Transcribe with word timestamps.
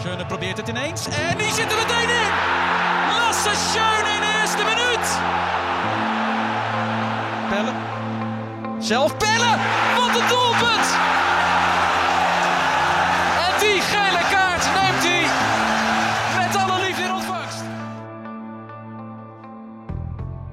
Schöne 0.00 0.26
probeert 0.26 0.56
het 0.56 0.68
ineens 0.68 1.06
en 1.06 1.38
die 1.38 1.52
zit 1.52 1.70
er 1.72 1.76
meteen 1.76 2.08
in. 2.08 2.30
Lasse 3.16 3.54
Schöne 3.54 4.08
in 4.14 4.20
de 4.20 4.38
eerste 4.40 4.64
minuut. 4.70 5.06
Pelle. 7.48 7.72
Zelf 8.78 9.16
Pelle. 9.16 9.52
Wat 9.96 10.20
een 10.20 10.28
doelpunt. 10.28 10.88
En 13.46 13.52
die 13.60 13.80
gele 13.80 14.22
kaart 14.30 14.64
neemt 14.78 15.04
hij 15.08 15.24
met 16.46 16.56
alle 16.56 16.86
liefde 16.86 17.02
in 17.02 17.12
ontvangst. 17.12 17.62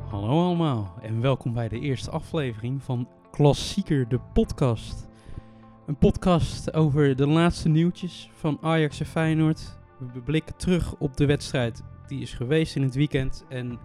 Hallo 0.10 0.46
allemaal 0.46 0.94
en 1.02 1.22
welkom 1.22 1.54
bij 1.54 1.70
de 1.70 1.80
eerste 1.80 2.12
aflevering 2.12 2.84
van 2.84 3.08
Klassieker 3.32 4.08
de 4.08 4.20
podcast. 4.34 5.08
Een 5.86 5.98
podcast 5.98 6.74
over 6.74 7.16
de 7.16 7.28
laatste 7.28 7.70
nieuwtjes 7.70 8.30
van 8.34 8.58
Ajax 8.62 9.00
en 9.00 9.06
Feyenoord. 9.06 9.78
We 10.14 10.20
blikken 10.20 10.56
terug 10.56 10.94
op 10.98 11.18
de 11.18 11.26
wedstrijd 11.26 11.84
die 12.08 12.22
is 12.22 12.34
geweest 12.34 12.76
in 12.76 12.82
het 12.82 12.96
weekend 12.96 13.46
en 13.50 13.80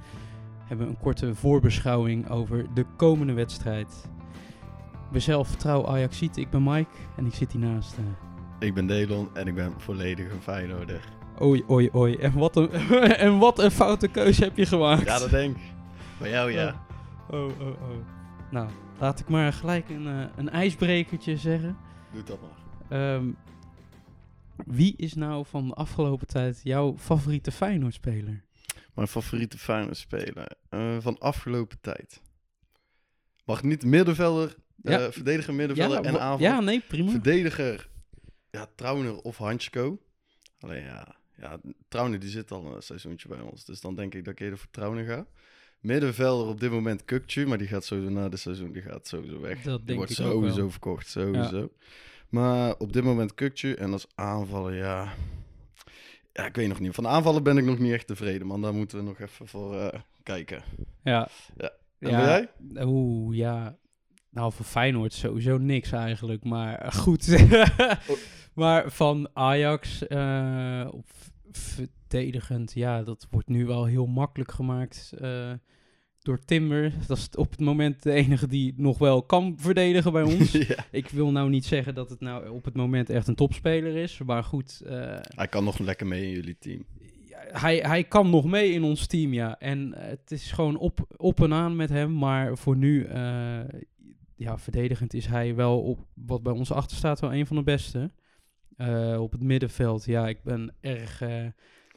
hebben 0.65 0.89
een 0.89 0.99
korte 0.99 1.35
voorbeschouwing 1.35 2.31
over 2.31 2.67
de 2.75 2.85
komende 2.97 3.33
wedstrijd. 3.33 4.11
Mezelf 5.13 5.55
trouw 5.57 5.87
Ajaxiet, 5.87 6.37
ik 6.37 6.51
ben 6.51 6.63
Mike 6.63 6.91
en 7.17 7.27
ik 7.27 7.35
zit 7.35 7.53
hiernaast. 7.53 7.97
eh, 7.99 8.67
Ik 8.69 8.75
ben 8.75 8.87
Delon 8.87 9.29
en 9.35 9.47
ik 9.47 9.55
ben 9.55 9.73
volledig 9.77 10.33
een 10.33 10.41
Feyenoorder. 10.43 11.01
Oei, 11.43 11.65
oei, 11.71 11.91
oei. 11.95 12.15
En 12.17 12.33
wat 12.33 12.57
een, 12.57 12.71
en 13.27 13.39
wat 13.39 13.59
een 13.59 13.71
foute 13.71 14.09
keuze 14.09 14.45
heb 14.45 14.57
je 14.57 14.67
gemaakt. 14.67 15.05
Ja, 15.07 15.19
dat 15.19 15.31
denk 15.31 15.57
ik. 15.57 15.63
Bij 16.19 16.31
jou 16.31 16.53
ja. 16.53 16.85
Oh, 17.31 17.45
oh, 17.45 17.67
oh. 17.69 17.97
Nou, 18.51 18.69
laat 18.99 19.21
ik 19.21 19.29
maar 19.29 19.53
gelijk 19.53 19.89
een, 19.89 20.07
eh, 20.07 20.25
een 20.37 20.51
ijsbrekertje 20.51 21.37
zeggen. 21.37 21.77
Doe 22.19 22.27
dat 22.27 22.39
maar. 22.41 23.15
Ehm, 23.17 23.31
wie 24.67 24.95
is 24.97 25.15
nou 25.15 25.47
van 25.47 25.69
de 25.69 25.75
afgelopen 25.75 26.27
tijd 26.27 26.61
jouw 26.63 26.97
favoriete 26.99 27.53
Feyenoord-speler? 27.53 28.45
Mijn 28.95 29.09
favoriete 29.09 29.59
Feyenoord-speler 29.59 30.53
eh, 30.69 30.97
van 31.01 31.19
afgelopen 31.19 31.81
tijd. 31.81 32.23
Mag 33.45 33.63
niet 33.63 33.85
middenvelder, 33.85 34.55
eh, 34.83 34.93
Ja. 34.93 35.13
verdediger, 35.13 35.55
middenvelder 35.55 36.05
en 36.05 36.21
aanval. 36.21 36.47
ja, 36.47 36.61
nee, 36.61 36.81
prima. 36.81 37.11
Verdediger, 37.11 37.89
ja, 38.51 38.67
Trauner 38.75 39.17
of 39.17 39.37
Hansko. 39.37 39.99
Alleen 40.61 40.83
ja, 40.83 41.17
ja, 41.37 41.61
Trauner 41.89 42.19
die 42.19 42.31
zit 42.31 42.51
al 42.51 42.75
een 42.77 42.83
seizoentje 42.83 43.29
bij 43.29 43.41
ons. 43.41 43.65
Dus 43.65 43.81
dan 43.81 43.95
denk 43.95 44.15
ik 44.15 44.25
dat 44.25 44.33
ik 44.33 44.41
eerder 44.41 44.59
voor 44.59 44.71
Trauner 44.71 45.05
ga. 45.05 45.27
Middenvelder 45.81 46.47
op 46.47 46.61
dit 46.61 46.71
moment 46.71 47.05
Kukcu, 47.05 47.47
maar 47.47 47.59
die 47.59 47.67
gaat 47.67 47.85
sowieso 47.85 48.11
na 48.11 48.29
dit 48.29 48.39
seizoen 48.39 48.73
die 48.73 48.83
gaat 48.83 49.07
sowieso 49.07 49.41
weg. 49.41 49.63
Dat 49.63 49.87
die 49.87 49.97
wordt 49.97 50.13
sowieso 50.13 50.69
verkocht, 50.69 51.09
sowieso. 51.09 51.71
Maar 52.29 52.75
op 52.79 52.93
dit 52.93 53.05
moment 53.05 53.35
Kukcu 53.35 53.73
en 53.73 53.93
als 53.93 54.07
aanvaller, 54.15 54.75
ja... 54.75 55.13
Ja, 56.33 56.47
ik 56.47 56.57
weet 56.57 56.69
nog 56.69 56.81
niet. 56.81 56.95
Van 56.95 57.05
de 57.05 57.11
aanvallen 57.11 57.43
ben 57.43 57.59
ik 57.59 57.65
nog 57.65 57.79
niet 57.79 57.93
echt 57.93 58.07
tevreden, 58.07 58.47
man. 58.47 58.63
Daar 58.63 58.75
moeten 58.75 58.99
we 58.99 59.05
nog 59.05 59.21
even 59.21 59.49
voor 59.49 59.81
eh, 59.81 60.01
kijken. 60.23 60.63
Ja. 61.03 61.29
Ja. 61.57 61.71
En 61.99 62.11
ben 62.11 62.11
jij? 62.11 62.49
Oeh, 62.85 63.37
ja. 63.37 63.77
Nou, 64.31 64.53
voor 64.53 64.65
Feyenoord 64.65 65.13
sowieso 65.13 65.59
niks 65.59 65.93
eigenlijk, 65.93 66.45
maar 66.45 66.93
goed. 67.03 67.29
Oh. 68.09 68.17
maar 68.55 68.91
van 68.91 69.29
Ajax, 69.33 70.07
eh, 70.07 70.89
op 70.91 71.07
verdedigend, 71.53 72.73
ja, 72.73 73.03
dat 73.03 73.27
wordt 73.31 73.49
nu 73.49 73.67
wel 73.67 73.85
heel 73.85 74.07
makkelijk 74.07 74.53
gemaakt 74.53 75.13
eh, 75.21 75.53
door 76.19 76.45
Timber. 76.45 76.93
Dat 77.07 77.17
is 77.17 77.29
op 77.37 77.51
het 77.51 77.61
moment 77.61 78.03
de 78.03 78.13
enige 78.13 78.47
die 78.47 78.75
nog 78.77 78.99
wel 78.99 79.23
kan 79.23 79.55
verdedigen 79.59 80.13
bij 80.13 80.23
ons. 80.39 80.53
ja. 80.53 80.85
Ik 80.91 81.09
wil 81.09 81.31
nou 81.31 81.51
niet 81.51 81.65
zeggen 81.65 81.95
dat 81.95 82.11
het 82.11 82.21
nou 82.21 82.49
op 82.49 82.65
het 82.65 82.77
moment 82.77 83.11
echt 83.11 83.29
een 83.29 83.35
topspeler 83.35 83.97
is, 83.97 84.19
maar 84.19 84.45
goed, 84.45 84.81
eh, 84.81 85.17
Hij 85.21 85.49
kan 85.49 85.65
nog 85.65 85.79
lekker 85.79 86.07
mee 86.07 86.25
in 86.25 86.31
jullie 86.31 86.57
team. 86.59 86.85
hij, 87.53 87.77
hij 87.77 88.05
kan 88.05 88.31
nog 88.31 88.45
mee 88.45 88.73
in 88.73 88.83
ons 88.83 89.07
team, 89.07 89.33
ja. 89.33 89.59
En 89.59 89.95
eh, 89.95 90.09
het 90.09 90.31
is 90.31 90.53
gewoon 90.53 90.77
op, 90.79 91.07
op 91.17 91.41
en 91.43 91.53
aan 91.53 91.77
met 91.77 91.89
hem. 91.89 92.15
Maar 92.19 92.59
voor 92.59 92.77
nu, 92.77 93.09
ja, 94.35 94.59
verdedigend 94.59 95.15
is 95.15 95.27
hij 95.27 95.55
wel 95.55 95.81
op 95.83 96.07
wat 96.15 96.43
bij 96.43 96.53
ons 96.53 96.73
achter 96.73 96.97
staat 96.97 97.21
wel 97.21 97.35
een 97.35 97.47
van 97.47 97.57
de 97.57 97.63
beste. 97.63 98.11
Eh, 98.79 99.21
op 99.21 99.33
het 99.33 99.43
middenveld, 99.43 100.05
ja, 100.05 100.29
ik 100.29 100.43
ben 100.43 100.75
erg 100.81 101.21
eh 101.21 101.45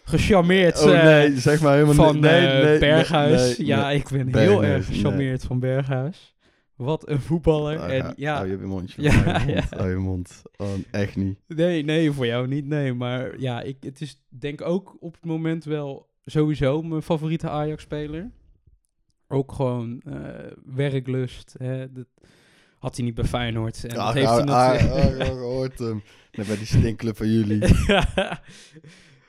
gecharmeerd 0.03 0.83
oh 0.83 0.97
eh, 0.97 1.03
nee, 1.03 1.39
zeg 1.39 1.61
maar 1.61 1.73
helemaal 1.73 1.93
van 1.93 2.13
niet. 2.13 2.23
Nee, 2.23 2.47
eh, 2.47 2.63
nee, 2.63 2.79
Berghuis. 2.79 3.57
nee, 3.57 3.67
ja, 3.67 3.91
ik 3.91 4.09
ben 4.09 4.37
heel 4.37 4.63
erg 4.63 4.85
gecharmeerd 4.85 5.43
van 5.43 5.59
Berghuis. 5.59 6.35
Wat 6.75 7.09
een 7.09 7.19
voetballer. 7.19 7.79
Ah, 7.79 7.93
en 7.93 8.13
ja, 8.15 8.35
Hou 8.35 8.49
je 8.49 8.57
mondje. 8.57 9.01
Ja, 9.01 9.11
hou 9.11 9.39
je 9.39 9.45
mond. 9.45 9.65
ja. 9.71 9.77
Hou 9.77 9.89
je 9.89 9.95
mond. 9.95 10.41
Oh, 10.57 10.67
echt 10.91 11.15
niet. 11.15 11.39
Nee, 11.47 11.83
nee, 11.83 12.11
voor 12.11 12.25
jou 12.25 12.47
niet. 12.47 12.65
Nee, 12.65 12.93
maar 12.93 13.39
ja, 13.39 13.61
ik, 13.61 13.77
het 13.79 14.01
is 14.01 14.23
denk 14.29 14.61
ook 14.61 14.97
op 14.99 15.13
het 15.13 15.25
moment 15.25 15.63
wel 15.63 16.09
sowieso 16.25 16.81
mijn 16.81 17.01
favoriete 17.01 17.49
Ajax-speler. 17.49 18.31
Ook 19.27 19.51
gewoon 19.51 20.01
eh, 20.05 20.13
werklust. 20.65 21.55
Hè, 21.57 21.91
dat 21.91 22.07
had 22.81 22.95
hij 22.95 23.05
niet 23.05 23.13
bij 23.15 23.23
Feyenoord. 23.23 23.83
En 23.85 23.95
dat 23.95 24.13
heeft 24.13 24.29
hij 24.29 24.43
natuurlijk- 24.43 25.23
gehoord 25.37 25.79
hem. 25.79 26.03
Bij 26.31 26.45
die 26.57 26.65
stinkclub 26.65 27.17
van 27.17 27.27
jullie. 27.31 27.59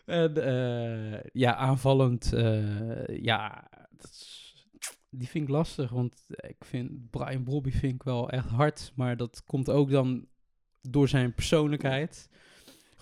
en 0.04 0.36
eh, 0.44 1.20
ja, 1.32 1.54
aanvallend. 1.54 2.32
eh, 2.32 3.06
ja, 3.22 3.68
dat 3.96 4.10
is- 4.10 4.66
die 5.10 5.28
vind 5.28 5.44
ik 5.44 5.50
lastig. 5.50 5.90
Want 5.90 6.24
ik 6.28 6.56
vind 6.64 7.10
Brian 7.10 7.42
Brobby 7.44 7.70
vind 7.70 7.94
ik 7.94 8.02
wel 8.02 8.30
echt 8.30 8.48
hard. 8.48 8.92
Maar 8.94 9.16
dat 9.16 9.42
komt 9.46 9.70
ook 9.70 9.90
dan 9.90 10.26
door 10.80 11.08
zijn 11.08 11.34
persoonlijkheid. 11.34 12.28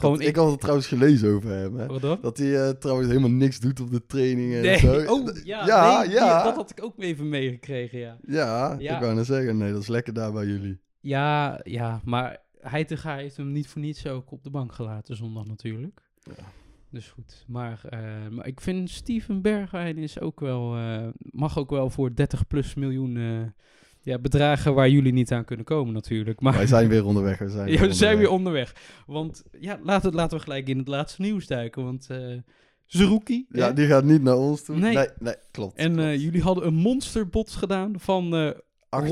Gewoon, 0.01 0.21
ik, 0.21 0.37
had 0.37 0.51
het 0.51 0.61
trouwens 0.61 0.87
gelezen 0.87 1.35
over 1.35 1.51
hem. 1.51 1.77
Hè. 1.77 1.87
Wat 1.87 2.01
dan? 2.01 2.19
Dat 2.23 2.37
hij 2.39 2.67
eh, 2.67 2.71
trouwens 2.71 3.09
helemaal 3.09 3.31
niks 3.31 3.61
doet 3.61 3.81
op 3.81 3.91
de 3.91 4.07
trainingen 4.07 4.65
en 4.65 4.79
zo. 4.79 5.05
oh 5.07 5.29
ja, 5.45 5.67
ja, 5.67 5.99
nee, 5.99 6.09
die- 6.09 6.17
ja. 6.17 6.43
dat 6.45 6.55
had 6.55 6.71
ik 6.71 6.85
ook 6.85 6.95
even 6.99 7.29
meegekregen, 7.29 7.99
ja. 7.99 8.17
Ja, 8.27 8.77
Ja. 8.79 8.95
ik 8.95 9.01
wou 9.01 9.15
net 9.15 9.27
zeggen, 9.27 9.57
nee, 9.57 9.73
dat 9.73 9.83
is 9.83 9.89
lekker 9.89 10.13
daar 10.13 10.33
bij 10.33 10.47
jullie. 10.47 10.81
Ja, 11.01 11.61
ja, 11.63 12.01
maar 12.05 12.39
Heitinga 12.61 13.17
heeft 13.17 13.37
hem 13.37 13.53
niet 13.53 13.69
voor 13.69 13.81
niets 13.81 14.07
ook 14.07 14.31
op 14.33 14.43
de 14.45 14.51
bank 14.51 14.73
gelaten 14.73 15.17
zondag 15.17 15.47
natuurlijk. 15.47 16.01
Ja. 16.23 16.45
Dus 16.91 17.09
goed, 17.09 17.45
maar, 17.49 17.81
eh, 17.89 18.01
maar 18.31 18.47
ik 18.47 18.61
vind 18.61 18.91
Steven 18.91 19.43
Bergwijn 19.43 19.99
is 19.99 20.21
ook 20.21 20.41
wel, 20.41 20.77
eh, 20.77 21.09
mag 21.21 21.59
ook 21.59 21.71
wel 21.71 21.91
voor 21.91 22.15
30 22.15 22.47
plus 22.47 22.75
miljoen 22.75 23.17
ja, 24.03 24.19
bedragen 24.19 24.75
waar 24.75 24.89
jullie 24.91 25.13
niet 25.13 25.33
aan 25.33 25.45
kunnen 25.45 25.65
komen 25.65 25.93
natuurlijk. 25.95 26.41
Maar 26.41 26.53
Wij 26.53 26.67
zijn 26.67 26.89
weer 26.89 27.05
onderweg. 27.05 27.39
We 27.39 27.49
zijn, 27.49 27.71
ja, 27.73 27.81
we 27.81 27.93
zijn 27.93 28.19
weer 28.19 28.31
onderweg. 28.31 28.75
Want 29.07 29.43
ja, 29.61 29.79
laten, 29.83 30.13
laten 30.15 30.37
we 30.37 30.43
gelijk 30.43 30.69
in 30.69 30.79
het 30.79 30.89
laatste 30.89 31.23
nieuws 31.23 31.47
duiken, 31.47 31.85
want 31.85 32.09
uh, 32.11 32.37
Zerouki, 32.87 33.47
Ja, 33.49 33.67
hè? 33.67 33.73
die 33.75 33.87
gaat 33.87 34.05
niet 34.05 34.23
naar 34.23 34.37
ons 34.37 34.63
toe. 34.63 34.77
Nee. 34.77 34.95
Nee, 34.95 35.09
nee, 35.19 35.35
klopt. 35.51 35.77
En 35.77 35.99
eh, 35.99 36.21
jullie 36.21 36.43
hadden 36.43 36.67
een 36.67 36.75
monsterbot 36.75 37.51
gedaan 37.51 37.93
van... 38.01 38.35
eh, 38.37 38.51
8,5 39.09 39.11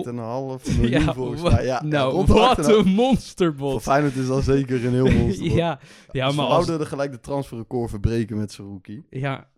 miljoen 0.80 1.14
volgens 1.14 1.42
mij. 1.42 1.64
Ja, 1.64 1.82
nou, 1.82 2.26
wat 2.26 2.58
8,5. 2.58 2.58
een 2.58 2.64
Voor 2.64 2.86
monsterbot. 2.86 3.82
Feyenoord 3.82 4.14
is 4.16 4.26
dat 4.26 4.44
zeker 4.44 4.84
een 4.84 4.92
heel 4.92 5.10
monster. 5.20 5.44
ja, 5.46 5.78
ja, 6.12 6.26
Dus 6.26 6.36
maar 6.36 6.46
als, 6.46 6.64
zouden 6.66 6.80
er 6.86 6.92
gelijk 6.92 7.12
de 7.12 7.20
transferrecord 7.20 7.90
verbreken 7.90 8.36
met 8.36 8.52
Saruki. 8.52 9.04
ja, 9.10 9.48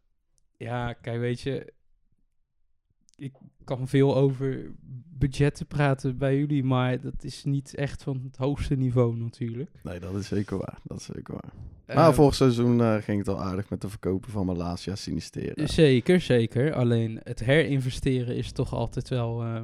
ja, 0.57 0.93
kijk, 0.93 1.19
weet 1.21 1.41
je... 1.41 1.73
Ik 3.17 3.33
kan 3.65 3.89
veel 3.89 4.17
over 4.17 4.71
budgetten 5.19 5.67
praten 5.67 6.19
bij 6.19 6.39
jullie, 6.39 6.65
maar 6.65 7.01
dat 7.01 7.25
is 7.25 7.45
niet 7.45 7.75
echt 7.75 8.03
van 8.03 8.21
het 8.25 8.37
hoogste 8.37 8.75
niveau 8.75 9.17
natuurlijk. 9.17 9.71
Nee, 9.83 10.01
dat 10.01 10.15
is 10.15 10.29
zeker 10.29 10.57
waar. 10.59 10.79
Dat 10.85 10.99
is 10.99 11.05
zeker 11.05 11.35
waar. 11.35 11.53
Maar 11.97 12.15
vorig 12.15 12.35
seizoen 12.35 12.81
eh, 12.81 12.95
ging 12.97 13.19
het 13.19 13.29
al 13.29 13.43
aardig 13.43 13.71
met 13.71 13.81
de 13.81 13.89
verkopen 13.89 14.31
van 14.31 14.47
Malasia 14.47 14.95
Sinistera. 14.97 15.67
Zeker, 15.67 16.21
zeker. 16.21 16.73
Alleen 16.73 17.21
het 17.23 17.41
herinvesteren 17.41 18.37
is 18.37 18.53
toch 18.53 18.73
altijd 18.75 19.09
wel... 19.09 19.43
eh, 19.43 19.61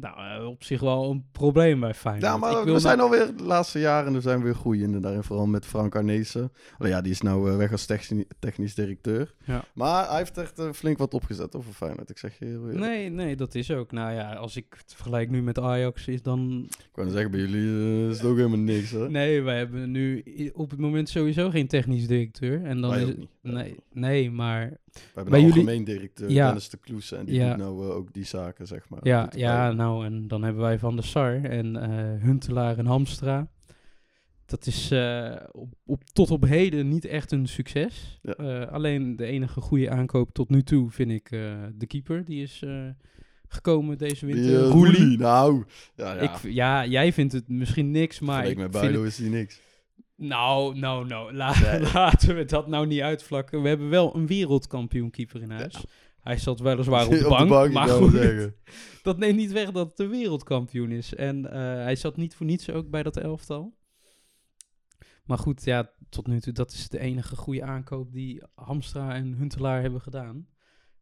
nou, 0.00 0.40
eh, 0.40 0.46
op 0.48 0.64
zich 0.64 0.80
wel 0.80 1.10
een 1.10 1.24
probleem 1.32 1.80
bij 1.80 1.94
Feyenoord. 1.94 2.24
Ja, 2.26 2.34
Ik 2.34 2.40
maar 2.40 2.64
wil 2.64 2.74
we 2.74 2.80
zijn 2.80 2.98
nou- 2.98 3.10
alweer 3.10 3.36
de 3.36 3.42
laatste 3.42 3.78
jaren 3.78 4.14
er 4.14 4.22
zijn 4.22 4.38
we 4.38 4.44
weer 4.44 4.54
groeiende 4.54 5.00
daarin. 5.00 5.22
Vooral 5.22 5.46
met 5.46 5.66
Frank 5.66 5.94
Arnezen. 5.96 6.52
Alleen 6.78 6.92
ja, 6.92 7.00
die 7.00 7.12
is 7.12 7.20
nou 7.20 7.50
eh, 7.50 7.56
weg 7.56 7.72
als 7.72 7.86
techni- 7.86 8.26
technisch 8.38 8.74
directeur. 8.74 9.34
Ja. 9.44 9.64
Maar 9.74 10.08
hij 10.08 10.16
heeft 10.18 10.38
echt 10.38 10.58
eh, 10.58 10.72
flink 10.72 10.98
wat 10.98 11.14
opgezet 11.14 11.56
over 11.56 11.72
Feyenoord. 11.72 12.10
Ik 12.10 12.18
zeg 12.18 12.38
je 12.38 12.44
heel 12.44 12.60
eerlijk. 12.60 12.78
Nee, 12.78 13.08
nee, 13.10 13.36
dat 13.36 13.54
is 13.54 13.70
ook. 13.70 13.92
Nou 13.92 14.12
ja, 14.12 14.34
als 14.34 14.56
ik 14.56 14.66
het 14.76 14.94
vergelijk 14.94 15.30
nu 15.30 15.42
met 15.42 15.58
Ajax, 15.58 16.08
is 16.08 16.22
dan... 16.22 16.66
Ik 16.68 16.88
wou 16.94 17.06
net 17.06 17.16
zeggen, 17.16 17.30
bij 17.30 17.40
jullie 17.40 18.08
is 18.10 18.16
het 18.18 18.26
ook 18.26 18.36
helemaal 18.36 18.58
niks, 18.58 18.90
hè? 18.90 19.10
Nee, 19.10 19.42
wij 19.42 19.56
hebben 19.58 19.90
nu 19.90 20.24
op 20.54 20.70
het 20.70 20.80
moment 20.80 21.08
sowieso 21.08 21.50
geen 21.50 21.66
technisch 21.68 22.06
directeur. 22.06 22.64
En 22.64 22.80
dan 22.80 22.90
Wij 22.90 23.00
is 23.02 23.08
het... 23.08 23.18
Nee, 23.42 23.76
nee, 23.92 24.30
maar... 24.30 24.76
We 24.98 25.04
hebben 25.14 25.32
Bij 25.32 25.40
een 25.42 25.46
jullie- 25.46 25.60
algemeen 25.60 25.84
directeur, 25.84 26.30
Ja. 26.30 26.46
Dennis 26.46 26.68
de 26.68 26.76
Kloes. 26.76 27.12
En 27.12 27.24
die 27.24 27.34
Ja. 27.34 27.48
doet 27.48 27.58
nou 27.58 27.84
eh, 27.88 27.94
ook 27.96 28.12
die 28.12 28.24
zaken, 28.24 28.66
zeg 28.66 28.88
maar. 28.88 29.00
Ja, 29.02 29.30
ja, 29.36 29.66
bij- 29.66 29.76
nou, 29.76 30.04
en 30.04 30.28
dan 30.28 30.42
hebben 30.42 30.62
wij 30.62 30.78
Van 30.78 30.94
der 30.96 31.04
Sar 31.04 31.42
en 31.42 31.76
eh, 31.76 32.22
Huntelaar 32.22 32.78
en 32.78 32.86
Hamstra. 32.86 33.48
Dat 34.46 34.66
is 34.66 34.90
eh, 34.90 35.36
op, 35.52 35.72
op, 35.86 36.02
tot 36.12 36.30
op 36.30 36.44
heden 36.44 36.88
niet 36.88 37.04
echt 37.04 37.32
een 37.32 37.46
succes. 37.46 38.18
Ja. 38.22 38.62
Alleen 38.62 39.16
de 39.16 39.24
enige 39.24 39.60
goede 39.60 39.90
aankoop 39.90 40.32
tot 40.32 40.48
nu 40.48 40.62
toe 40.62 40.90
vind 40.90 41.10
ik 41.10 41.28
de 41.74 41.86
keeper. 41.86 42.24
Die 42.24 42.42
is 42.42 42.64
gekomen 43.48 43.98
deze 43.98 44.26
winter. 44.26 44.60
Roelie. 44.62 45.18
Nou. 45.18 45.64
Ja, 45.94 46.12
ja. 46.14 46.20
Ik, 46.20 46.52
ja, 46.52 46.86
jij 46.86 47.12
vindt 47.12 47.32
het 47.32 47.48
misschien 47.48 47.90
niks, 47.90 48.20
maar 48.20 48.34
Vergeleken 48.34 48.64
ik 48.64 48.72
met 48.72 48.80
Bijlo 48.82 48.98
het, 49.02 49.10
is 49.12 49.16
die 49.16 49.30
niks. 49.30 49.60
Nou, 50.18 50.78
nou, 50.78 51.06
nou. 51.06 51.32
La- 51.34 51.60
Nee. 51.60 51.80
Laten 51.92 52.36
we 52.36 52.44
dat 52.44 52.66
nou 52.66 52.86
niet 52.86 53.00
uitvlakken. 53.00 53.62
We 53.62 53.68
hebben 53.68 53.88
wel 53.88 54.16
een 54.16 54.26
wereldkampioenkeeper 54.26 55.42
in 55.42 55.50
huis. 55.50 55.84
Hij 56.20 56.38
zat 56.38 56.60
weliswaar 56.60 57.06
op 57.06 57.10
de 57.18 57.46
bank, 57.48 57.72
maar 57.72 57.88
goed. 57.88 58.12
Dat 59.02 59.18
neemt 59.18 59.36
niet 59.36 59.52
weg 59.52 59.70
dat 59.70 59.90
het 59.90 59.98
een 59.98 60.10
wereldkampioen 60.10 60.90
is. 60.90 61.14
En 61.14 61.50
eh, 61.52 61.60
hij 61.60 61.96
zat 61.96 62.16
niet 62.16 62.34
voor 62.34 62.46
niets 62.46 62.70
ook 62.70 62.90
bij 62.90 63.02
dat 63.02 63.16
elftal. 63.16 63.76
Maar 65.24 65.38
goed, 65.38 65.64
ja, 65.64 65.90
tot 66.08 66.26
nu 66.26 66.40
toe, 66.40 66.52
dat 66.52 66.72
is 66.72 66.88
de 66.88 66.98
enige 66.98 67.36
goede 67.36 67.62
aankoop 67.64 68.12
die 68.12 68.42
Hamstra 68.54 69.14
en 69.14 69.32
Huntelaar 69.34 69.80
hebben 69.82 70.00
gedaan. 70.00 70.46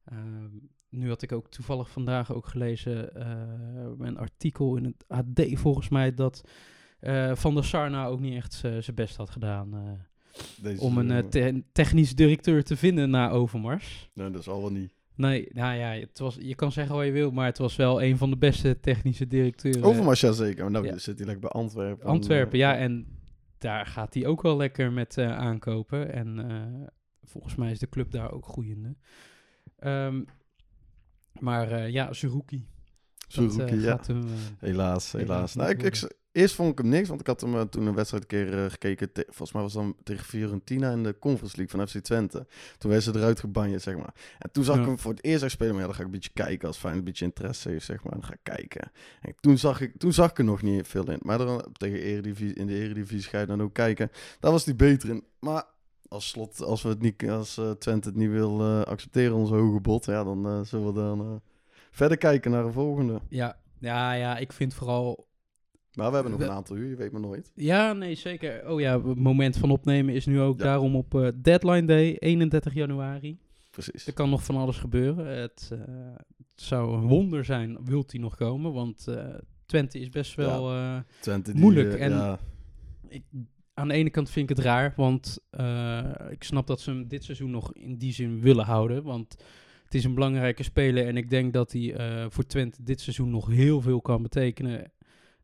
Ehm, 0.04 0.50
nu 0.88 1.08
had 1.08 1.22
ik 1.22 1.32
ook 1.32 1.50
toevallig 1.50 1.90
vandaag 1.90 2.32
ook 2.32 2.46
gelezen 2.46 3.14
eh, 3.14 4.06
een 4.06 4.19
artikel 4.19 4.76
in 4.76 4.84
het 4.84 5.04
AD 5.08 5.46
volgens 5.52 5.88
mij 5.88 6.14
dat 6.14 6.48
eh, 6.98 7.34
Van 7.34 7.54
der 7.54 7.64
Sar 7.64 7.90
nou 7.90 8.12
ook 8.12 8.20
niet 8.20 8.34
echt 8.34 8.54
zijn 8.54 8.94
best 8.94 9.16
had 9.16 9.31
gedaan 9.31 9.75
eh, 9.75 9.81
Deze 10.62 10.81
om 10.82 10.98
een 10.98 11.10
eh, 11.10 11.19
te- 11.19 11.62
technisch 11.72 12.14
directeur 12.14 12.64
te 12.64 12.76
vinden 12.76 13.10
na 13.10 13.31
Overmars. 13.31 14.10
Nee, 14.14 14.31
dat 14.31 14.40
is 14.40 14.48
al 14.48 14.60
wel 14.60 14.72
niet. 14.72 14.94
Nee, 15.14 15.48
nou 15.52 15.75
ja, 15.76 15.90
het 15.93 16.19
was, 16.19 16.37
je 16.40 16.54
kan 16.54 16.72
zeggen 16.72 16.96
wat 16.96 17.04
je 17.04 17.12
wil, 17.12 17.31
maar 17.31 17.46
het 17.46 17.58
was 17.58 17.76
wel 17.76 18.02
een 18.02 18.16
van 18.16 18.31
de 18.31 18.37
beste 18.37 18.81
technische 18.81 19.26
directeuren. 19.26 19.82
Overmars, 19.82 20.20
ja 20.20 20.32
zeker. 20.32 20.62
Maar 20.62 20.72
nou 20.72 20.84
Ja. 20.87 20.98
zit 20.98 21.16
hij 21.19 21.26
lekker 21.26 21.50
bij 21.50 21.60
Antwerpen. 21.60 22.06
Antwerpen, 22.06 22.52
En, 22.52 22.58
ja, 22.58 22.76
eh, 22.76 22.82
en 22.82 23.06
daar 23.58 23.87
gaat 23.87 24.14
hij 24.14 24.26
ook 24.26 24.43
wel 24.43 24.56
lekker 24.56 24.93
met 24.93 25.19
eh, 25.19 25.37
aankopen. 25.37 26.12
En 26.12 26.50
eh, 26.50 26.87
volgens 27.25 27.54
mij 27.54 27.70
is 27.70 27.78
de 27.78 27.88
club 27.88 28.10
daar 28.10 28.32
ook 28.32 28.46
groeiende. 28.46 28.96
Ehm, 29.78 30.22
maar 31.40 31.70
eh, 31.70 31.88
ja, 31.90 32.06
eh, 32.08 32.12
Zerouki, 32.14 32.66
ja. 33.28 34.00
hem, 34.06 34.22
eh, 34.22 34.31
Helaas, 34.58 35.12
helaas. 35.12 35.54
Nou, 35.54 35.70
ik, 35.70 35.82
ik, 35.82 36.10
eerst 36.36 36.54
vond 36.54 36.72
ik 36.72 36.78
hem 36.78 36.88
niks, 36.88 37.08
want 37.08 37.20
ik 37.20 37.26
had 37.26 37.40
hem 37.40 37.54
eh, 37.54 37.60
toen 37.60 37.86
een 37.86 37.94
wedstrijd 37.94 38.22
een 38.22 38.28
keer 38.28 38.64
eh, 38.64 38.70
gekeken. 38.70 39.12
te- 39.12 39.24
volgens 39.26 39.52
mij 39.52 39.62
was 39.62 39.74
het 39.74 39.82
dan 39.82 39.96
tegen 40.02 40.24
Fiorentina 40.24 40.90
in 40.90 41.02
de 41.02 41.18
Conference 41.18 41.56
League 41.56 41.78
van 41.78 41.88
FC 41.88 41.98
Twente. 42.04 42.46
Toen 42.78 42.90
werden 42.90 43.12
ze 43.12 43.18
eruit 43.18 43.40
gebanjeerd, 43.40 43.82
zeg 43.82 43.96
maar. 43.96 44.14
En 44.38 44.50
toen 44.52 44.64
zag 44.64 44.74
Ja. 44.74 44.80
ik 44.80 44.86
hem 44.86 44.98
voor 44.98 45.10
het 45.12 45.24
eerst 45.24 45.42
echt 45.42 45.52
spelen. 45.52 45.72
Maar 45.72 45.80
ja, 45.80 45.86
dan 45.86 45.94
ga 45.96 46.00
ik 46.00 46.06
een 46.06 46.12
beetje 46.14 46.30
kijken 46.34 46.68
als 46.68 46.76
fijn 46.78 46.96
een 46.98 47.04
beetje 47.04 47.24
interesse 47.24 47.68
heeft, 47.68 47.84
zeg 47.84 48.02
maar. 48.02 48.12
Dan 48.12 48.24
ga 48.24 48.32
ik 48.32 48.40
kijken. 48.42 48.90
En 49.20 49.34
toen 49.40 49.58
zag 49.58 49.80
ik, 49.80 49.92
toen 49.98 50.12
zag 50.12 50.30
ik 50.30 50.38
er 50.38 50.44
nog 50.44 50.62
niet 50.62 50.88
veel 50.88 51.10
in. 51.10 51.18
Maar 51.22 51.38
dan, 51.38 51.64
tegen 51.72 51.98
Eredivisie, 52.00 52.54
in 52.54 52.66
de 52.66 52.74
Eredivisie 52.74 53.30
ga 53.30 53.40
je 53.40 53.46
dan 53.46 53.62
ook 53.62 53.74
kijken. 53.74 54.10
Daar 54.40 54.52
was 54.52 54.64
hij 54.64 54.76
beter 54.76 55.08
in. 55.08 55.24
Maar 55.40 55.64
als 56.08 56.28
slot, 56.28 56.62
als 56.62 56.82
we 56.82 56.88
het 56.88 57.00
niet, 57.00 57.28
als 57.30 57.58
eh, 57.58 57.70
Twente 57.70 58.08
het 58.08 58.16
niet 58.16 58.30
wil 58.30 58.60
eh, 58.60 58.80
accepteren, 58.82 59.34
ons 59.36 59.50
hoge 59.50 59.80
bod, 59.80 60.04
ja, 60.04 60.24
dan 60.24 60.66
zullen 60.66 60.86
we 60.86 60.92
dan 61.00 61.20
eh, 61.20 61.26
verder 61.90 62.16
kijken 62.18 62.50
naar 62.50 62.64
de 62.64 62.72
volgende. 62.72 63.20
ja, 63.28 63.56
ja, 63.78 64.12
ja, 64.12 64.36
ik 64.38 64.52
vind 64.52 64.74
vooral... 64.74 65.25
Maar 65.96 66.08
we 66.08 66.14
hebben 66.14 66.32
nog 66.32 66.40
een 66.40 66.50
aantal 66.50 66.76
uur, 66.76 66.88
je 66.88 66.96
weet 66.96 67.12
maar 67.12 67.20
nooit. 67.20 67.50
Ja, 67.54 67.93
nee, 67.93 68.14
zeker. 68.14 68.70
Oh 68.70 68.81
ja, 68.81 69.02
het 69.02 69.19
moment 69.19 69.56
van 69.56 69.70
opnemen 69.70 70.14
is 70.14 70.26
nu 70.26 70.40
ook 70.40 70.58
Ja. 70.58 70.64
daarom 70.64 70.96
op 70.96 71.14
eh, 71.14 71.28
deadline 71.43 71.84
day, 71.87 72.19
31 72.19 72.75
januari. 72.75 73.38
Precies. 73.70 74.06
Er 74.06 74.12
kan 74.12 74.31
nog 74.31 74.44
van 74.44 74.56
alles 74.56 74.78
gebeuren. 74.78 75.26
Het, 75.40 75.69
eh, 75.72 75.78
het 76.37 76.46
zou 76.64 76.94
een 76.96 77.06
wonder 77.06 77.44
zijn, 77.44 77.78
wilt 77.84 78.12
hij 78.12 78.20
nog 78.20 78.37
komen? 78.37 78.72
Want 78.72 79.06
eh, 79.08 79.25
Twente 79.66 79.98
is 79.98 80.08
best 80.08 80.34
wel... 80.34 80.70
eh, 80.72 80.96
Twente 81.20 81.52
die, 81.52 81.60
Moeilijk, 81.60 81.94
en- 81.94 82.10
ja, 82.10 82.38
ik, 83.08 83.22
aan 83.75 83.88
de 83.88 83.94
ene 83.94 84.10
kant 84.10 84.31
vind 84.31 84.50
ik 84.50 84.56
het 84.56 84.64
raar, 84.66 84.93
want 84.96 85.38
ik 86.31 86.44
snap 86.44 86.66
dat 86.66 86.81
ze 86.81 86.90
hem 86.90 87.08
dit 87.08 87.25
seizoen 87.25 87.50
nog 87.50 87.72
in 87.75 87.96
die 87.96 88.12
zin 88.12 88.40
willen 88.40 88.64
houden. 88.64 89.02
Want 89.02 89.37
het 89.84 89.94
is 89.94 90.04
een 90.04 90.14
belangrijke 90.14 90.62
speler 90.62 91.06
en 91.06 91.16
ik 91.16 91.31
denk 91.31 91.52
dat 91.52 91.72
hij 91.72 91.94
voor 92.31 92.46
Twente 92.46 92.82
dit 92.82 93.00
seizoen 93.00 93.31
nog 93.31 93.46
heel 93.46 93.81
veel 93.81 94.00
kan 94.00 94.22
betekenen. 94.22 94.90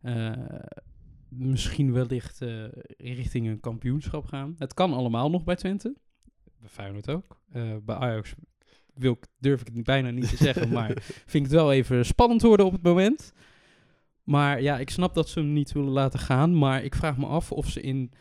Eh, 0.02 0.32
misschien 1.28 1.92
wellicht 1.92 2.42
eh, 2.42 2.64
richting 2.96 3.46
een 3.46 3.60
kampioenschap 3.60 4.24
gaan. 4.24 4.54
Het 4.58 4.74
kan 4.74 4.92
allemaal 4.92 5.30
nog 5.30 5.44
bij 5.44 5.56
Twente. 5.56 5.96
Bij 6.60 6.68
Feyenoord 6.68 7.10
ook. 7.10 7.40
Eh, 7.52 7.76
bij 7.84 7.94
Ajax 7.96 8.34
wil 8.94 9.12
ik, 9.12 9.26
durf 9.38 9.60
ik 9.60 9.66
het 9.74 9.84
bijna 9.84 10.10
niet 10.10 10.28
te 10.28 10.36
zeggen, 10.36 10.68
maar 10.68 10.92
vind 11.26 11.44
ik 11.44 11.50
het 11.50 11.60
wel 11.60 11.72
even 11.72 12.06
spannend 12.06 12.42
worden 12.42 12.66
op 12.66 12.72
het 12.72 12.82
moment. 12.82 13.32
Maar 14.22 14.62
ja, 14.62 14.78
ik 14.78 14.90
snap 14.90 15.14
dat 15.14 15.28
ze 15.28 15.38
hem 15.38 15.52
niet 15.52 15.72
willen 15.72 15.92
laten 15.92 16.18
gaan. 16.18 16.58
Maar 16.58 16.84
ik 16.84 16.94
vraag 16.94 17.16
me 17.16 17.26
af 17.26 17.52
of 17.52 17.68
ze 17.68 17.80
in 17.80 18.12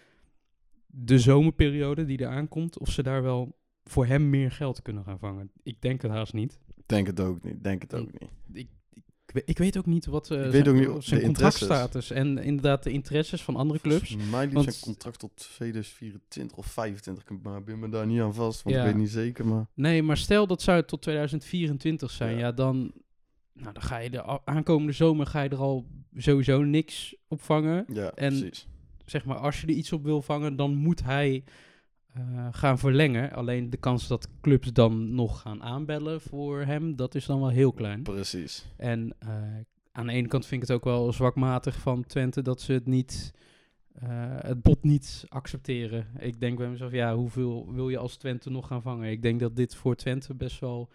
de 0.85 1.19
zomerperiode 1.19 2.05
die 2.05 2.19
eraan 2.19 2.47
komt, 2.47 2.79
of 2.79 2.89
ze 2.89 3.03
daar 3.03 3.23
wel 3.23 3.59
voor 3.83 4.05
hem 4.05 4.29
meer 4.29 4.51
geld 4.51 4.81
kunnen 4.81 5.03
gaan 5.03 5.19
vangen. 5.19 5.51
Ik 5.63 5.81
denk 5.81 6.01
het 6.01 6.11
haast 6.11 6.33
niet. 6.33 6.59
denk 6.85 7.07
het 7.07 7.19
ook 7.19 7.43
niet. 7.43 7.63
Denk 7.63 7.81
het 7.81 7.95
ook 7.95 8.11
niet. 8.19 8.31
Ik, 8.53 8.69
ik, 9.31 9.37
we- 9.45 9.51
ik 9.51 9.57
weet 9.57 9.77
ook 9.77 9.85
niet 9.85 10.05
wat 10.05 10.31
Ik 10.31 10.37
zijn, 10.51 10.67
ook 10.67 10.75
niet 10.75 11.23
contractstatus 11.23 12.11
en 12.11 12.37
inderdaad 12.37 12.83
de 12.83 12.91
interesses 12.91 13.41
van 13.43 13.55
andere 13.55 13.79
clubs. 13.79 14.07
Volgens 14.09 14.31
mij 14.31 14.45
liep 14.45 14.53
Want- 14.53 14.65
zijn 14.73 14.83
contract 14.83 15.19
tot 15.19 15.49
2024 15.53 16.57
of 16.57 16.65
25. 16.65 17.23
Ik 17.29 17.43
maar 17.43 17.63
ben 17.63 17.79
me 17.79 17.89
daar 17.89 18.05
niet 18.07 18.21
aan 18.21 18.33
vast, 18.33 18.61
want 18.63 18.75
Ja. 18.75 18.81
ik 18.81 18.87
weet 18.87 19.01
niet 19.01 19.09
zeker. 19.09 19.45
Maar 19.47 19.65
Nee, 19.73 20.03
maar 20.03 20.17
stel 20.17 20.47
dat 20.47 20.61
zou 20.61 20.77
het 20.77 20.87
tot 20.87 21.01
2024 21.01 22.11
zijn, 22.11 22.33
ja, 22.33 22.37
Ja. 22.39 22.51
dan, 22.51 22.91
nou, 23.53 23.73
dan 23.73 23.83
ga 23.83 23.97
je 23.97 24.09
de 24.09 24.45
aankomende 24.45 24.91
zomer 24.93 25.25
ga 25.25 25.41
je 25.41 25.49
er 25.49 25.57
al 25.57 25.85
sowieso 26.17 26.63
niks 26.63 27.15
op 27.27 27.41
vangen. 27.41 27.85
ja, 27.93 28.11
En- 28.15 28.39
precies. 28.39 28.67
zeg 29.05 29.25
maar, 29.25 29.37
als 29.37 29.61
je 29.61 29.67
er 29.67 29.73
iets 29.73 29.93
op 29.93 30.03
wil 30.03 30.21
vangen, 30.21 30.55
dan 30.55 30.75
moet 30.75 31.03
hij 31.03 31.43
eh, 32.13 32.47
gaan 32.51 32.79
verlengen. 32.79 33.31
Alleen 33.31 33.69
de 33.69 33.77
kans 33.77 34.07
dat 34.07 34.27
clubs 34.41 34.73
dan 34.73 35.15
nog 35.15 35.41
gaan 35.41 35.63
aanbellen 35.63 36.21
voor 36.21 36.61
hem, 36.61 36.95
dat 36.95 37.15
is 37.15 37.25
dan 37.25 37.39
wel 37.39 37.49
heel 37.49 37.73
klein. 37.73 38.03
Precies. 38.03 38.65
En 38.77 39.15
eh, 39.19 39.29
aan 39.91 40.07
de 40.07 40.13
ene 40.13 40.27
kant 40.27 40.45
vind 40.45 40.61
ik 40.61 40.67
het 40.67 40.77
ook 40.77 40.83
wel 40.83 41.13
zwakmatig 41.13 41.79
van 41.79 42.03
Twente 42.03 42.41
dat 42.41 42.61
ze 42.61 42.73
het 42.73 42.85
niet, 42.85 43.33
eh, 43.93 44.09
het 44.37 44.61
bod 44.61 44.83
niet 44.83 45.25
accepteren. 45.27 46.07
Ik 46.17 46.39
denk 46.39 46.57
bij 46.57 46.69
mezelf, 46.69 46.91
ja, 46.91 47.15
hoeveel 47.15 47.73
wil 47.73 47.89
je 47.89 47.97
als 47.97 48.17
Twente 48.17 48.49
nog 48.49 48.67
gaan 48.67 48.81
vangen? 48.81 49.11
Ik 49.11 49.21
denk 49.21 49.39
dat 49.39 49.55
dit 49.55 49.75
voor 49.75 49.95
Twente 49.95 50.33
best 50.33 50.59
wel 50.59 50.89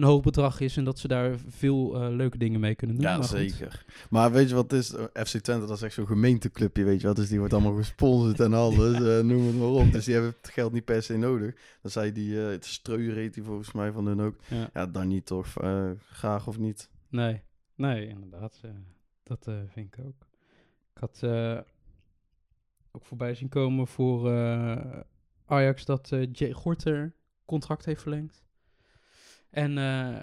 een 0.00 0.06
hoog 0.06 0.22
bedrag 0.22 0.60
is 0.60 0.76
en 0.76 0.84
dat 0.84 0.98
ze 0.98 1.08
daar 1.08 1.34
veel 1.48 1.94
eh, 1.94 2.14
leuke 2.14 2.38
dingen 2.38 2.60
mee 2.60 2.74
kunnen 2.74 2.96
doen. 2.96 3.04
Ja, 3.04 3.16
Maar 3.16 3.26
zeker. 3.26 3.84
Maar 4.10 4.32
weet 4.32 4.48
je 4.48 4.54
wat 4.54 4.70
het 4.70 4.80
is? 4.80 4.92
Eh, 4.92 5.04
FC 5.24 5.38
Twente, 5.38 5.66
dat 5.66 5.76
is 5.76 5.82
echt 5.82 5.94
zo'n 5.94 6.06
gemeenteclubje, 6.06 6.84
weet 6.84 7.00
je 7.00 7.06
wat? 7.06 7.16
Dus 7.16 7.28
die 7.28 7.38
wordt 7.38 7.52
allemaal 7.52 7.74
gesponsord 7.74 8.40
en 8.40 8.52
alles, 8.52 8.94
eh, 9.08 9.24
noem 9.24 9.46
het 9.46 9.56
maar 9.56 9.68
op. 9.68 9.92
Dus 9.92 10.04
die 10.04 10.14
hebben 10.14 10.34
het 10.40 10.50
geld 10.50 10.72
niet 10.72 10.84
per 10.84 11.02
se 11.02 11.16
nodig. 11.16 11.54
Dan 11.82 11.90
zei 11.90 12.12
die, 12.12 12.42
eh 12.42 12.50
het 12.50 13.34
die 13.34 13.42
volgens 13.42 13.72
mij 13.72 13.92
van 13.92 14.06
hun 14.06 14.20
ook. 14.20 14.36
Ja. 14.48 14.70
Ja, 14.72 14.86
dan 14.86 15.08
niet 15.08 15.26
toch? 15.26 15.46
Graag 16.10 16.46
of 16.46 16.58
niet? 16.58 16.90
Nee, 17.08 17.42
nee, 17.74 18.08
inderdaad. 18.08 18.60
dat 19.22 19.48
vind 19.66 19.94
ik 19.94 20.04
ook. 20.04 20.26
Ik 20.94 21.00
had 21.00 21.24
ook 22.92 23.04
voorbij 23.04 23.34
zien 23.34 23.48
komen 23.48 23.86
voor 23.86 24.30
Ajax 25.46 25.84
dat 25.84 26.08
Jay 26.32 26.52
Gorter 26.52 27.12
contract 27.44 27.84
heeft 27.84 28.02
verlengd. 28.02 28.44
En 29.50 29.78
eh, 29.78 30.16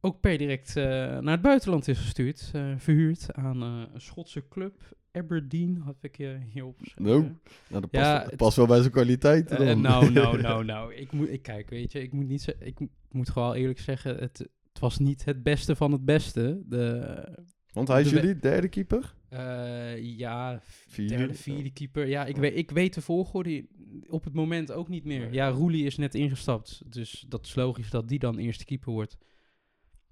ook 0.00 0.20
per 0.20 0.38
direct 0.38 0.76
eh, 0.76 0.84
naar 1.18 1.32
het 1.32 1.42
buitenland 1.42 1.88
is 1.88 1.98
gestuurd, 1.98 2.50
eh, 2.52 2.72
verhuurd 2.76 3.34
aan 3.34 3.62
een 3.62 4.00
Schotse 4.00 4.48
club. 4.48 4.98
Aberdeen 5.12 5.76
had 5.84 5.96
ik 6.00 6.16
je 6.16 6.38
hier 6.52 6.64
opgeschreven. 6.64 7.04
Nou, 7.12 7.20
Nou, 7.68 7.80
dat 7.80 7.90
past, 7.90 8.04
Ja, 8.04 8.24
dat 8.24 8.36
past 8.36 8.56
wel 8.56 8.66
bij 8.66 8.78
zijn 8.80 8.90
kwaliteiten 8.90 9.58
dan. 9.66 9.80
nou, 9.80 10.10
nou, 10.12 10.40
nou, 10.42 10.64
nou. 10.64 10.94
Ik 10.94 11.12
moet, 11.12 11.28
ik 11.30 11.42
kijk, 11.42 11.70
weet 11.70 11.92
je, 11.92 12.02
ik 12.02 12.12
moet 12.12 12.28
niet, 12.28 12.54
ik 12.58 12.80
mo- 12.80 12.88
moet 13.10 13.30
gewoon 13.30 13.54
eerlijk 13.54 13.78
zeggen, 13.80 14.16
het, 14.16 14.38
het 14.38 14.78
was 14.80 14.98
niet 14.98 15.24
het 15.24 15.42
beste 15.42 15.76
van 15.76 15.92
het 15.92 16.04
beste. 16.04 16.62
De, 16.66 17.38
Want 17.72 17.88
hij 17.88 18.00
is 18.00 18.08
de 18.08 18.14
jullie 18.14 18.38
derde 18.38 18.68
keeper? 18.68 19.14
Eh, 19.30 20.02
ja, 20.18 20.60
Vierde? 20.62 21.16
derde, 21.16 21.34
vierde 21.34 21.70
keeper. 21.70 22.06
Ja, 22.06 22.24
ik, 22.26 22.36
weet, 22.36 22.56
ik 22.56 22.70
weet 22.70 22.94
de 22.94 23.00
volgorde 23.00 23.66
op 24.08 24.24
het 24.24 24.34
moment 24.34 24.72
ook 24.72 24.88
niet 24.88 25.04
meer. 25.04 25.20
Nee. 25.20 25.32
Ja, 25.32 25.48
Roelie 25.48 25.84
is 25.84 25.96
net 25.96 26.14
ingestapt, 26.14 26.82
dus 26.92 27.24
dat 27.28 27.46
is 27.46 27.54
logisch 27.54 27.90
dat 27.90 28.08
die 28.08 28.18
dan 28.18 28.38
eerste 28.38 28.64
keeper 28.64 28.92
wordt. 28.92 29.16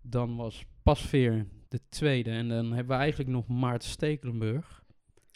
Dan 0.03 0.37
was 0.37 0.65
Pasveer 0.83 1.47
de 1.69 1.81
tweede 1.89 2.31
en 2.31 2.49
dan 2.49 2.73
hebben 2.73 2.97
we 2.97 3.03
eigenlijk 3.03 3.31
nog 3.31 3.47
Maarten 3.49 3.89
Stekelenburg. 3.89 4.85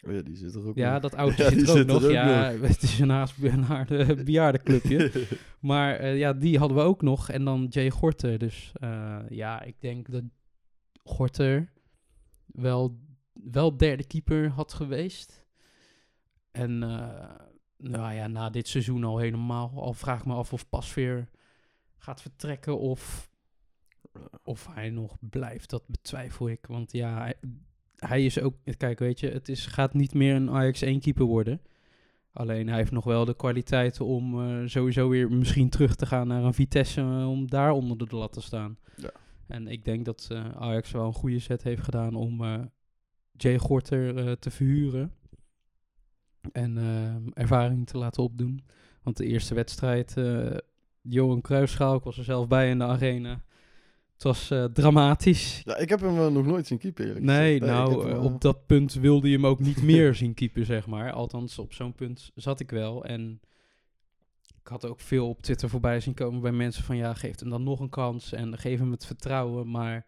Oh 0.07 0.13
ja, 0.13 0.21
die 0.21 0.35
zit 0.35 0.55
er 0.55 0.67
ook 0.67 0.75
Ja, 0.75 0.91
nog. 0.93 1.01
dat 1.01 1.15
oudje 1.15 1.43
Ja, 1.43 1.49
zit 1.49 1.59
er 1.61 1.69
ook 1.69 1.77
zit 1.77 1.87
er 1.87 1.93
nog. 1.93 2.03
ook 2.03 2.11
ja, 2.11 2.51
het 2.67 2.81
is 2.81 2.99
een 2.99 3.09
haast 3.09 3.37
bejaardenclubje. 4.25 5.11
Maar 5.59 5.95
eh, 5.95 6.17
ja, 6.17 6.33
die 6.33 6.57
hadden 6.57 6.77
we 6.77 6.83
ook 6.83 7.01
nog. 7.01 7.29
En 7.29 7.43
dan 7.45 7.65
Jay 7.69 7.89
Gorter. 7.89 8.37
Dus 8.37 8.71
eh, 8.73 9.19
ja, 9.29 9.61
ik 9.63 9.75
denk 9.79 10.11
dat 10.11 10.23
Gorter 11.03 11.71
wel, 12.45 12.99
wel 13.51 13.77
derde 13.77 14.03
keeper 14.03 14.49
had 14.49 14.73
geweest. 14.73 15.45
En 16.51 16.83
eh, 16.83 17.29
nou 17.77 18.13
ja, 18.13 18.27
na 18.27 18.49
dit 18.49 18.67
seizoen 18.67 19.03
al 19.03 19.17
helemaal. 19.17 19.71
Al 19.75 19.93
vraag 19.93 20.19
ik 20.19 20.25
me 20.25 20.33
af 20.33 20.53
of 20.53 20.69
Pasveer 20.69 21.29
gaat 21.97 22.21
vertrekken 22.21 22.79
of, 22.79 23.29
of 24.43 24.67
hij 24.73 24.89
nog 24.89 25.17
blijft. 25.19 25.69
Dat 25.69 25.87
betwijfel 25.87 26.49
ik. 26.49 26.65
Want 26.65 26.91
ja, 26.91 27.17
hij, 27.17 27.35
hij 27.95 28.25
is 28.25 28.39
ook... 28.39 28.55
Kijk, 28.77 28.99
weet 28.99 29.19
je, 29.19 29.29
het 29.29 29.49
is, 29.49 29.65
gaat 29.65 29.93
niet 29.93 30.13
meer 30.13 30.35
een 30.35 30.49
Ajax 30.49 30.81
1 30.81 30.99
keeper 30.99 31.25
worden. 31.25 31.61
Alleen 32.33 32.67
hij 32.67 32.77
heeft 32.77 32.91
nog 32.91 33.03
wel 33.03 33.25
de 33.25 33.35
kwaliteiten 33.35 34.05
om 34.05 34.41
eh, 34.41 34.67
sowieso 34.67 35.09
weer 35.09 35.31
misschien 35.31 35.69
terug 35.69 35.95
te 35.95 36.05
gaan 36.05 36.27
naar 36.27 36.43
een 36.43 36.53
Vitesse 36.53 37.01
eh, 37.01 37.29
om 37.29 37.49
daar 37.49 37.71
onder 37.71 37.97
de 37.97 38.15
lat 38.15 38.33
te 38.33 38.41
staan. 38.41 38.77
Ja. 38.95 39.11
En 39.47 39.67
ik 39.67 39.85
denk 39.85 40.05
dat 40.05 40.29
Ajax 40.55 40.91
wel 40.91 41.05
een 41.05 41.13
goede 41.13 41.39
set 41.39 41.63
heeft 41.63 41.83
gedaan 41.83 42.15
om 42.15 42.41
Jay 43.37 43.57
Gorter 43.57 44.17
eh, 44.17 44.31
te 44.31 44.51
verhuren. 44.51 45.13
En 46.51 46.77
ehm, 46.77 47.27
ervaring 47.33 47.87
te 47.87 47.97
laten 47.97 48.23
opdoen. 48.23 48.63
Want 49.03 49.17
de 49.17 49.25
eerste 49.25 49.53
wedstrijd, 49.53 50.17
eh 50.17 50.57
Johan 51.03 51.41
Cruijffschaal, 51.41 51.95
ik 51.95 52.03
was 52.03 52.17
er 52.17 52.23
zelf 52.23 52.47
bij 52.47 52.69
in 52.69 52.77
de 52.77 52.83
arena. 52.83 53.43
Het 54.13 54.23
was 54.23 54.51
eh, 54.51 54.63
dramatisch. 54.63 55.61
Ja, 55.63 55.77
ik 55.77 55.89
heb 55.89 55.99
hem 55.99 56.17
eh, 56.17 56.27
nog 56.27 56.45
nooit 56.45 56.67
zien 56.67 56.77
keeper, 56.77 57.21
Nee, 57.21 57.55
ik 57.55 57.61
nou, 57.61 57.99
hem, 57.99 58.09
eh, 58.09 58.15
eh, 58.15 58.23
op 58.23 58.41
dat 58.41 58.65
punt 58.65 58.93
wilde 58.93 59.29
je 59.29 59.35
hem 59.35 59.45
ook 59.45 59.59
niet 59.59 59.81
meer 59.81 60.15
zien 60.21 60.33
keeper, 60.33 60.65
zeg 60.65 60.87
maar. 60.87 61.11
Althans, 61.11 61.59
op 61.59 61.73
zo'n 61.73 61.93
punt 61.93 62.31
zat 62.35 62.59
ik 62.59 62.71
wel. 62.71 63.05
En 63.05 63.41
ik 64.61 64.67
had 64.67 64.85
ook 64.85 64.99
veel 64.99 65.29
op 65.29 65.41
Twitter 65.41 65.69
voorbij 65.69 65.99
zien 65.99 66.13
komen 66.13 66.41
bij 66.41 66.51
mensen 66.51 66.83
van... 66.83 66.97
ja, 66.97 67.13
geef 67.13 67.39
hem 67.39 67.49
dan 67.49 67.63
nog 67.63 67.79
een 67.79 67.89
kans 67.89 68.33
en 68.33 68.57
geef 68.57 68.79
hem 68.79 68.91
het 68.91 69.05
vertrouwen. 69.05 69.71
Maar 69.71 70.05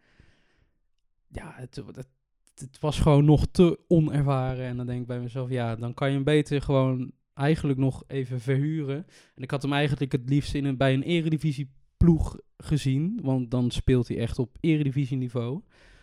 ja, 1.27 1.53
het, 1.55 1.75
het, 1.75 2.08
het 2.55 2.79
was 2.79 3.00
gewoon 3.00 3.25
nog 3.25 3.45
te 3.51 3.79
onervaren. 3.88 4.65
En 4.65 4.77
dan 4.77 4.85
denk 4.85 5.01
ik 5.01 5.07
bij 5.07 5.19
mezelf, 5.19 5.50
ja, 5.50 5.75
dan 5.75 5.93
kan 5.93 6.07
je 6.07 6.13
hem 6.15 6.24
beter 6.24 6.62
gewoon 6.62 7.12
eigenlijk 7.33 7.79
nog 7.79 8.03
even 8.07 8.41
verhuren. 8.41 9.05
En 9.35 9.43
ik 9.43 9.51
had 9.51 9.62
hem 9.62 9.74
eigenlijk 9.74 10.12
het 10.12 10.29
liefst 10.29 10.53
in 10.53 10.65
een, 10.65 10.77
bij 10.77 10.93
een 10.93 11.03
eredivisie 11.03 11.71
ploeg 11.97 12.39
gezien. 12.57 13.19
Want 13.24 13.51
dan 13.51 13.71
speelt 13.71 14.07
hij 14.07 14.17
echt 14.17 14.39
op 14.39 14.57
eredivisieniveau. 14.59 15.51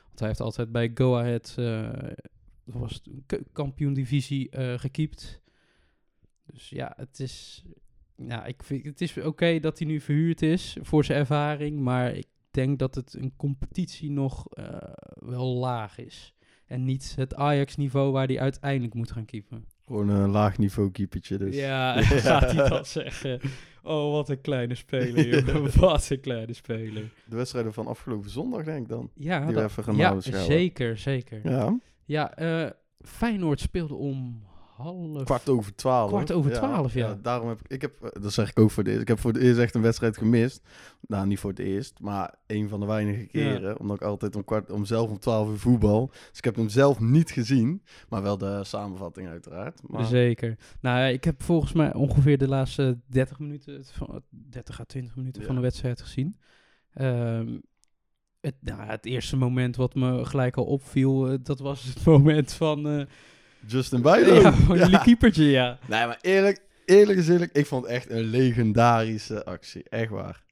Want 0.06 0.18
hij 0.18 0.28
heeft 0.28 0.40
altijd 0.40 0.72
bij 0.72 0.90
Go 0.94 1.16
Ahead, 1.16 1.54
dat 2.64 2.74
was 2.74 3.02
ke- 3.26 3.44
kampioen-divisie, 3.52 4.50
eh 4.50 4.78
gekiept. 4.78 5.40
Dus 6.44 6.68
ja, 6.68 6.92
het 6.96 7.20
is, 7.20 7.64
ja, 8.16 8.44
ik 8.44 8.62
vind, 8.62 8.84
het 8.84 9.00
is 9.00 9.18
oké 9.18 9.58
dat 9.60 9.78
hij 9.78 9.86
nu 9.86 10.00
verhuurd 10.00 10.42
is 10.42 10.76
voor 10.80 11.04
zijn 11.04 11.18
ervaring. 11.18 11.80
Maar 11.80 12.14
ik 12.14 12.26
denk 12.50 12.78
dat 12.78 12.94
het 12.94 13.14
een 13.14 13.36
competitie 13.36 14.10
nog 14.10 14.48
eh, 14.48 14.76
wel 15.14 15.46
laag 15.56 15.98
is. 15.98 16.34
En 16.66 16.84
niet 16.84 17.12
het 17.16 17.34
Ajax-niveau 17.34 18.12
waar 18.12 18.26
hij 18.26 18.40
uiteindelijk 18.40 18.94
moet 18.94 19.10
gaan 19.12 19.24
keepen. 19.24 19.64
Gewoon 19.86 20.08
een 20.08 20.30
laag 20.30 20.58
niveau 20.58 20.90
keepertje, 20.90 21.38
dus. 21.38 21.56
Ja, 21.56 21.94
Ja. 21.98 22.02
gaat 22.02 22.52
hij 22.52 22.68
dat 22.68 22.88
zeggen? 22.88 23.40
Oh, 23.82 24.12
wat 24.12 24.28
een 24.28 24.40
kleine 24.40 24.74
speler, 24.74 25.28
jongen. 25.46 25.70
wat 25.80 26.10
een 26.10 26.20
kleine 26.20 26.52
speler. 26.52 27.12
De 27.24 27.36
wedstrijden 27.36 27.72
van 27.72 27.86
afgelopen 27.86 28.30
zondag, 28.30 28.64
denk 28.64 28.82
ik 28.82 28.88
dan. 28.88 29.10
Ja, 29.14 29.38
Die 29.38 29.46
we 29.46 29.52
dat- 29.52 29.70
even 29.70 29.84
gaan 29.84 29.96
ja 29.96 30.20
zeker, 30.20 30.96
zeker. 30.98 31.40
Ja, 31.50 31.78
Ja, 32.04 32.34
eh, 32.36 32.70
Feyenoord 33.00 33.60
speelde 33.60 33.94
om 33.94 34.42
half... 34.82 35.24
kwart 35.24 35.48
over 35.48 35.74
twaalf. 35.74 36.10
Kwart 36.10 36.32
over 36.32 36.52
twaalf, 36.52 36.94
ja. 36.94 37.18
Daarom 37.22 37.48
heb 37.48 37.60
ik, 37.60 37.68
ik 37.68 37.80
heb, 37.80 38.02
eh, 38.02 38.22
dat 38.22 38.32
zeg 38.32 38.50
ik 38.50 38.58
ook 38.58 38.70
voor 38.70 38.82
het 38.82 38.92
eerst, 38.92 39.02
ik 39.02 39.08
heb 39.08 39.18
voor 39.18 39.32
het 39.32 39.42
eerst 39.42 39.58
echt 39.58 39.74
een 39.74 39.82
wedstrijd 39.82 40.16
gemist. 40.16 40.60
Nou, 41.00 41.26
niet 41.26 41.38
voor 41.38 41.50
het 41.50 41.58
eerst, 41.58 42.00
maar 42.00 42.34
een 42.46 42.68
van 42.68 42.80
de 42.80 42.86
weinige 42.86 43.26
keren. 43.26 43.78
Omdat 43.80 43.96
ik 43.96 44.02
altijd 44.02 44.36
om 44.36 44.44
kwart, 44.44 44.70
om 44.70 44.84
zelf 44.84 45.10
om 45.10 45.18
twaalf 45.18 45.48
uur 45.48 45.58
voetbal. 45.58 46.06
Dus 46.06 46.38
ik 46.38 46.44
heb 46.44 46.56
hem 46.56 46.68
zelf 46.68 47.00
niet 47.00 47.30
gezien, 47.30 47.82
maar 48.08 48.22
wel 48.22 48.38
de 48.38 48.64
samenvatting 48.64 49.28
uiteraard. 49.28 49.80
Maar, 49.88 50.04
Zeker. 50.04 50.56
Nou, 50.80 51.12
ik 51.12 51.24
heb 51.24 51.42
volgens 51.42 51.72
mij 51.72 51.94
ongeveer 51.94 52.38
de 52.38 52.48
laatste 52.48 53.00
30 53.06 53.38
minuten, 53.38 53.74
het 53.74 53.92
van, 53.92 54.22
30 54.30 54.80
à 54.80 54.84
20 54.84 55.16
minuten 55.16 55.42
van 55.42 55.54
de 55.54 55.60
wedstrijd 55.60 56.00
gezien. 56.00 56.36
Ehm, 56.94 57.58
het, 58.40 58.54
nou, 58.60 58.82
het 58.82 59.06
eerste 59.06 59.36
moment 59.36 59.76
wat 59.76 59.94
me 59.94 60.24
gelijk 60.24 60.56
al 60.56 60.64
opviel, 60.64 61.28
eh, 61.28 61.38
dat 61.42 61.58
was 61.58 61.84
het 61.84 62.04
moment 62.16 62.52
van... 62.52 62.88
eh, 62.88 63.04
Justin 63.66 64.02
Bijlo. 64.02 64.34
ja, 64.34 64.52
van 64.66 64.78
jullie 64.78 64.98
keepertje, 65.00 65.44
ja. 65.44 65.78
Nee, 65.88 66.06
maar 66.06 66.18
eerlijk, 66.20 66.60
eerlijk 66.84 67.18
is 67.18 67.28
eerlijk, 67.28 67.52
ik 67.52 67.66
vond 67.66 67.82
het 67.84 67.92
echt 67.92 68.10
een 68.10 68.20
legendarische 68.22 69.44
actie. 69.44 69.82
Echt 69.88 70.10
waar. 70.10 70.42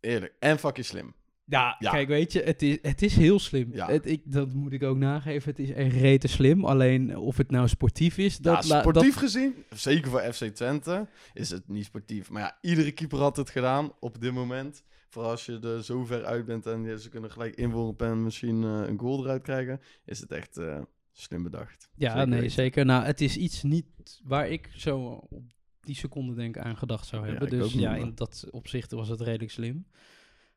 Eerlijk. 0.00 0.34
En 0.38 0.58
fucking 0.58 0.86
slim. 0.86 1.14
Ja, 1.44 1.76
Ja. 1.78 1.90
kijk, 1.90 2.08
weet 2.08 2.32
je, 2.32 2.42
het 2.42 2.62
is, 2.62 2.78
het 2.82 3.02
is 3.02 3.16
heel 3.16 3.38
slim. 3.38 3.68
Ja. 3.72 3.86
Het, 3.86 4.06
ik, 4.06 4.20
dat 4.24 4.52
moet 4.52 4.72
ik 4.72 4.82
ook 4.82 4.96
nageven. 4.96 5.50
Het 5.50 5.58
is 5.58 5.70
echt 5.72 5.92
rete 5.92 6.28
slim. 6.28 6.64
Alleen 6.64 7.16
of 7.16 7.36
het 7.36 7.50
nou 7.50 7.68
sportief 7.68 8.18
is, 8.18 8.38
dat... 8.38 8.66
ja, 8.66 8.80
sportief 8.80 9.16
gezien, 9.16 9.54
zeker 9.74 10.10
voor 10.10 10.20
FC 10.20 10.44
Twente, 10.44 11.06
is 11.34 11.50
het 11.50 11.68
niet 11.68 11.84
sportief. 11.84 12.30
Maar 12.30 12.42
ja, 12.42 12.58
iedere 12.60 12.92
keeper 12.92 13.18
had 13.18 13.36
het 13.36 13.50
gedaan 13.50 13.92
op 14.00 14.20
dit 14.20 14.32
moment. 14.32 14.82
Vooral 15.08 15.30
als 15.30 15.46
je 15.46 15.58
er 15.62 15.84
zo 15.84 16.04
ver 16.04 16.24
uit 16.24 16.44
bent 16.44 16.66
en 16.66 17.00
ze 17.00 17.08
kunnen 17.08 17.30
gelijk 17.30 17.54
inworpen 17.54 18.06
en 18.08 18.22
misschien 18.22 18.64
eh, 18.64 18.80
een 18.86 18.98
goal 18.98 19.24
eruit 19.24 19.42
krijgen, 19.42 19.80
is 20.04 20.20
het 20.20 20.32
echt 20.32 20.56
eh, 20.56 20.78
slim 21.12 21.42
bedacht. 21.42 21.90
ja, 21.94 22.10
Zeker 22.12 22.28
nee, 22.28 22.40
weten. 22.40 22.54
zeker. 22.54 22.84
Nou, 22.84 23.04
het 23.04 23.20
is 23.20 23.36
iets 23.36 23.62
niet 23.62 24.20
waar 24.24 24.48
ik 24.48 24.70
zo 24.76 25.00
op 25.30 25.42
die 25.80 25.94
seconde 25.94 26.34
denk 26.34 26.58
aan 26.58 26.76
gedacht 26.76 27.06
zou 27.06 27.22
Ja, 27.24 27.30
hebben. 27.30 27.48
ik 27.48 27.54
ook 27.54 27.60
dus 27.70 27.72
ja, 27.80 27.94
in 27.96 28.14
dat 28.14 28.46
opzicht 28.50 28.90
was 28.90 29.08
het 29.08 29.20
redelijk 29.20 29.50
slim. 29.50 29.86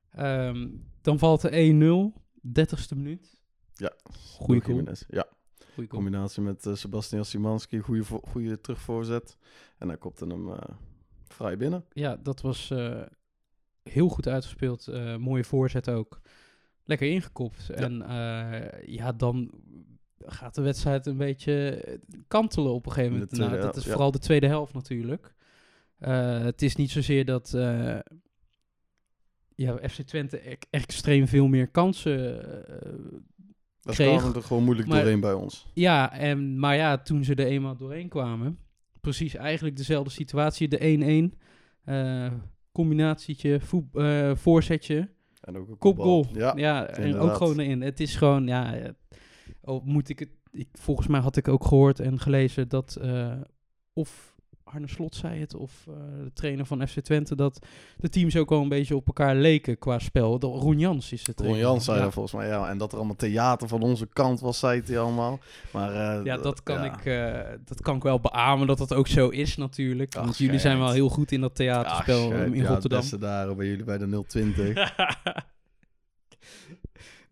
Ehm, 0.09 0.67
dan 1.01 1.19
valt 1.19 1.41
de 1.41 2.13
1-0, 2.13 2.21
30ste 2.47 2.95
minuut. 2.95 3.39
Ja, 3.73 3.93
goal. 4.37 4.59
Jimenez. 4.61 5.03
Ja, 5.07 5.27
Goeie 5.73 5.89
goal. 5.89 6.01
combinatie 6.03 6.41
met 6.41 6.65
eh, 6.65 6.75
Sebastian 6.75 7.25
Simanski, 7.25 7.79
goede, 7.79 8.03
goede 8.03 8.61
terugvoorzet. 8.61 9.37
En 9.77 9.87
hij 9.87 9.97
kopte 9.97 10.25
hem 10.25 10.49
eh 10.53 10.75
vrij 11.27 11.57
binnen. 11.57 11.85
Ja, 11.93 12.15
dat 12.15 12.41
was 12.41 12.71
eh, 12.71 13.01
heel 13.83 14.09
goed 14.09 14.27
uitgespeeld. 14.27 14.87
mooie 15.19 15.43
voorzet 15.43 15.89
ook. 15.89 16.21
Lekker 16.83 17.07
ingekopt. 17.07 17.69
En 17.69 17.93
ja, 18.85 19.11
dan 19.11 19.51
gaat 20.27 20.55
de 20.55 20.61
wedstrijd 20.61 21.05
een 21.05 21.17
beetje 21.17 21.69
eh, 21.69 21.97
kantelen 22.27 22.73
op 22.73 22.85
een 22.85 22.91
gegeven 22.91 23.13
moment. 23.13 23.31
tweede 23.31 23.51
Nou, 23.53 23.65
dat 23.65 23.75
is 23.75 23.83
ja. 23.83 23.91
vooral 23.91 24.11
de 24.11 24.19
tweede 24.19 24.47
helft 24.47 24.73
natuurlijk. 24.73 25.33
Eh, 25.99 26.39
het 26.43 26.61
is 26.61 26.75
niet 26.75 26.91
zozeer 26.91 27.25
dat 27.25 27.53
eh, 27.53 27.97
ja, 29.55 29.77
FC 29.89 30.01
Twente 30.01 30.49
e- 30.51 30.55
extreem 30.69 31.27
veel 31.27 31.47
meer 31.47 31.67
kansen 31.67 32.43
eh, 32.67 32.91
Dat 33.81 33.95
kreeg. 33.95 34.35
er 34.35 34.41
gewoon 34.43 34.63
moeilijk 34.63 34.87
Maar- 34.87 34.99
doorheen 35.01 35.19
bij 35.19 35.33
ons. 35.33 35.67
ja, 35.73 36.13
en, 36.13 36.59
maar 36.59 36.75
ja, 36.75 36.97
toen 36.97 37.23
ze 37.23 37.35
er 37.35 37.45
eenmaal 37.45 37.75
doorheen 37.75 38.09
kwamen, 38.09 38.59
precies 39.01 39.35
eigenlijk 39.35 39.77
dezelfde 39.77 40.09
situatie, 40.09 40.67
de 40.67 41.31
1-1, 41.33 41.37
eh 41.83 42.31
combinatietje, 42.71 43.59
voet, 43.59 43.85
voorzetje, 44.33 45.09
En 45.41 45.57
ook 45.57 45.69
een 45.69 45.77
kopgoal. 45.77 46.25
Ja, 46.33 46.87
en 46.87 47.15
ook 47.17 47.33
gewoon 47.35 47.59
erin. 47.59 47.81
Het 47.81 47.99
is 47.99 48.15
gewoon, 48.15 48.47
ja, 48.47 48.73
oh, 49.65 49.85
moet 49.85 50.09
ik 50.09 50.19
het, 50.19 50.29
ik, 50.51 50.67
volgens 50.71 51.07
mij 51.07 51.19
had 51.19 51.37
ik 51.37 51.47
ook 51.47 51.65
gehoord 51.65 51.99
en 51.99 52.19
gelezen 52.19 52.67
dat, 52.67 52.95
eh, 52.95 53.31
of 53.93 54.35
Arne 54.65 54.87
Slot 54.87 55.15
zei 55.15 55.39
het, 55.39 55.55
of 55.55 55.71
eh, 55.87 55.93
de 56.23 56.33
trainer 56.33 56.65
van 56.65 56.87
FC 56.87 56.99
Twente, 56.99 57.35
dat 57.35 57.65
de 57.97 58.09
teams 58.09 58.37
ook 58.37 58.51
al 58.51 58.61
een 58.61 58.69
beetje 58.69 58.95
op 58.95 59.07
elkaar 59.07 59.35
leken 59.35 59.77
qua 59.77 59.99
spel. 59.99 60.39
De, 60.39 60.47
Roen 60.47 60.79
Jans 60.79 61.11
is 61.11 61.19
het. 61.19 61.27
Ron 61.27 61.35
trainer. 61.35 61.61
Jans 61.61 61.85
zei 61.85 61.97
ja. 61.97 62.03
dat 62.03 62.13
volgens 62.13 62.33
mij, 62.33 62.47
ja. 62.47 62.69
En 62.69 62.77
dat 62.77 62.91
er 62.91 62.97
allemaal 62.97 63.15
theater 63.15 63.67
van 63.67 63.81
onze 63.81 64.07
kant 64.13 64.39
was, 64.39 64.59
zei 64.59 64.81
hij 64.85 64.99
allemaal. 64.99 65.39
Maar, 65.71 66.17
eh, 66.17 66.25
Ja, 66.25 66.37
dat 66.37 66.63
kan, 66.63 66.83
ja. 66.83 66.97
Ik, 66.97 67.05
eh, 67.05 67.57
dat 67.65 67.81
kan 67.81 67.95
ik 67.95 68.03
wel 68.03 68.19
beamen 68.19 68.67
dat 68.67 68.77
dat 68.77 68.93
ook 68.93 69.07
zo 69.07 69.29
is 69.29 69.57
natuurlijk. 69.57 70.15
Ach, 70.15 70.23
Want 70.23 70.37
jullie 70.37 70.59
zijn 70.59 70.79
wel 70.79 70.91
heel 70.91 71.09
goed 71.09 71.31
in 71.31 71.41
dat 71.41 71.55
theaterspel 71.55 72.33
Ach, 72.33 72.39
in 72.39 72.55
ja, 72.55 72.67
Rotterdam. 72.67 72.99
Het 72.99 73.09
beste 73.09 73.17
daar 73.17 73.55
bij 73.55 73.67
jullie 73.67 73.83
bij 73.83 73.97
de 73.97 74.23
020. 74.27 74.73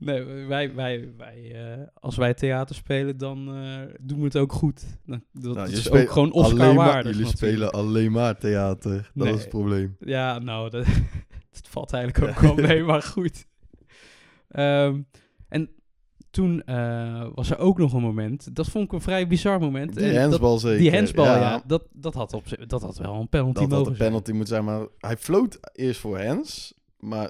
nee, 0.06 0.24
wij, 0.48 0.74
wij, 0.76 1.10
wij, 1.18 1.52
eh, 1.54 1.82
als 1.94 2.16
wij 2.16 2.34
theater 2.34 2.76
spelen, 2.76 3.18
dan 3.18 3.56
eh, 3.56 3.80
doen 4.02 4.18
we 4.20 4.24
het 4.26 4.38
ook 4.38 4.52
goed. 4.54 4.84
Dan, 5.06 5.24
dat 5.32 5.56
Nou, 5.56 5.70
is 5.72 5.92
ook 5.92 6.10
gewoon 6.12 6.32
Oscar 6.32 6.74
waardig. 6.76 7.12
Jullie 7.12 7.26
natuurlijk. 7.26 7.38
spelen 7.38 7.72
alleen 7.72 8.12
maar 8.12 8.38
theater. 8.38 9.12
Dat 9.14 9.26
Nee. 9.26 9.34
is 9.34 9.40
het 9.40 9.50
probleem. 9.50 9.96
Ja, 10.00 10.40
nou, 10.40 10.70
dat, 10.70 10.86
dat 11.52 11.68
valt 11.70 11.94
eigenlijk 11.94 12.30
ook 12.30 12.40
wel 12.40 12.56
mee, 12.68 12.84
maar 12.84 13.02
goed. 13.02 13.46
Ehm, 14.48 15.02
en 15.50 15.70
toen 16.32 16.64
eh, 16.64 17.28
was 17.34 17.50
er 17.50 17.58
ook 17.58 17.78
nog 17.78 17.94
een 17.94 18.02
moment, 18.02 18.56
dat 18.56 18.68
vond 18.68 18.86
ik 18.86 18.92
een 18.92 19.02
vrij 19.02 19.28
bizar 19.28 19.60
moment. 19.60 19.96
Die 19.96 20.06
hensbal 20.06 20.58
zeker. 20.60 20.78
Die 20.80 20.92
hensbal, 20.92 21.26
ja, 21.26 21.64
dat, 21.66 21.88
dat, 21.94 22.14
had 22.14 22.34
op, 22.34 22.44
dat 22.68 22.82
had 22.82 22.98
wel 22.98 23.14
een 23.20 23.30
penalty 23.30 23.60
Dat 23.60 23.72
had 23.72 23.80
een 23.80 23.86
zijn. 23.96 23.98
penalty 24.08 24.32
moet 24.32 24.48
zijn. 24.48 24.64
Maar 24.66 24.88
hij 24.98 25.18
floot 25.18 25.60
eerst 25.74 26.00
voor 26.00 26.18
Hens. 26.20 26.74
Maar 27.00 27.30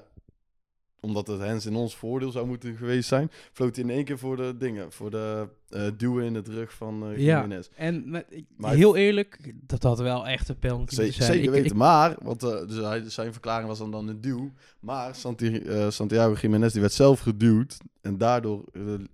omdat 1.04 1.26
het 1.26 1.40
Hens 1.40 1.66
in 1.66 1.74
ons 1.74 1.96
voordeel 1.96 2.30
zou 2.30 2.46
moeten 2.46 2.76
geweest 2.76 3.08
zijn... 3.08 3.30
floot 3.52 3.76
hij 3.76 3.84
in 3.84 3.90
één 3.90 4.04
keer 4.04 4.18
voor 4.18 4.36
de 4.36 4.54
dingen. 4.58 4.92
Voor 4.92 5.10
de 5.10 5.48
eh, 5.68 5.82
duwen 5.96 6.24
in 6.24 6.34
het 6.34 6.48
rug 6.48 6.72
van 6.72 7.06
eh 7.12 7.18
Ja. 7.18 7.48
En 7.76 8.24
Maar- 8.56 8.74
heel 8.74 8.96
eerlijk, 8.96 9.52
dat 9.66 9.82
had 9.82 9.98
wel 9.98 10.26
echt 10.26 10.48
een 10.48 10.58
penalty 10.58 10.94
zijn. 10.94 11.12
zeker 11.12 11.50
weten. 11.50 11.66
ik- 11.70 11.74
maar, 11.74 12.14
want 12.22 12.42
eh, 12.42 12.66
dus 12.68 12.76
hij, 12.76 13.02
zijn 13.10 13.32
verklaring 13.32 13.68
was 13.68 13.78
dan, 13.78 13.90
dan 13.90 14.08
een 14.08 14.20
duw. 14.20 14.52
Maar 14.80 15.14
Santi, 15.14 15.62
Santiago 15.88 16.34
Jiménez 16.40 16.72
die 16.72 16.80
werd 16.80 16.92
zelf 16.92 17.20
geduwd. 17.20 17.76
En 18.00 18.18
daardoor 18.18 18.64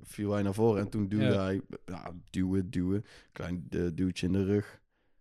viel 0.03 0.33
hij 0.33 0.43
naar 0.43 0.55
voren. 0.55 0.81
En 0.81 0.89
toen 0.89 1.09
duwde 1.09 1.25
Ja. 1.25 1.43
hij, 1.43 1.61
ja, 1.87 2.11
duwen, 2.31 2.71
duwen. 2.71 3.05
Klein 3.33 3.67
duwtje 3.95 4.27
in 4.27 4.33
de 4.33 4.45
rug. 4.45 4.79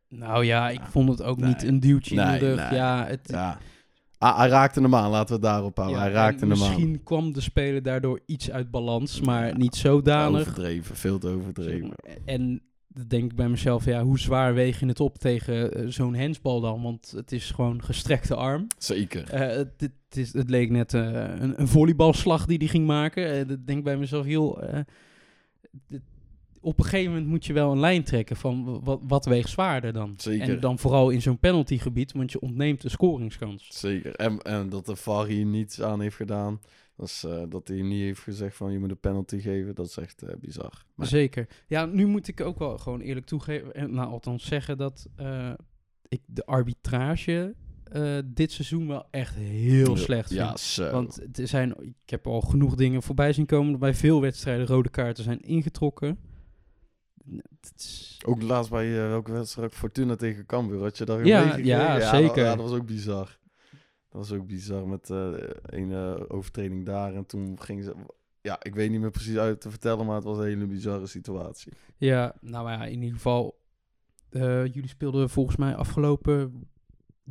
nou 0.07 0.45
ja, 0.45 0.69
ik 0.69 0.81
vond 0.89 1.09
het 1.09 1.21
ook 1.23 1.37
Nee. 1.37 1.47
niet 1.49 1.63
een 1.63 1.79
duwtje 1.79 2.15
in 2.15 2.27
de 2.31 2.37
rug. 2.37 2.69
nee. 2.69 2.79
Ja, 2.79 3.05
het, 3.05 3.19
Ja. 3.23 3.57
Ah, 4.19 4.37
hij 4.37 4.47
raakte 4.47 4.81
hem 4.81 4.95
aan, 4.95 5.09
laten 5.09 5.27
we 5.27 5.33
het 5.33 5.41
daarop 5.41 5.77
houden. 5.77 5.97
ja, 5.97 6.03
hij 6.03 6.13
raakte 6.13 6.39
hem 6.39 6.51
aan. 6.51 6.59
Misschien 6.59 7.03
kwam 7.03 7.33
de 7.33 7.41
speler 7.41 7.83
daardoor 7.83 8.19
iets 8.25 8.51
uit 8.51 8.71
balans, 8.71 9.21
maar 9.21 9.47
Ja, 9.47 9.57
niet 9.57 9.75
zodanig. 9.75 10.39
Overdreven, 10.41 10.95
veel 10.95 11.19
te 11.19 11.27
overdreven. 11.27 11.91
En 12.25 12.61
dan 12.87 13.07
denk 13.07 13.31
ik 13.31 13.35
bij 13.35 13.49
mezelf, 13.49 13.85
ja, 13.85 14.03
hoe 14.03 14.19
zwaar 14.19 14.53
weeg 14.53 14.79
je 14.79 14.85
het 14.85 14.99
op 14.99 15.17
tegen 15.17 15.73
eh, 15.73 15.87
zo'n 15.87 16.15
hensbal 16.15 16.61
dan? 16.61 16.81
Want 16.81 17.11
het 17.15 17.31
is 17.31 17.51
gewoon 17.51 17.83
gestrekte 17.83 18.35
arm. 18.35 18.67
Zeker. 18.77 19.29
Eh, 19.29 19.39
het, 19.57 19.71
het, 19.77 20.17
is, 20.17 20.33
het 20.33 20.49
leek 20.49 20.69
net 20.69 20.93
eh, 20.93 21.01
een, 21.39 21.61
een 21.61 21.67
volleybalslag 21.67 22.45
die 22.45 22.57
die 22.59 22.67
ging 22.69 22.87
maken. 22.87 23.31
Eh, 23.31 23.47
dat 23.47 23.67
denk 23.67 23.77
ik 23.77 23.83
bij 23.83 23.97
mezelf, 23.97 24.25
heel. 24.25 24.63
Op 26.61 26.79
een 26.79 26.85
gegeven 26.85 27.11
moment 27.11 27.29
moet 27.29 27.45
je 27.45 27.53
wel 27.53 27.71
een 27.71 27.79
lijn 27.79 28.03
trekken 28.03 28.35
van 28.35 28.79
wat, 28.83 28.99
wat 29.07 29.25
weegt 29.25 29.49
zwaarder 29.49 29.93
dan. 29.93 30.13
Zeker. 30.17 30.49
En 30.49 30.59
dan 30.59 30.79
vooral 30.79 31.09
in 31.09 31.21
zo'n 31.21 31.39
penaltygebied, 31.39 32.11
want 32.11 32.31
je 32.31 32.39
ontneemt 32.39 32.81
de 32.81 32.89
scoringskans. 32.89 33.67
Zeker. 33.69 34.15
En, 34.15 34.39
en 34.39 34.69
dat 34.69 34.85
de 34.85 34.95
VAR 34.95 35.25
hier 35.25 35.45
niets 35.45 35.81
aan 35.81 36.01
heeft 36.01 36.15
gedaan. 36.15 36.61
Dat, 36.95 37.07
is, 37.07 37.23
eh, 37.23 37.43
dat 37.49 37.67
hij 37.67 37.81
niet 37.81 38.01
heeft 38.01 38.21
gezegd 38.21 38.55
van 38.55 38.71
je 38.71 38.79
moet 38.79 38.89
een 38.89 38.99
penalty 38.99 39.39
geven. 39.39 39.75
Dat 39.75 39.87
is 39.87 39.97
echt 39.97 40.21
eh, 40.21 40.35
bizar. 40.39 40.85
Maar, 40.95 41.07
Zeker. 41.07 41.47
Ja, 41.67 41.85
nu 41.85 42.05
moet 42.05 42.27
ik 42.27 42.41
ook 42.41 42.59
wel 42.59 42.77
gewoon 42.77 42.99
eerlijk 42.99 43.25
toegeven, 43.25 43.73
en 43.73 43.93
nou 43.93 44.09
althans 44.09 44.45
zeggen 44.45 44.77
dat 44.77 45.07
eh, 45.15 45.51
ik 46.07 46.21
de 46.25 46.45
arbitrage 46.45 47.55
eh, 47.91 48.17
dit 48.25 48.51
seizoen 48.51 48.87
wel 48.87 49.07
echt 49.11 49.35
heel 49.35 49.97
slecht 49.97 50.29
Ja, 50.29 50.57
vind. 50.57 50.91
Want 50.91 51.39
er 51.39 51.47
zijn, 51.47 51.75
ik 51.81 52.09
heb 52.09 52.27
al 52.27 52.41
genoeg 52.41 52.75
dingen 52.75 53.03
voorbij 53.03 53.33
zien 53.33 53.45
komen 53.45 53.71
dat 53.71 53.79
bij 53.79 53.93
veel 53.93 54.21
wedstrijden 54.21 54.65
rode 54.65 54.89
kaarten 54.89 55.23
zijn 55.23 55.41
ingetrokken. 55.41 56.17
Ook 58.25 58.41
laatst 58.41 58.71
bij 58.71 59.01
eh, 59.03 59.07
welke 59.07 59.31
wedstrijd? 59.31 59.73
Fortuna 59.73 60.15
tegen 60.15 60.45
Cambuur. 60.45 60.81
Had 60.81 60.97
je 60.97 61.05
daar 61.05 61.25
Ja, 61.25 61.57
ja, 61.57 61.97
dat- 61.97 62.09
zeker. 62.09 62.43
Ja, 62.43 62.55
dat 62.55 62.69
was 62.69 62.79
ook 62.79 62.85
bizar. 62.85 63.37
Dat 64.09 64.27
was 64.27 64.31
ook 64.31 64.47
bizar 64.47 64.87
met 64.87 65.09
eh 65.09 65.31
een 65.61 65.91
eh, 65.91 66.21
overtreding 66.27 66.85
daar. 66.85 67.13
En 67.13 67.25
toen 67.25 67.61
ging 67.61 67.83
ze... 67.83 67.95
Ja, 68.41 68.57
ik 68.61 68.75
weet 68.75 68.91
niet 68.91 68.99
meer 69.01 69.11
precies 69.11 69.37
uit 69.37 69.61
te 69.61 69.69
vertellen, 69.69 70.05
maar 70.05 70.15
het 70.15 70.23
was 70.23 70.37
een 70.37 70.43
hele 70.43 70.65
bizarre 70.67 71.07
situatie. 71.07 71.73
Ja, 71.97 72.35
nou 72.41 72.69
ja, 72.69 72.85
in 72.85 73.01
ieder 73.01 73.15
geval. 73.15 73.59
jullie 74.31 74.87
speelden 74.87 75.29
volgens 75.29 75.55
mij 75.57 75.75
afgelopen 75.75 76.67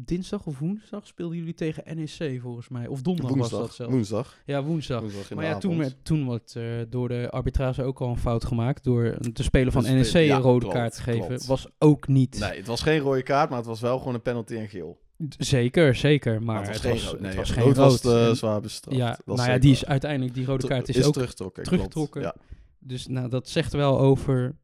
dinsdag 0.05 0.47
of 0.47 0.59
woensdag 0.59 1.07
speelden 1.07 1.37
jullie 1.39 1.55
tegen 1.55 1.97
NEC 1.97 2.41
volgens 2.41 2.69
mij. 2.69 2.87
Of 2.87 3.03
donderdag 3.03 3.37
was 3.37 3.51
dat 3.51 3.75
zelfs. 3.75 3.93
Woensdag. 3.93 4.37
Ja, 4.45 4.63
woensdag. 4.63 5.03
Maar 5.35 5.45
ja, 5.45 5.59
toen, 5.59 5.85
toen 6.03 6.25
wordt 6.25 6.57
eh, 6.57 6.65
door 6.89 7.09
de 7.09 7.31
arbitrage 7.31 7.83
ook 7.83 8.01
al 8.01 8.09
een 8.09 8.19
fout 8.19 8.45
gemaakt. 8.45 8.85
Door 8.85 9.17
de 9.33 9.43
speler 9.43 9.73
van 9.73 9.83
De 9.83 9.91
NEC 9.91 10.07
ja, 10.13 10.37
een 10.37 10.43
rode 10.43 10.59
klopt, 10.61 10.75
kaart 10.75 10.95
te 10.95 11.03
geven. 11.03 11.27
klopt. 11.27 11.47
Was 11.47 11.67
ook 11.79 12.09
niet. 12.09 12.39
Nee, 12.39 12.57
het 12.59 12.67
was 12.67 12.83
geen 12.83 12.99
rode 12.99 13.23
kaart, 13.23 13.49
maar 13.49 13.59
het 13.59 13.67
was 13.67 13.81
wel 13.81 13.99
gewoon 13.99 14.15
een 14.15 14.23
penalty 14.23 14.55
en 14.55 14.69
geel. 14.69 14.99
Zeker, 15.39 15.95
zeker. 15.95 16.43
Maar, 16.43 16.55
Maar 16.55 16.73
het 16.73 16.83
het 16.83 16.83
was, 16.83 16.93
was 16.93 17.01
geen 17.03 17.11
rood. 17.11 17.19
het 17.21 17.29
Nee, 17.29 17.37
was 17.37 17.49
rood 17.49 17.57
geen 17.57 17.65
rood. 17.75 17.77
was 17.77 18.29
En- 18.29 18.37
zwaar 18.37 18.61
bestraft. 18.61 18.97
ja, 18.97 19.19
nou 19.25 19.51
ja, 19.51 19.59
die 19.59 19.71
is 19.73 19.85
uiteindelijk, 19.87 20.35
die 20.35 20.45
rode 20.47 20.67
kaart 20.67 20.89
is, 20.89 21.05
ook 21.05 21.13
teruggetrokken. 21.13 21.63
teruggetrokken. 21.63 22.21
Klopt, 22.21 22.39
Dus 22.79 23.07
nou, 23.07 23.29
dat 23.29 23.49
zegt 23.49 23.73
wel 23.73 23.99
over 23.99 24.57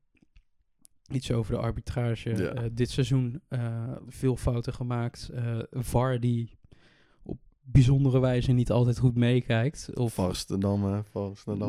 iets 1.11 1.33
over 1.33 1.53
de 1.53 1.61
arbitrage. 1.61 2.31
Ja. 2.31 2.53
Eh, 2.53 2.65
dit 2.73 2.91
seizoen 2.91 3.41
eh, 3.49 3.93
veel 4.07 4.37
fouten 4.37 4.75
gemaakt. 4.75 5.31
Eh 5.35 5.59
VAR 5.71 6.21
die 6.21 6.59
op 7.23 7.39
bijzondere 7.63 8.21
wijze 8.21 8.53
niet 8.53 8.71
altijd 8.71 8.99
goed 8.99 9.15
meekijkt. 9.15 9.91
Of, 9.95 10.15
Varstendam, 10.15 10.85
hè. 10.85 11.01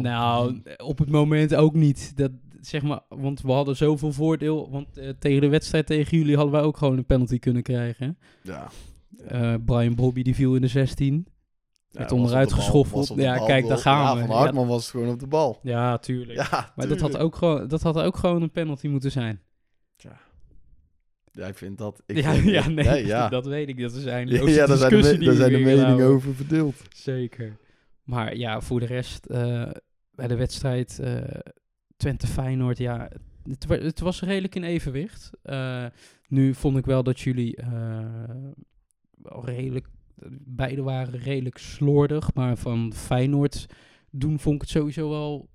Nou, 0.02 0.62
op 0.78 0.98
het 0.98 1.10
moment 1.10 1.56
ook 1.56 1.74
niet. 1.74 2.18
Dat, 2.18 2.32
zeg 2.62 2.82
maar, 2.82 3.02
want 3.10 3.42
we 3.42 3.52
hadden 3.52 3.76
zoveel 3.76 4.12
voordeel. 4.12 4.70
Want 4.70 4.88
tegen 5.20 5.42
de 5.42 5.48
wedstrijd 5.48 5.88
tegen 5.88 6.18
jullie 6.18 6.36
hadden 6.36 6.54
wij 6.54 6.64
ook 6.64 6.78
gewoon 6.78 6.98
een 6.98 7.06
penalty 7.06 7.40
kunnen 7.40 7.64
krijgen. 7.64 8.18
Ja. 8.42 8.70
Brian 9.66 9.96
Bobby 9.96 10.22
die 10.22 10.36
viel 10.36 10.56
in 10.56 10.62
de 10.62 10.68
16. 10.68 11.28
Ja, 11.96 12.02
werd 12.02 12.12
op 12.12 12.18
onderuit 12.18 12.54
geschoffeld. 12.54 13.12
Ja, 13.16 13.36
bal. 13.38 13.46
kijk, 13.46 13.68
daar 13.68 13.78
gaan 13.78 14.02
ja, 14.02 14.14
we. 14.14 14.20
Van 14.20 14.30
Ja. 14.30 14.36
Hartman 14.36 14.68
was 14.68 14.82
het 14.82 14.92
gewoon 14.92 15.10
op 15.10 15.20
de 15.20 15.28
bal. 15.28 15.60
Ja, 15.64 15.98
tuurlijk. 15.98 16.40
Ja, 16.52 16.74
maar 16.76 16.88
dat 16.88 17.00
had, 17.00 17.18
ook 17.18 17.36
gewoon, 17.36 17.68
dat 17.68 17.82
had 17.82 17.98
ook 18.00 18.18
gewoon 18.18 18.42
een 18.42 18.52
penalty 18.52 18.88
moeten 18.88 19.12
zijn. 19.12 19.42
Jij 21.32 21.54
vindt 21.54 21.78
dat. 21.78 22.02
Ik 22.06 22.18
ja, 22.18 22.34
vind- 22.34 22.50
ja, 22.50 22.70
nee, 22.70 23.06
ja. 23.06 23.30
dat 23.38 23.46
weet 23.46 23.70
ik. 23.70 23.80
Dat 23.82 23.94
is 23.94 24.04
Ja, 24.04 24.12
eigenlijk 24.12 24.50
ja, 24.56 24.66
daar 24.66 24.78
zijn 24.78 25.02
de, 25.02 25.36
zijn 25.36 25.52
meningen 25.52 26.06
over. 26.06 26.36
verdeeld. 26.36 26.76
Zeker. 26.96 27.58
Maar 28.04 28.36
ja, 28.36 28.62
voor 28.62 28.80
de 28.80 28.86
rest, 28.86 29.26
eh, 29.26 29.70
bij 30.12 30.28
de 30.28 30.36
wedstrijd 30.36 31.00
eh 31.00 31.22
Twente-Feyenoord, 31.98 32.78
ja, 32.78 33.10
het, 33.50 33.66
het 33.70 34.00
was 34.00 34.22
redelijk 34.22 34.56
in 34.56 34.64
evenwicht. 34.64 35.30
Eh, 35.42 35.86
nu 36.28 36.54
vond 36.54 36.78
ik 36.78 36.86
wel 36.86 37.04
dat 37.04 37.20
jullie 37.20 37.58
wel 39.22 39.46
redelijk, 39.46 39.88
beide 40.42 40.82
waren 40.82 41.20
redelijk 41.20 41.58
slordig, 41.58 42.34
maar 42.34 42.58
van 42.58 42.94
Feyenoord 42.94 43.66
doen 44.10 44.40
vond 44.40 44.56
ik 44.56 44.62
het 44.62 44.70
sowieso 44.70 45.10
wel, 45.10 45.50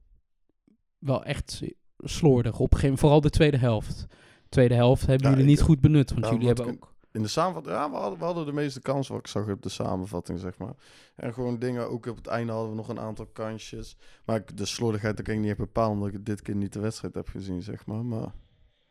wel 0.99 1.25
echt 1.25 1.63
slordig. 1.99 2.53
Op 2.53 2.59
een 2.61 2.65
gegeven 2.67 2.83
moment, 2.83 3.01
vooral 3.01 3.21
de 3.21 3.31
tweede 3.31 3.57
helft. 3.57 4.07
Tweede 4.49 4.75
helft 4.75 5.07
hebben 5.07 5.27
Ja, 5.29 5.33
jullie 5.33 5.51
niet 5.51 5.61
goed 5.61 5.81
benut, 5.81 6.09
want 6.11 6.21
Nou, 6.21 6.33
jullie 6.33 6.49
hebben 6.49 6.67
ook... 6.67 6.89
In 7.13 7.23
de 7.23 7.29
samenvatting, 7.29 7.75
ja, 7.75 7.91
we 7.91 7.97
hadden, 7.97 8.19
we 8.19 8.25
hadden 8.25 8.47
de 8.47 8.53
meeste 8.53 8.81
kansen 8.81 9.13
wat 9.15 9.23
ik 9.23 9.31
zag 9.31 9.49
op 9.49 9.63
de 9.63 9.69
samenvatting, 9.69 10.39
zeg 10.39 10.59
maar. 10.59 10.75
En 11.17 11.33
gewoon 11.35 11.59
dingen, 11.59 11.91
ook 11.91 12.07
op 12.07 12.17
het 12.17 12.27
einde 12.27 12.53
hadden 12.53 12.71
we 12.71 12.77
nog 12.77 12.89
een 12.89 13.01
aantal 13.01 13.27
kansjes. 13.27 13.97
Maar 14.25 14.37
ik- 14.37 14.57
de 14.57 14.65
slordigheid, 14.67 15.17
dat 15.17 15.27
kan 15.27 15.35
ik 15.35 15.41
niet 15.41 15.57
bepalen, 15.57 15.93
omdat 15.93 16.13
ik 16.13 16.25
dit 16.25 16.43
keer 16.43 16.55
niet 16.57 16.73
de 16.73 16.81
wedstrijd 16.81 17.15
heb 17.15 17.29
gezien, 17.29 17.63
zeg 17.63 17.87
maar. 17.87 18.05
Maar 18.05 18.33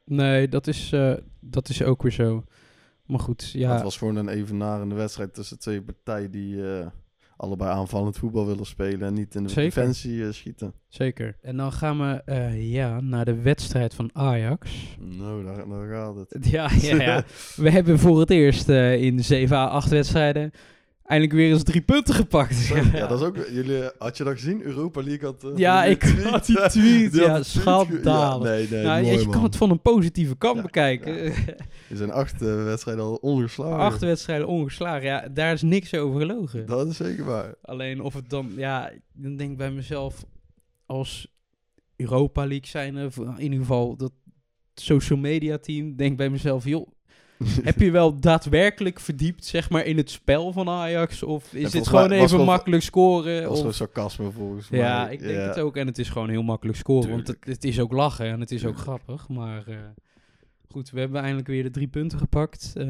Nee, 0.06 0.48
dat 0.48 0.68
is, 0.68 0.92
eh, 0.92 1.14
dat 1.40 1.70
is 1.70 1.84
ook 1.84 2.02
weer 2.02 2.12
zo. 2.12 2.44
Maar 3.10 3.20
goed, 3.20 3.52
ja. 3.52 3.74
het 3.74 3.82
was 3.82 3.98
gewoon 3.98 4.16
een 4.16 4.28
evenarende 4.28 4.96
wedstrijd 4.96 5.34
tussen 5.34 5.60
twee 5.60 5.82
partijen 5.82 6.32
die 6.32 6.78
eh, 6.78 6.88
allebei 7.38 7.72
aanvallend 7.72 8.18
voetbal 8.18 8.46
willen 8.46 8.66
spelen 8.66 9.08
en 9.08 9.14
niet 9.14 9.36
in 9.36 9.44
de 9.44 9.50
Zeker. 9.50 9.64
defensie 9.64 10.26
eh, 10.26 10.32
schieten. 10.32 10.74
Zeker. 10.88 11.38
En 11.42 11.58
dan 11.58 11.72
gaan 11.72 11.98
we 12.00 12.22
eh, 12.26 12.72
ja, 12.72 13.00
naar 13.00 13.26
de 13.26 13.42
wedstrijd 13.42 13.94
van 13.94 14.10
Ajax. 14.14 14.72
Nou, 15.00 15.44
daar, 15.44 15.68
daar 15.70 15.88
gaat 15.88 16.16
het. 16.16 16.38
Ja, 16.52 16.70
ja, 16.82 17.02
ja. 17.02 17.24
We 17.56 17.70
hebben 17.70 18.00
voor 18.00 18.20
het 18.20 18.30
eerst 18.30 18.70
in 18.70 19.24
7 19.24 19.58
à 19.58 19.68
8 19.68 19.90
wedstrijden 19.90 20.52
eindelijk 21.10 21.38
weer 21.38 21.52
eens 21.52 21.64
drie 21.64 21.82
punten 21.82 22.14
gepakt. 22.16 22.68
Ja, 22.68 23.08
dat 23.08 23.20
is 23.22 23.26
ook. 23.28 23.36
Jullie, 23.52 23.82
had 23.98 24.18
je 24.18 24.24
dat 24.24 24.34
gezien? 24.34 24.62
Europa 24.62 25.02
League 25.04 25.26
had. 25.30 25.44
eh, 25.44 25.50
Ja, 25.58 25.84
ik 25.86 26.00
tweet. 26.00 26.24
had 26.24 26.46
die 26.46 26.56
tweet. 26.56 26.74
Die 27.12 27.22
ja, 27.22 27.44
schandalig. 27.44 28.48
Ja, 28.48 28.54
nee, 28.54 28.68
nee. 28.70 28.84
nou, 28.84 29.04
mooi, 29.04 29.20
je 29.20 29.30
kan 29.30 29.44
het 29.44 29.56
van 29.56 29.70
een 29.70 29.82
positieve 29.82 30.36
kant 30.38 30.56
Ja, 30.56 30.62
bekijken. 30.62 31.16
Er 31.90 31.98
zijn 31.98 32.12
acht 32.12 32.42
eh, 32.42 32.64
wedstrijden 32.64 33.04
al 33.04 33.16
ongeslagen. 33.16 33.78
Acht 33.78 34.02
wedstrijden 34.02 34.48
ongeslagen. 34.48 35.04
Ja, 35.08 35.28
daar 35.34 35.54
is 35.54 35.62
niks 35.62 35.94
over 35.96 36.20
gelogen. 36.20 36.66
Dat 36.66 36.88
is 36.88 36.98
zeker 36.98 37.26
waar. 37.26 37.54
Alleen 37.62 38.02
of 38.02 38.14
het 38.14 38.30
dan, 38.30 38.52
ja, 38.56 38.92
dan 39.14 39.36
denk 39.36 39.52
ik 39.52 39.58
bij 39.58 39.72
mezelf 39.72 40.26
als 40.86 41.28
Europa 41.96 42.42
League 42.48 42.68
zijn, 42.68 42.96
in 42.98 43.40
ieder 43.40 43.60
geval 43.60 43.96
dat 43.98 44.12
social 44.74 45.20
media 45.20 45.58
team, 45.58 45.96
denk 45.96 46.18
bij 46.18 46.30
mezelf, 46.30 46.66
joh, 46.66 46.88
heb 47.64 47.80
je 47.80 47.92
wel 47.92 48.20
daadwerkelijk 48.20 49.00
verdiept, 49.00 49.46
zeg 49.46 49.70
maar, 49.70 49.86
in 49.86 49.98
het 49.98 50.10
spel 50.10 50.52
van 50.52 50.70
Ajax? 50.70 51.24
Of 51.24 51.54
is 51.54 51.72
dit 51.72 51.88
gewoon 51.88 52.12
even 52.12 52.38
wel- 52.38 52.46
makkelijk 52.46 52.84
scoren? 52.84 53.36
Dat 53.36 53.44
was 53.44 53.54
gewoon 53.58 53.70
Of, 53.72 53.76
sarcasme 53.78 54.32
volgens 54.32 54.70
mij. 54.70 54.80
ja, 54.80 55.10
ik 55.10 55.20
denk 55.20 55.32
Ja. 55.34 55.48
het 55.48 55.60
ook. 55.60 55.76
En 55.76 55.88
het 55.88 55.98
is 55.98 56.10
gewoon 56.10 56.30
heel 56.30 56.44
makkelijk 56.44 56.78
scoren, 56.78 57.10
want 57.10 57.36
het, 57.40 57.64
is 57.64 57.80
ook 57.80 57.92
lachen 57.92 58.26
en 58.26 58.40
het 58.40 58.52
is 58.52 58.66
ook 58.66 58.78
grappig. 58.78 59.28
Maar 59.30 59.68
eh, 59.68 59.78
goed, 60.70 60.90
we 60.90 61.00
hebben 61.00 61.22
eindelijk 61.22 61.48
weer 61.48 61.64
de 61.64 61.72
drie 61.72 61.88
punten 61.88 62.18
gepakt. 62.20 62.74
Eh 62.78 62.88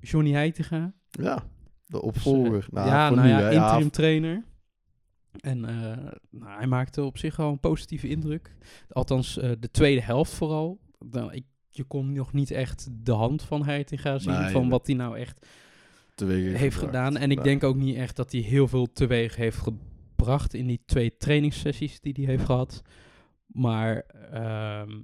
Johnny 0.00 0.32
Heitinga, 0.32 0.92
Ja, 1.10 1.34
de 1.36 1.42
Dus, 1.86 2.00
opvolger. 2.00 2.66
nou, 2.70 2.88
ja, 2.88 3.06
voor 3.08 3.16
nou 3.16 3.28
nu, 3.28 3.34
ja, 3.34 3.50
interim 3.50 3.90
trainer. 3.90 4.44
En 5.40 5.60
nou, 6.30 6.56
hij 6.58 6.66
maakte 6.66 7.02
op 7.04 7.18
zich 7.18 7.36
wel 7.36 7.50
een 7.50 7.60
positieve 7.60 8.08
indruk. 8.08 8.56
Althans, 8.88 9.34
de 9.34 9.70
tweede 9.70 10.02
helft 10.02 10.32
vooral. 10.32 10.78
Nou, 11.10 11.32
ik, 11.32 11.44
je 11.76 11.84
kon 11.84 12.12
nog 12.12 12.32
niet 12.32 12.50
echt 12.50 12.88
de 12.92 13.12
hand 13.12 13.42
van 13.42 13.64
Heitinga 13.64 14.18
zien. 14.18 14.40
Nee, 14.40 14.50
van 14.50 14.68
wat 14.68 14.86
hij 14.86 14.96
nou 14.96 15.18
echt 15.18 15.46
teweeg 16.14 16.44
heeft 16.58 16.74
gebracht. 16.76 16.94
gedaan. 16.96 17.16
En 17.16 17.30
ik 17.30 17.36
Nee. 17.36 17.44
denk 17.46 17.64
ook 17.64 17.76
niet 17.76 17.96
echt 17.96 18.16
dat 18.16 18.32
hij 18.32 18.40
heel 18.40 18.68
veel 18.68 18.92
teweeg 18.92 19.36
heeft 19.36 19.58
gebracht 19.58 20.54
in 20.54 20.66
die 20.66 20.82
twee 20.86 21.16
trainingssessies 21.16 22.00
die 22.00 22.12
hij 22.16 22.24
heeft 22.24 22.44
gehad. 22.44 22.82
Maar 23.46 23.96
ehm, 24.30 25.00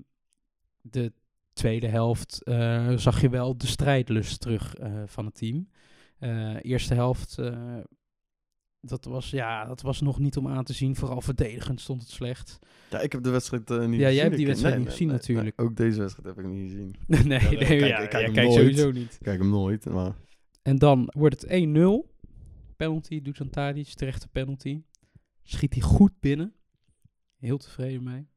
de 0.81 1.13
tweede 1.53 1.87
helft 1.87 2.43
eh, 2.43 2.93
zag 2.97 3.21
je 3.21 3.29
wel 3.29 3.57
de 3.59 3.67
strijdlust 3.67 4.41
terug 4.41 4.75
eh, 4.75 4.93
van 5.07 5.25
het 5.25 5.35
team. 5.35 5.69
Eh, 6.19 6.57
eerste 6.63 6.95
helft, 6.95 7.39
dat, 8.81 9.05
was, 9.05 9.31
ja, 9.31 9.65
dat 9.65 9.83
was 9.83 10.01
nog 10.01 10.19
niet 10.19 10.37
om 10.37 10.49
aan 10.49 10.65
te 10.65 10.73
zien. 10.73 10.97
Vooral 10.97 11.21
verdedigend 11.21 11.81
stond 11.81 12.01
het 12.01 12.11
slecht. 12.11 12.59
Ja, 12.91 13.01
ik 13.01 13.13
heb 13.13 13.23
de 13.23 13.31
wedstrijd 13.31 13.71
eh, 13.71 13.79
niet 13.79 14.01
Ja, 14.01 14.07
gezien. 14.07 14.15
jij 14.15 14.25
hebt 14.25 14.37
die 14.37 14.47
wedstrijd 14.47 14.75
nee, 14.75 14.85
niet 14.85 14.89
nee, 14.89 14.97
gezien 14.97 15.09
nee, 15.09 15.17
natuurlijk. 15.17 15.61
ook 15.61 15.77
deze 15.77 16.01
wedstrijd 16.01 16.37
heb 16.37 16.45
ik 16.45 16.51
niet 16.51 16.71
gezien. 16.71 16.95
nee, 17.07 17.23
nee, 17.23 17.41
nee, 17.41 17.57
kijk, 17.57 17.81
ja, 17.81 17.99
ik 17.99 18.11
kijk 18.11 18.13
ja, 18.13 18.21
hem 18.21 18.33
kijk 18.33 18.53
sowieso 18.53 18.91
niet. 18.91 19.13
Ik 19.15 19.23
kijk 19.23 19.39
hem 19.39 19.51
nooit, 19.51 19.85
maar... 19.85 20.15
En 20.63 20.77
dan 20.77 21.11
wordt 21.17 21.43
het 21.43 21.51
1-0. 21.51 22.11
Penalty, 22.77 23.23
doet 23.23 23.41
aan 23.41 23.51
Tadic, 23.51 23.89
terechte 23.89 24.29
penalty. 24.29 24.83
Schiet 25.43 25.73
hij 25.73 25.83
goed 25.83 26.13
binnen. 26.21 26.55
Heel 27.37 27.59
tevreden 27.59 28.03
mee. 28.03 28.29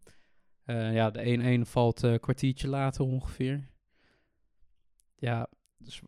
Eh, 0.64 0.94
ja, 0.94 1.12
de 1.12 1.60
1-1 1.66 1.70
valt 1.70 2.04
eh, 2.04 2.12
een 2.12 2.20
kwartiertje 2.20 2.68
later 2.68 3.06
ongeveer. 3.06 3.70
Ja, 5.16 5.50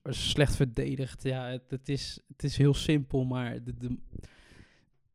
slecht 0.03 0.55
verdedigd. 0.55 1.23
Ja, 1.23 1.47
het, 1.47 1.63
het, 1.69 1.89
is, 1.89 2.19
het 2.27 2.43
is 2.43 2.57
heel 2.57 2.73
simpel, 2.73 3.25
maar 3.25 3.63
de, 3.63 3.77
de, 3.77 3.97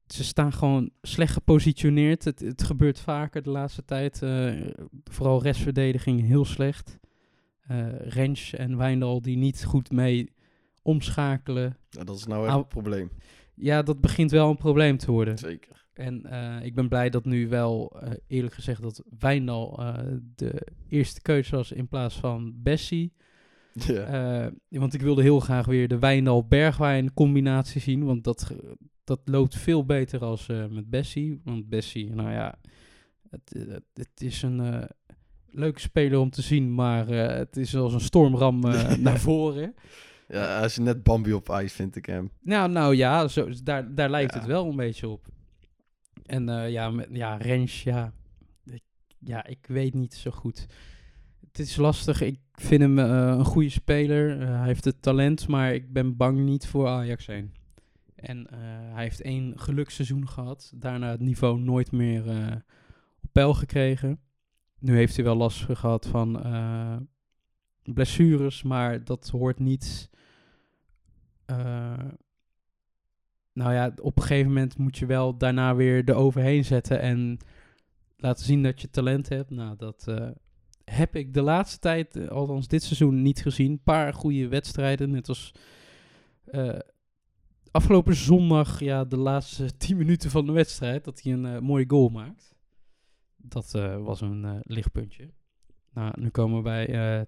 ze 0.07 0.25
staan 0.25 0.53
gewoon 0.53 0.91
slecht 1.03 1.33
gepositioneerd. 1.33 2.25
Het, 2.25 2.41
het 2.41 2.63
gebeurt 2.63 3.01
vaker 3.01 3.43
de 3.43 3.51
laatste 3.51 3.85
tijd. 3.85 4.23
eh, 4.23 4.61
vooral 5.05 5.43
restverdediging 5.43 6.27
heel 6.27 6.45
slecht. 6.45 6.99
Eh 7.61 7.89
Rens 8.01 8.55
en 8.55 8.77
Wijndal 8.77 9.23
die 9.23 9.37
niet 9.37 9.65
goed 9.65 9.91
mee 9.91 10.33
omschakelen. 10.83 11.77
Ja, 11.91 12.05
dat 12.05 12.17
is 12.17 12.27
nou 12.27 12.47
echt 12.47 12.57
het 12.57 12.69
probleem. 12.69 13.11
Ja, 13.55 13.83
dat 13.83 14.01
begint 14.01 14.31
wel 14.31 14.51
een 14.51 14.57
probleem 14.57 14.97
te 14.97 15.11
worden. 15.11 15.39
Zeker. 15.39 15.87
En 15.93 16.27
eh, 16.27 16.65
ik 16.65 16.75
ben 16.75 16.89
blij 16.89 17.11
dat 17.11 17.25
nu 17.25 17.49
wel, 17.49 18.03
eerlijk 18.27 18.55
gezegd, 18.55 18.83
dat 18.83 19.03
Wijndal 19.19 19.81
de 20.35 20.67
eerste 20.89 21.23
keuze 21.23 21.57
was 21.57 21.73
in 21.73 21.89
plaats 21.89 22.17
van 22.17 22.53
Bessie. 22.57 23.13
Eh, 23.75 24.47
want 24.69 24.95
ik 24.95 25.01
wilde 25.01 25.23
heel 25.23 25.41
graag 25.41 25.67
weer 25.67 25.89
de 25.89 25.99
Wijndal-Bergwijn 25.99 27.15
combinatie 27.15 27.81
zien. 27.81 28.05
Want 28.05 28.25
dat, 28.25 28.55
dat 29.05 29.21
loopt 29.25 29.57
veel 29.57 29.85
beter 29.85 30.21
als 30.25 30.49
eh, 30.49 30.67
met 30.67 30.91
Bessie. 30.91 31.41
Want 31.45 31.69
Bessie, 31.69 32.15
nou 32.15 32.31
ja, 32.31 32.59
het, 33.31 33.67
het 33.95 34.21
is 34.21 34.43
een 34.43 34.61
eh, 34.61 34.89
leuke 35.51 35.81
speler 35.81 36.19
om 36.19 36.31
te 36.31 36.43
zien. 36.43 36.75
Maar 36.75 37.07
het 37.09 37.57
is 37.57 37.77
als 37.77 37.93
een 37.93 38.01
stormram 38.01 38.61
naar 39.01 39.19
voren. 39.21 39.75
ja, 40.29 40.57
hij 40.57 40.65
is 40.65 40.79
net 40.79 41.03
Bambi 41.03 41.33
op 41.33 41.49
ijs, 41.49 41.73
vind 41.73 41.97
ik 41.97 42.07
hem. 42.07 42.31
Nou, 42.41 42.71
nou 42.71 42.97
ja, 42.97 43.29
zo, 43.29 43.49
daar, 43.63 43.95
daar 43.95 44.11
lijkt 44.11 44.33
Ja. 44.33 44.39
het 44.39 44.49
wel 44.49 44.69
een 44.69 44.77
beetje 44.77 45.09
op. 45.09 45.27
En 46.27 46.71
ja, 46.71 46.91
met, 46.91 47.09
ja, 47.13 47.37
Rens, 47.37 47.83
ja, 47.83 48.13
ik, 48.65 48.83
ja, 49.19 49.47
ik 49.47 49.67
weet 49.69 49.95
niet 49.95 50.15
zo 50.15 50.31
goed. 50.31 50.67
Het 51.47 51.59
is 51.59 51.77
lastig. 51.77 52.21
Ik 52.21 52.39
vind 52.61 52.81
hem 52.81 52.99
eh, 52.99 53.37
een 53.39 53.45
goede 53.45 53.69
speler. 53.69 54.41
Eh, 54.41 54.49
hij 54.49 54.67
heeft 54.67 54.85
het 54.85 55.03
talent, 55.03 55.49
maar 55.49 55.75
ik 55.75 55.93
ben 55.93 56.17
bang 56.17 56.39
niet 56.39 56.67
voor 56.67 56.89
Ajax 56.89 57.27
heen. 57.27 57.55
En 58.15 58.47
eh, 58.51 58.59
hij 58.95 59.03
heeft 59.03 59.21
één 59.21 59.59
geluksseizoen 59.59 60.29
gehad. 60.29 60.73
Daarna 60.75 61.11
het 61.11 61.21
niveau 61.21 61.61
nooit 61.61 61.93
meer 61.93 62.25
op 63.23 63.33
peil 63.33 63.55
gekregen. 63.55 64.21
Nu 64.79 64.97
heeft 64.97 65.17
hij 65.17 65.25
wel 65.25 65.37
last 65.37 65.67
gehad 65.71 66.07
van 66.07 66.43
blessures, 67.83 68.63
maar 68.63 69.05
dat 69.05 69.29
hoort 69.29 69.59
niet. 69.59 70.11
nou 73.53 73.73
ja, 73.73 73.93
op 74.03 74.17
een 74.17 74.23
gegeven 74.23 74.49
moment 74.49 74.79
moet 74.79 74.99
je 74.99 75.07
wel 75.07 75.37
daarna 75.37 75.75
weer 75.75 76.09
er 76.09 76.15
overheen 76.15 76.65
zetten 76.65 77.01
en 77.01 77.39
laten 78.17 78.45
zien 78.45 78.63
dat 78.63 78.81
je 78.81 78.91
talent 78.91 79.29
hebt. 79.29 79.51
Nou, 79.51 79.77
dat 79.77 80.07
heb 80.91 81.17
ik 81.17 81.35
de 81.35 81.43
laatste 81.43 81.79
tijd, 81.79 82.17
eh, 82.17 82.29
althans 82.29 82.69
dit 82.69 82.83
seizoen, 82.83 83.23
niet 83.23 83.43
gezien. 83.43 83.71
Een 83.71 83.83
paar 83.83 84.15
goede 84.15 84.49
wedstrijden, 84.49 85.11
net 85.11 85.29
als 85.29 85.55
eh, 86.45 86.79
afgelopen 87.71 88.15
zondag, 88.15 88.81
ja, 88.81 89.05
de 89.05 89.17
laatste 89.17 89.77
10 89.77 89.97
minuten 89.97 90.31
van 90.31 90.47
de 90.47 90.53
wedstrijd, 90.53 91.05
dat 91.05 91.23
hij 91.23 91.33
een 91.33 91.47
eh, 91.47 91.59
mooie 91.59 91.85
goal 91.89 92.09
maakt. 92.09 92.55
Dat 93.37 93.71
was 94.03 94.21
een 94.21 94.61
lichtpuntje. 94.63 95.31
Nou, 95.93 96.21
nu 96.21 96.29
komen 96.29 96.57
we 96.57 96.63
bij 96.63 96.89
eh 97.19 97.27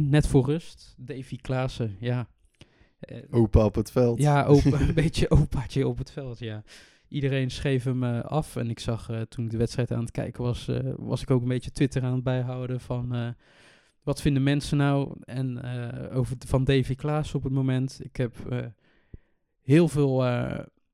2-1, 0.00 0.08
net 0.08 0.26
voor 0.26 0.44
rust. 0.44 0.94
Davy 0.98 1.36
Klaassen, 1.36 1.96
ja. 2.00 2.28
Opa 3.30 3.64
op 3.64 3.74
het 3.74 3.90
veld. 3.90 4.18
ja, 4.18 4.44
opa, 4.44 4.80
een 4.88 4.94
beetje 4.94 5.30
opaatje 5.30 5.88
op 5.88 5.98
het 5.98 6.10
veld, 6.10 6.38
ja. 6.38 6.62
Iedereen 7.10 7.50
schreef 7.50 7.84
hem 7.84 8.04
eh, 8.04 8.20
af. 8.20 8.56
En 8.56 8.70
ik 8.70 8.78
zag 8.78 9.10
eh, 9.10 9.20
toen 9.20 9.44
ik 9.44 9.50
de 9.50 9.56
wedstrijd 9.56 9.92
aan 9.92 10.00
het 10.00 10.10
kijken 10.10 10.42
was, 10.42 10.68
eh, 10.68 10.92
was 10.96 11.22
ik 11.22 11.30
ook 11.30 11.42
een 11.42 11.48
beetje 11.48 11.70
Twitter 11.70 12.02
aan 12.02 12.14
het 12.14 12.22
bijhouden 12.22 12.80
van... 12.80 13.34
wat 14.02 14.20
vinden 14.20 14.42
mensen 14.42 14.76
nou 14.76 15.16
en, 15.24 15.62
over, 16.10 16.36
van 16.46 16.64
Davy 16.64 16.94
Klaas 16.94 17.34
op 17.34 17.42
het 17.42 17.52
moment? 17.52 18.00
Ik 18.02 18.16
heb 18.16 18.36
heel 19.62 19.88
veel, 19.88 20.16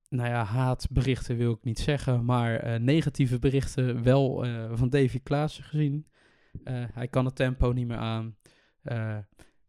nou 0.09 0.29
ja, 0.29 0.45
haatberichten 0.45 1.37
wil 1.37 1.53
ik 1.53 1.65
niet 1.65 1.79
zeggen, 1.79 2.25
maar 2.25 2.81
negatieve 2.81 3.39
berichten 3.39 4.03
wel 4.03 4.47
van 4.73 4.89
Davy 4.89 5.21
Klaas 5.23 5.59
gezien. 5.59 6.07
Hij 6.69 7.09
kan 7.09 7.25
het 7.25 7.37
tempo 7.37 7.73
niet 7.73 7.87
meer 7.87 7.97
aan. 7.97 8.37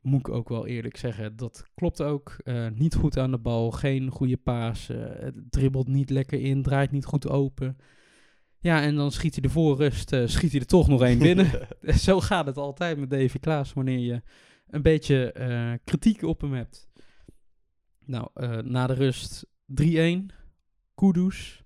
Moet 0.08 0.20
ik 0.20 0.30
ook 0.30 0.50
wel 0.50 0.68
eerlijk 0.68 0.98
zeggen, 0.98 1.36
dat 1.36 1.66
klopt 1.76 2.02
ook. 2.02 2.36
Eh, 2.44 2.68
niet 2.74 2.96
goed 2.96 3.18
aan 3.18 3.32
de 3.32 3.38
bal, 3.38 3.72
geen 3.72 4.10
goede 4.10 4.38
paas, 4.38 4.90
eh, 4.90 4.98
het 5.00 5.36
dribbelt 5.50 5.88
niet 5.88 6.10
lekker 6.10 6.42
in, 6.42 6.64
draait 6.64 6.92
niet 6.92 7.06
goed 7.06 7.30
open. 7.30 7.78
Ja, 8.60 8.82
en 8.82 8.96
dan 8.96 9.12
schiet 9.12 9.34
hij 9.34 9.42
de 9.42 9.50
voorrust, 9.50 10.12
eh, 10.14 10.28
schiet 10.28 10.52
hij 10.52 10.60
er 10.60 10.66
toch 10.66 10.88
nog 10.88 11.02
één 11.02 11.20
binnen. 11.20 11.68
Zo 12.08 12.20
gaat 12.20 12.46
het 12.46 12.58
altijd 12.58 12.98
met 12.98 13.10
Davy 13.10 13.40
Klaas 13.40 13.74
wanneer 13.74 14.00
je 14.00 14.22
een 14.68 14.82
beetje 14.82 15.80
kritiek 15.84 16.22
op 16.22 16.42
hem 16.42 16.54
hebt. 16.54 16.88
Nou, 18.06 18.30
na 18.64 18.88
de 18.88 18.94
rust 18.94 19.46
3-1. 19.66 20.32
Kudus. 20.96 21.64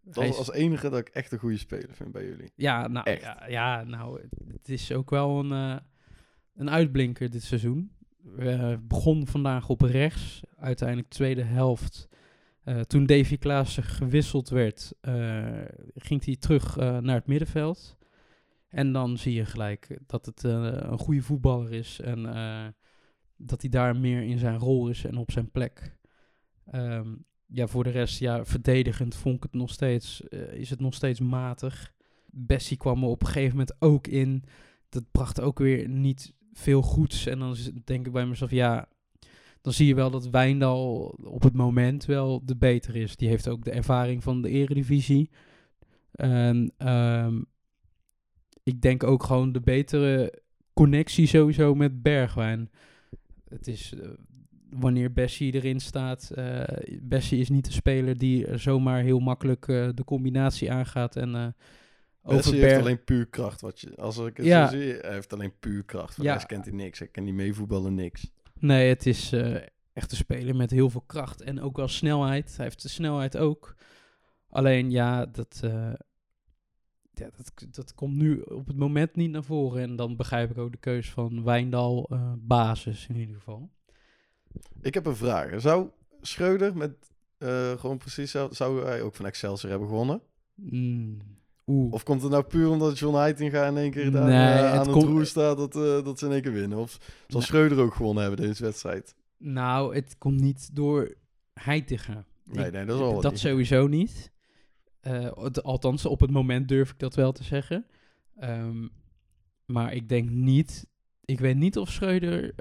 Dat 0.00 0.24
is 0.24 0.36
als 0.36 0.52
enige 0.52 0.90
dat 0.90 0.98
ik 0.98 1.08
echt 1.08 1.32
een 1.32 1.38
goede 1.38 1.58
speler 1.58 1.94
vind 1.94 2.12
bij 2.12 2.24
jullie. 2.24 2.52
ja, 2.54 2.88
nou, 2.88 3.06
Echt. 3.06 3.22
ja, 3.22 3.46
ja, 3.48 3.82
nou, 3.82 4.20
het 4.52 4.68
is 4.68 4.92
ook 4.92 5.10
wel 5.10 5.38
een, 5.44 5.80
een 6.54 6.70
uitblinker 6.70 7.30
dit 7.30 7.42
seizoen. 7.42 7.92
We 8.22 8.78
begon 8.82 9.26
vandaag 9.26 9.68
op 9.68 9.80
rechts. 9.80 10.42
Uiteindelijk 10.56 11.08
tweede 11.08 11.42
helft. 11.42 12.08
eh, 12.64 12.80
toen 12.80 13.06
Davy 13.06 13.38
Klaassen 13.38 13.82
gewisseld 13.82 14.48
werd, 14.48 14.92
eh, 15.00 15.62
ging 15.94 16.24
hij 16.24 16.36
terug 16.36 16.76
naar 16.76 17.14
het 17.14 17.26
middenveld. 17.26 17.96
En 18.68 18.92
dan 18.92 19.18
zie 19.18 19.34
je 19.34 19.44
gelijk 19.44 19.98
dat 20.06 20.26
het 20.26 20.42
een 20.42 20.98
goede 20.98 21.22
voetballer 21.22 21.72
is. 21.72 22.00
En 22.00 22.22
dat 23.36 23.60
hij 23.60 23.70
daar 23.70 23.96
meer 23.96 24.22
in 24.22 24.38
zijn 24.38 24.58
rol 24.58 24.88
is 24.88 25.04
en 25.04 25.16
op 25.16 25.30
zijn 25.30 25.50
plek. 25.50 25.96
Ehm, 26.66 27.14
ja, 27.46 27.66
voor 27.66 27.84
de 27.84 27.90
rest, 27.90 28.18
ja, 28.18 28.44
verdedigend 28.44 29.14
vond 29.14 29.36
ik 29.36 29.42
het 29.42 29.54
nog 29.54 29.70
steeds, 29.70 30.20
is 30.50 30.70
het 30.70 30.80
nog 30.80 30.94
steeds 30.94 31.20
matig. 31.20 31.94
Bessie 32.26 32.76
kwam 32.76 33.02
er 33.02 33.08
op 33.08 33.20
een 33.20 33.26
gegeven 33.26 33.50
moment 33.50 33.76
ook 33.78 34.06
in. 34.06 34.44
Dat 34.88 35.10
bracht 35.10 35.40
ook 35.40 35.58
weer 35.58 35.88
niet 35.88 36.34
veel 36.54 36.82
goeds. 36.82 37.26
En 37.26 37.38
dan 37.38 37.56
denk 37.84 38.06
ik 38.06 38.12
bij 38.12 38.26
mezelf, 38.26 38.50
ja, 38.50 38.88
dan 39.60 39.72
zie 39.72 39.86
je 39.86 39.94
wel 39.94 40.10
dat 40.10 40.28
Wijndal 40.28 41.06
op 41.24 41.42
het 41.42 41.54
moment 41.54 42.04
wel 42.04 42.42
de 42.44 42.56
beter 42.56 42.96
is. 42.96 43.16
Die 43.16 43.28
heeft 43.28 43.48
ook 43.48 43.64
de 43.64 43.70
ervaring 43.70 44.22
van 44.22 44.42
de 44.42 44.48
eredivisie. 44.48 45.30
En 46.10 46.72
ehm, 46.76 47.42
ik 48.62 48.80
denk 48.80 49.02
ook 49.02 49.22
gewoon 49.22 49.52
de 49.52 49.60
betere 49.60 50.42
connectie 50.72 51.26
sowieso 51.26 51.74
met 51.74 52.02
Bergwijn. 52.02 52.70
Het 53.48 53.68
is 53.68 53.94
eh, 53.94 54.08
wanneer 54.70 55.12
Bessie 55.12 55.52
erin 55.52 55.80
staat. 55.80 56.30
eh 56.30 56.62
Bessie 57.02 57.40
is 57.40 57.48
niet 57.48 57.64
de 57.64 57.72
speler 57.72 58.18
die 58.18 58.58
zomaar 58.58 59.02
heel 59.02 59.20
makkelijk 59.20 59.68
eh, 59.68 59.88
de 59.94 60.04
combinatie 60.04 60.72
aangaat 60.72 61.16
en 61.16 61.54
Bessie 62.32 62.52
Berg- 62.52 62.64
heeft 62.70 62.80
alleen 62.80 63.04
puur 63.04 63.26
kracht. 63.26 63.60
Wat 63.60 63.80
je, 63.80 63.96
als 63.96 64.18
ik 64.18 64.36
het 64.36 64.46
Ja. 64.46 64.68
zo 64.68 64.76
zie, 64.76 64.92
hij 64.94 65.12
heeft 65.12 65.32
alleen 65.32 65.58
puur 65.58 65.84
kracht. 65.84 66.14
Voor 66.14 66.24
Ja. 66.24 66.32
rest 66.32 66.46
kent 66.46 66.64
hij 66.64 66.74
niks. 66.74 66.98
Hij 66.98 67.08
kan 67.08 67.24
niet 67.24 67.34
meevoetballen, 67.34 67.94
niks. 67.94 68.30
Nee, 68.58 68.88
het 68.88 69.06
is 69.06 69.32
eh, 69.32 69.54
echt 69.92 70.10
een 70.10 70.16
speler 70.16 70.56
met 70.56 70.70
heel 70.70 70.90
veel 70.90 71.00
kracht 71.06 71.40
en 71.40 71.60
ook 71.60 71.76
wel 71.76 71.88
snelheid. 71.88 72.56
Hij 72.56 72.64
heeft 72.64 72.82
de 72.82 72.88
snelheid 72.88 73.36
ook. 73.36 73.74
Alleen 74.48 74.90
ja, 74.90 75.26
dat, 75.26 75.60
eh, 75.64 75.92
ja, 77.12 77.30
dat, 77.36 77.52
dat 77.70 77.94
komt 77.94 78.16
nu 78.16 78.40
op 78.40 78.66
het 78.66 78.76
moment 78.76 79.16
niet 79.16 79.30
naar 79.30 79.44
voren. 79.44 79.82
En 79.82 79.96
dan 79.96 80.16
begrijp 80.16 80.50
ik 80.50 80.58
ook 80.58 80.72
de 80.72 80.78
keuze 80.78 81.10
van 81.10 81.44
Wijndal 81.44 82.06
eh, 82.10 82.32
basis 82.38 83.06
in 83.08 83.16
ieder 83.16 83.34
geval. 83.34 83.70
Ik 84.80 84.94
heb 84.94 85.06
een 85.06 85.16
vraag. 85.16 85.60
Zou 85.60 85.88
Schreuder 86.20 86.76
met 86.76 87.12
gewoon 87.78 87.98
precies 87.98 88.30
zelf, 88.30 88.56
zou 88.56 88.84
hij 88.84 89.02
ook 89.02 89.14
van 89.14 89.26
Excelsior 89.26 89.70
hebben 89.70 89.88
gewonnen? 89.88 90.20
Mm, 90.54 91.18
Oeh. 91.66 91.92
Of 91.92 92.02
komt 92.02 92.22
het 92.22 92.30
nou 92.30 92.44
puur 92.44 92.68
omdat 92.68 92.98
John 92.98 93.16
Heitinga 93.16 93.66
in 93.66 93.76
één 93.76 93.90
keer 93.90 94.10
daar, 94.10 94.24
Nee, 94.28 94.52
eh, 94.52 94.54
het 94.54 94.64
aan 94.72 94.78
het 94.78 94.90
komt- 94.90 95.04
roer 95.04 95.26
staat 95.26 95.56
dat, 95.56 95.76
eh, 95.76 96.04
dat 96.04 96.18
ze 96.18 96.26
in 96.26 96.32
één 96.32 96.42
keer 96.42 96.52
winnen? 96.52 96.78
Of 96.78 96.90
zal 97.26 97.38
Nee. 97.38 97.42
Schreuder 97.42 97.78
ook 97.78 97.94
gewonnen 97.94 98.22
hebben 98.24 98.46
deze 98.46 98.62
wedstrijd? 98.62 99.14
Nou, 99.38 99.94
het 99.94 100.18
komt 100.18 100.40
niet 100.40 100.68
door 100.76 101.14
Heitinga. 101.60 102.24
Nee, 102.44 102.70
nee, 102.70 102.84
dat 102.84 102.96
is 102.96 103.02
al 103.02 103.20
Dat 103.20 103.30
niet. 103.32 103.40
sowieso 103.40 103.86
niet. 103.86 104.32
Eh, 105.00 105.32
het- 105.42 105.62
althans, 105.62 106.06
op 106.06 106.20
het 106.20 106.30
moment 106.30 106.68
durf 106.68 106.90
ik 106.90 106.98
dat 106.98 107.14
wel 107.14 107.32
te 107.32 107.44
zeggen. 107.44 107.86
Ehm, 108.36 108.86
maar 109.66 109.92
ik 109.92 110.08
denk 110.08 110.30
niet... 110.30 110.86
Ik 111.24 111.40
weet 111.40 111.56
niet 111.56 111.78
of 111.78 111.90
Schreuder 111.90 112.52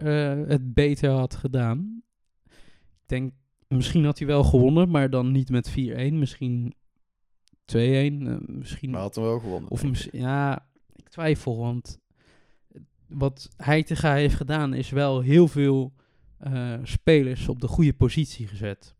het 0.47 0.73
beter 0.73 1.09
had 1.09 1.35
gedaan. 1.35 2.01
Ik 2.45 3.05
denk, 3.05 3.33
misschien 3.67 4.05
had 4.05 4.17
hij 4.17 4.27
wel 4.27 4.43
gewonnen, 4.43 4.89
maar 4.89 5.09
dan 5.09 5.31
niet 5.31 5.49
met 5.49 5.69
4-1. 5.69 6.19
Misschien 6.19 6.73
2-1. 7.65 7.75
eh, 7.75 8.35
misschien... 8.47 8.89
Maar 8.89 9.01
had 9.01 9.15
hem 9.15 9.23
wel 9.23 9.39
gewonnen. 9.39 9.69
Of 9.71 9.81
denk 9.81 9.93
mis- 9.93 10.07
ik. 10.07 10.13
ja, 10.13 10.65
ik 10.95 11.09
twijfel, 11.09 11.57
want 11.57 11.99
wat 13.07 13.49
Heitinga 13.57 14.13
heeft 14.13 14.35
gedaan 14.35 14.73
is 14.73 14.89
wel 14.89 15.21
heel 15.21 15.47
veel 15.47 15.93
eh, 16.37 16.73
spelers 16.83 17.47
op 17.49 17.59
de 17.61 17.67
goede 17.67 17.93
positie 17.93 18.47
gezet. 18.47 18.95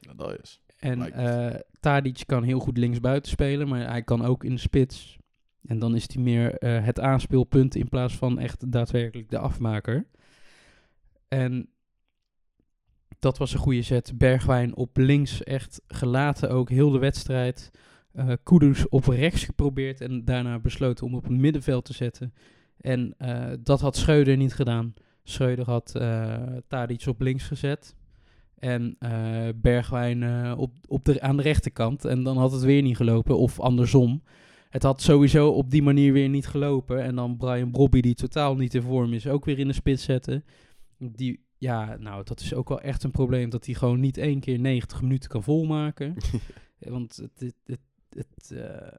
Ja, 0.00 0.14
dat 0.14 0.38
is. 0.42 0.60
En 0.78 0.98
Lijkt 0.98 1.16
eh 1.16 1.60
Tadic 1.80 2.22
kan 2.26 2.42
heel 2.42 2.58
goed 2.60 2.76
linksbuiten 2.78 3.30
spelen, 3.30 3.68
maar 3.68 3.88
hij 3.90 4.02
kan 4.02 4.24
ook 4.24 4.44
in 4.44 4.54
de 4.54 4.60
spits. 4.60 5.18
En 5.62 5.78
dan 5.78 5.94
is 5.94 6.06
hij 6.12 6.22
meer 6.22 6.54
het 6.64 7.00
aanspeelpunt 7.00 7.74
in 7.74 7.88
plaats 7.88 8.16
van 8.16 8.38
echt 8.38 8.72
daadwerkelijk 8.72 9.30
de 9.30 9.38
afmaker. 9.38 10.06
En 11.28 11.68
dat 13.20 13.38
was 13.38 13.52
een 13.52 13.58
goede 13.58 13.82
zet. 13.82 14.12
Bergwijn 14.18 14.76
op 14.76 14.96
links 14.96 15.42
echt 15.42 15.82
gelaten 15.86 16.50
ook 16.50 16.70
heel 16.70 16.90
de 16.90 16.98
wedstrijd. 16.98 17.70
Kudus 18.42 18.88
op 18.88 19.06
rechts 19.06 19.44
geprobeerd 19.44 20.00
en 20.00 20.24
daarna 20.24 20.58
besloten 20.58 21.06
om 21.06 21.14
op 21.14 21.22
het 21.22 21.32
middenveld 21.32 21.84
te 21.84 21.92
zetten. 21.92 22.34
En 22.80 23.14
eh, 23.18 23.50
dat 23.60 23.80
had 23.80 23.96
Schreuder 23.96 24.36
niet 24.36 24.54
gedaan. 24.54 24.94
Schreuder 25.22 25.64
had 25.64 25.94
eh 25.94 26.42
Tadic 26.68 27.06
op 27.06 27.20
links 27.20 27.44
gezet. 27.44 27.96
En 28.58 28.96
Bergwijn 29.56 30.52
op, 30.56 30.72
op 30.88 31.04
de, 31.04 31.20
aan 31.20 31.36
de 31.36 31.42
rechterkant. 31.42 32.04
En 32.04 32.22
dan 32.22 32.36
had 32.36 32.52
het 32.52 32.62
weer 32.62 32.82
niet 32.82 32.96
gelopen. 32.96 33.38
Of 33.38 33.60
andersom. 33.60 34.22
Het 34.70 34.82
had 34.82 35.02
sowieso 35.02 35.48
op 35.48 35.70
die 35.70 35.82
manier 35.82 36.12
weer 36.12 36.28
niet 36.28 36.46
gelopen. 36.46 37.02
En 37.02 37.14
dan 37.14 37.36
Brian 37.36 37.70
Brobby, 37.70 38.00
die 38.00 38.14
totaal 38.14 38.56
niet 38.56 38.74
in 38.74 38.82
vorm 38.82 39.12
is, 39.12 39.26
ook 39.26 39.44
weer 39.44 39.58
in 39.58 39.66
de 39.66 39.72
spits 39.72 40.04
zetten. 40.04 40.44
Die, 40.98 41.40
ja, 41.60 41.96
nou, 41.98 42.24
dat 42.24 42.40
is 42.40 42.54
ook 42.54 42.68
wel 42.68 42.80
echt 42.80 43.02
een 43.02 43.10
probleem. 43.10 43.50
Dat 43.50 43.66
hij 43.66 43.74
gewoon 43.74 44.00
niet 44.00 44.18
één 44.18 44.40
keer 44.40 44.58
90 44.58 45.02
minuten 45.02 45.30
kan 45.30 45.42
volmaken. 45.42 46.14
Want 46.78 47.16
het, 47.16 47.40
het, 47.40 47.54
het, 47.64 47.80
het 48.10 48.50
eh, 48.50 48.92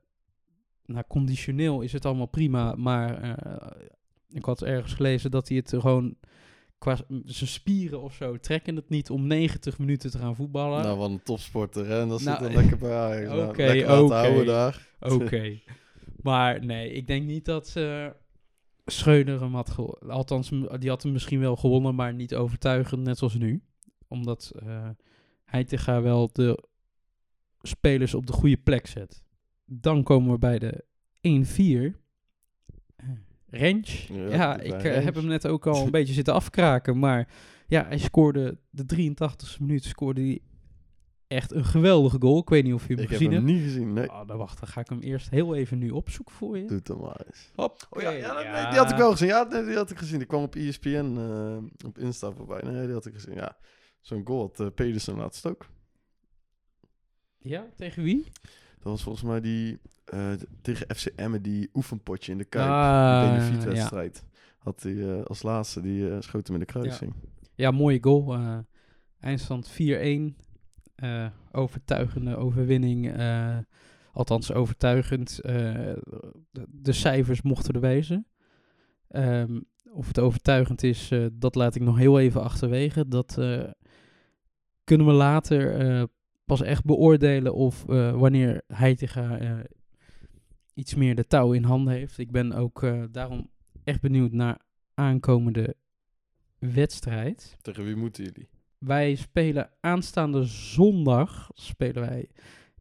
nou, 0.86 1.04
conditioneel 1.08 1.82
is 1.82 1.94
het 1.94 2.06
allemaal 2.06 2.26
prima. 2.26 2.76
Maar 2.76 3.22
eh, 3.22 3.82
ik 4.30 4.46
had 4.46 4.62
ergens 4.62 4.94
gelezen 4.94 5.32
dat 5.32 5.48
hij 5.48 5.58
het 5.58 5.70
gewoon 5.70 6.16
qua 6.78 6.98
zijn 7.26 7.50
spieren 7.50 8.02
of 8.02 8.14
zo 8.14 8.38
trekken 8.38 8.76
het 8.76 8.90
niet 8.90 9.10
om 9.10 9.28
90 9.28 9.80
minuten 9.80 10.12
te 10.12 10.18
gaan 10.18 10.36
voetballen. 10.36 10.84
Nou, 10.84 10.98
wat 10.98 11.10
een 11.10 11.24
topsporter, 11.24 11.88
hè? 11.88 12.02
En 12.02 12.10
dat 12.10 12.22
Nou, 12.22 12.38
zit 12.38 12.48
dan 12.54 12.62
lekker 12.62 12.78
bij 12.88 12.96
Ajax. 12.96 13.50
Oké, 13.50 13.86
oké. 14.00 14.74
Oké. 15.00 15.60
maar 16.22 16.66
nee, 16.66 16.92
ik 16.92 17.08
denk 17.08 17.26
niet 17.26 17.46
dat 17.46 17.74
eh 17.76 18.08
Schreuder 18.86 19.42
hem 19.42 19.56
had 19.56 19.70
gewonnen. 19.70 20.10
Althans, 20.10 20.50
die 20.80 20.90
had 20.90 21.04
hem 21.04 21.12
misschien 21.12 21.40
wel 21.40 21.56
gewonnen, 21.56 21.96
maar 21.96 22.14
niet 22.14 22.36
overtuigend, 22.36 23.04
net 23.04 23.18
zoals 23.18 23.36
nu. 23.36 23.64
Omdat 24.08 24.52
eh 24.64 24.90
Heitinga 25.52 26.02
wel 26.02 26.30
de 26.34 26.64
spelers 27.62 28.14
op 28.14 28.26
de 28.26 28.34
goede 28.34 28.58
plek 28.58 28.88
zet. 28.88 29.24
Dan 29.66 30.04
komen 30.04 30.32
we 30.32 30.38
bij 30.38 30.60
de 30.60 30.84
1-4. 31.22 32.00
Eh, 32.96 33.08
Rens. 33.46 34.08
Ja, 34.08 34.28
Ja, 34.30 34.58
die 34.58 34.74
ik 34.74 34.84
eh, 34.84 35.04
heb 35.04 35.16
hem 35.16 35.26
net 35.26 35.48
ook 35.48 35.68
al 35.68 35.86
een 35.86 35.92
beetje 36.00 36.14
zitten 36.14 36.34
afkraken. 36.34 37.00
Maar 37.00 37.28
ja, 37.68 37.86
hij 37.86 37.98
scoorde 37.98 38.58
de 38.70 39.12
83e 39.14 39.60
minuut 39.60 39.84
scoorde 39.84 40.22
hij 40.22 40.40
echt 41.32 41.52
een 41.52 41.66
geweldige 41.66 42.18
goal. 42.20 42.38
Ik 42.40 42.50
weet 42.50 42.64
niet 42.64 42.74
of 42.74 42.88
je 42.88 42.94
hem 42.94 43.04
Ik 43.04 43.10
heb 43.10 43.18
gezien 43.18 43.34
hem 43.34 43.46
hebt. 43.46 43.58
niet 43.58 43.64
gezien, 43.68 43.94
nee. 43.94 44.10
Oh, 44.10 44.28
dan 44.28 44.38
wacht, 44.38 44.60
dan 44.60 44.68
ga 44.68 44.80
ik 44.82 44.90
hem 44.90 45.00
eerst 45.00 45.30
heel 45.30 45.56
even 45.56 45.78
nu 45.78 45.90
opzoeken 45.90 46.36
voor 46.36 46.58
je. 46.58 46.66
Doe 46.66 46.78
het 46.78 46.86
dan 46.86 47.00
maar 47.00 47.22
eens. 47.26 47.52
Hop. 47.56 47.88
Oh 47.90 48.02
ja, 48.02 48.10
ja, 48.10 48.34
nee, 48.34 48.70
die 48.70 48.80
had 48.80 48.92
ik 48.92 48.98
wel 48.98 49.12
gezien. 49.12 49.28
Ja, 49.28 49.44
nee, 49.44 49.64
die 49.66 49.76
had 49.76 49.92
ik 49.92 49.98
gezien. 49.98 50.18
Die 50.18 50.28
kwam 50.28 50.44
op 50.44 50.56
ESPN 50.56 51.16
eh, 51.18 51.88
op 51.88 51.98
Insta 51.98 52.32
voorbij. 52.32 52.62
Nee, 52.62 52.86
die 52.86 52.94
had 52.94 53.06
ik 53.06 53.14
gezien. 53.14 53.34
Ja, 53.36 53.58
zo'n 54.02 54.22
goal 54.26 54.40
had 54.42 54.60
uh, 54.60 54.68
Pedersen 54.76 55.16
laatst 55.16 55.46
ook. 55.48 55.66
Ja, 57.38 57.66
tegen 57.76 58.04
wie? 58.04 58.24
Dat 58.80 58.92
was 58.92 59.04
volgens 59.04 59.24
mij 59.24 59.42
die 59.42 59.80
eh, 60.06 60.32
tegen 60.62 60.96
FC 60.96 61.06
Emmen, 61.16 61.42
die 61.42 61.70
oefenpotje 61.74 62.32
in 62.32 62.38
de 62.38 62.44
Kuip. 62.46 62.70
Ah, 62.70 63.22
die 63.22 63.32
ja. 63.32 63.38
benefietwedstrijd. 63.38 64.24
Had 64.58 64.84
hij 64.84 65.18
eh, 65.18 65.24
als 65.26 65.44
laatste, 65.44 65.82
die 65.82 66.10
eh, 66.10 66.18
schoot 66.20 66.46
hem 66.48 66.56
in 66.56 66.62
de 66.62 66.66
kruising. 66.72 67.14
Ja, 67.56 67.72
mooie 67.72 67.98
goal. 68.04 68.34
eh, 68.34 68.58
eindstand 69.20 69.72
4-1. 69.72 69.74
Eh, 71.02 71.26
overtuigende 71.52 72.36
overwinning. 72.36 73.12
eh, 73.12 73.58
althans, 74.14 74.54
overtuigend. 74.54 75.40
eh, 75.40 75.54
de, 76.52 76.66
de 76.68 76.92
cijfers 76.92 77.42
mochten 77.42 77.74
er 77.74 77.80
wezen. 77.80 78.28
Ehm, 79.08 79.60
of 79.92 80.08
het 80.08 80.20
overtuigend 80.20 80.84
is, 80.84 81.12
dat 81.34 81.56
laat 81.56 81.76
ik 81.76 81.82
nog 81.82 81.98
heel 81.98 82.20
even 82.20 82.44
achterwege. 82.44 83.08
Dat 83.08 83.34
kunnen 84.84 85.08
we 85.08 85.14
later 85.14 86.08
pas 86.46 86.62
echt 86.62 86.86
beoordelen 86.86 87.54
of 87.54 87.84
wanneer 88.16 88.62
Heitinga 88.68 89.40
iets 90.74 90.96
meer 90.96 91.16
de 91.16 91.28
touw 91.28 91.52
in 91.52 91.64
handen 91.64 91.94
heeft. 91.94 92.18
Ik 92.18 92.32
ben 92.32 92.54
ook 92.54 92.86
daarom 93.12 93.50
echt 93.84 94.02
benieuwd 94.02 94.32
naar 94.32 94.60
aankomende 94.94 95.76
wedstrijd. 96.60 97.58
Tegen 97.62 97.84
wie 97.84 97.96
moeten 97.96 98.24
jullie? 98.24 98.50
Wij 98.86 99.16
spelen 99.16 99.70
aanstaande 99.80 100.44
zondag 100.44 101.50
spelen 101.54 102.02
wij 102.02 102.30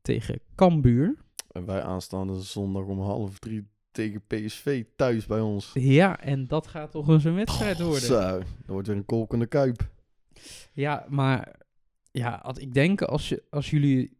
tegen 0.03 0.41
Cambuur. 0.55 1.17
En 1.53 1.65
wij 1.65 1.83
aanstaande 1.83 2.43
zondag 2.43 2.85
om 2.85 3.01
half 3.01 3.39
drie 3.39 3.69
tegen 3.91 4.23
PSV 4.27 4.85
thuis 4.97 5.27
bij 5.27 5.41
ons. 5.41 5.71
Ja, 5.75 6.21
en 6.21 6.47
dat 6.47 6.67
gaat 6.67 6.91
toch 6.91 7.09
eens 7.09 7.25
een 7.25 7.35
wedstrijd 7.35 7.81
worden. 7.81 8.01
Zo, 8.01 8.39
dat 8.39 8.45
wordt 8.67 8.87
weer 8.87 8.97
een 8.97 9.05
kolkende 9.05 9.47
kuip. 9.47 9.91
Ja, 10.73 11.07
maar 11.09 11.57
ja, 12.13 12.55
ik 12.59 12.75
denk 12.75 13.03
als, 13.03 13.29
je, 13.29 13.43
als 13.51 13.71
jullie... 13.71 14.19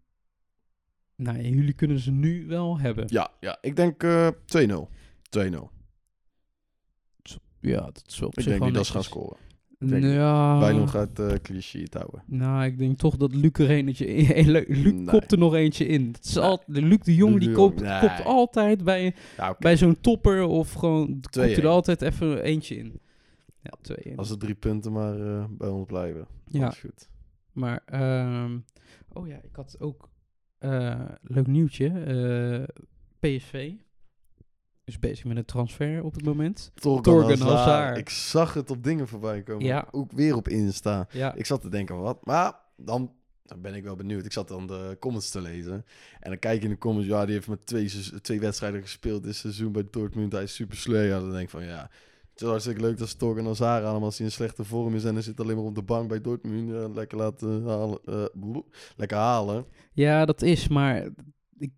Nou, 1.17 1.37
ja, 1.37 1.49
jullie 1.49 1.75
kunnen 1.75 1.99
ze 1.99 2.11
nu 2.11 2.47
wel 2.47 2.79
hebben. 2.79 3.05
Ja, 3.09 3.31
ja 3.41 3.59
ik 3.61 3.77
denk 3.77 4.03
eh 4.03 4.29
2-0. 4.29 4.33
2-0. 5.39 5.79
Ja, 7.61 7.81
dat 7.81 8.03
is 8.07 8.19
wel 8.19 8.33
Ik 8.35 8.45
denk 8.45 8.65
niet 8.65 8.75
dat 8.75 8.87
ze 8.87 8.93
gaan 8.93 9.05
scoren. 9.05 9.37
Denk. 9.89 10.05
Ja, 10.05 10.59
Bijlon 10.59 10.89
gaat 10.89 11.19
eh 11.19 11.33
cliché 11.43 11.85
houden. 11.91 12.23
nou, 12.27 12.65
ik 12.65 12.79
denk 12.79 12.99
toch 12.99 13.17
dat 13.17 13.35
Luc 13.35 13.51
er 13.53 13.71
eentje 13.71 14.07
in... 14.07 14.51
Luc 14.51 14.93
Nee. 14.93 15.05
kopt 15.05 15.33
er 15.33 15.39
nog 15.39 15.55
eentje 15.55 15.87
in. 15.87 16.07
Het 16.13 16.25
is 16.25 16.37
al, 16.37 16.63
de 16.67 16.83
Luc 16.83 16.99
de 16.99 17.15
Jong 17.15 17.39
die 17.39 17.53
koopt, 17.53 17.83
kopt 18.01 18.25
altijd 18.25 18.85
bij, 18.85 19.15
Ja, 19.37 19.57
bij 19.59 19.77
zo'n 19.77 20.01
topper 20.01 20.43
of 20.43 20.73
gewoon... 20.73 21.07
Kopt 21.21 21.35
hij 21.35 21.55
2-1. 21.55 21.59
er 21.59 21.67
altijd 21.67 22.03
even 22.03 22.43
eentje 22.43 22.77
in. 22.77 23.01
Ja, 23.63 23.73
2-1. 24.13 24.15
Als 24.15 24.29
de 24.29 24.37
drie 24.37 24.55
punten 24.55 24.93
maar 24.93 25.21
eh, 25.21 25.45
bij 25.51 25.69
ons 25.69 25.87
blijven. 25.87 26.27
Ja. 26.47 26.61
Dat 26.61 26.73
is 26.73 26.79
goed. 26.79 27.09
Maar, 27.53 27.83
ehm, 27.87 28.59
oh 29.13 29.27
ja, 29.27 29.37
ik 29.37 29.55
had 29.57 29.77
ook 29.79 30.09
eh 30.59 31.01
leuk 31.23 31.47
nieuwtje. 31.47 31.89
PSV 33.21 33.73
is 34.91 34.99
bezig 34.99 35.25
met 35.25 35.37
een 35.37 35.45
transfer 35.45 36.05
op 36.05 36.15
het 36.15 36.25
moment. 36.25 36.71
Torgan, 36.75 37.41
Hazard. 37.41 37.97
Ik 37.99 38.09
zag 38.09 38.55
het 38.55 38.71
op 38.71 38.85
dingen 38.85 39.09
voorbij 39.09 39.43
komen. 39.43 39.65
Ja. 39.65 39.89
Ook 39.91 40.13
weer 40.13 40.37
op 40.37 40.49
Insta. 40.49 41.07
Ja, 41.13 41.35
Ik 41.35 41.47
zat 41.47 41.61
te 41.61 41.69
denken, 41.69 41.99
wat? 41.99 42.27
Maar 42.27 42.55
dan, 42.77 43.13
dan 43.43 43.61
ben 43.61 43.75
ik 43.75 43.83
wel 43.85 43.97
benieuwd. 43.97 44.25
Ik 44.25 44.33
zat 44.33 44.49
dan 44.49 44.67
de 44.67 44.97
comments 45.01 45.31
te 45.31 45.41
lezen. 45.41 45.85
En 46.21 46.31
dan 46.31 46.39
kijk 46.39 46.59
je 46.59 46.65
in 46.65 46.73
de 46.73 46.79
comments, 46.79 47.09
ja, 47.09 47.25
die 47.25 47.35
heeft 47.35 47.49
met 47.49 47.67
twee, 47.67 47.91
twee 48.21 48.41
wedstrijden 48.41 48.83
gespeeld 48.83 49.23
dit 49.23 49.37
seizoen 49.37 49.73
bij 49.73 49.87
Dortmund. 49.91 50.33
Hij 50.33 50.43
is 50.43 50.55
super 50.55 50.77
sleur. 50.77 51.07
Ja, 51.07 51.21
dan 51.21 51.31
denk 51.31 51.43
ik 51.43 51.51
van, 51.51 51.65
ja, 51.65 51.91
het 52.33 52.41
is 52.43 52.49
hartstikke 52.49 52.81
leuk 52.81 52.99
dat 52.99 53.09
ze 53.09 53.17
Torgan 53.17 53.47
Hazard 53.47 53.85
aan, 53.85 54.03
als 54.03 54.17
hij 54.19 54.27
in 54.27 54.33
slechte 54.33 54.65
vorm 54.65 54.95
is 54.95 55.05
en 55.05 55.13
hij 55.15 55.23
zit 55.23 55.41
alleen 55.41 55.57
maar 55.57 55.65
op 55.65 55.75
de 55.75 55.83
bank 55.83 56.09
bij 56.09 56.21
Dortmund, 56.21 56.69
ja, 56.71 56.89
lekker 56.89 57.19
laten 57.19 57.65
halen. 57.67 57.99
eh, 58.05 58.57
lekker 58.97 59.17
halen. 59.17 59.65
ja 59.93 60.25
dat 60.25 60.43
is, 60.43 60.69
maar 60.69 61.09
ik, 61.59 61.71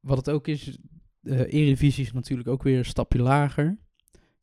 wat 0.00 0.16
het 0.16 0.30
ook 0.30 0.46
is, 0.48 0.78
de 1.36 1.46
Eredivisie 1.46 2.04
is 2.04 2.12
natuurlijk 2.12 2.48
ook 2.48 2.62
weer 2.62 2.78
een 2.78 2.84
stapje 2.84 3.22
lager. 3.22 3.78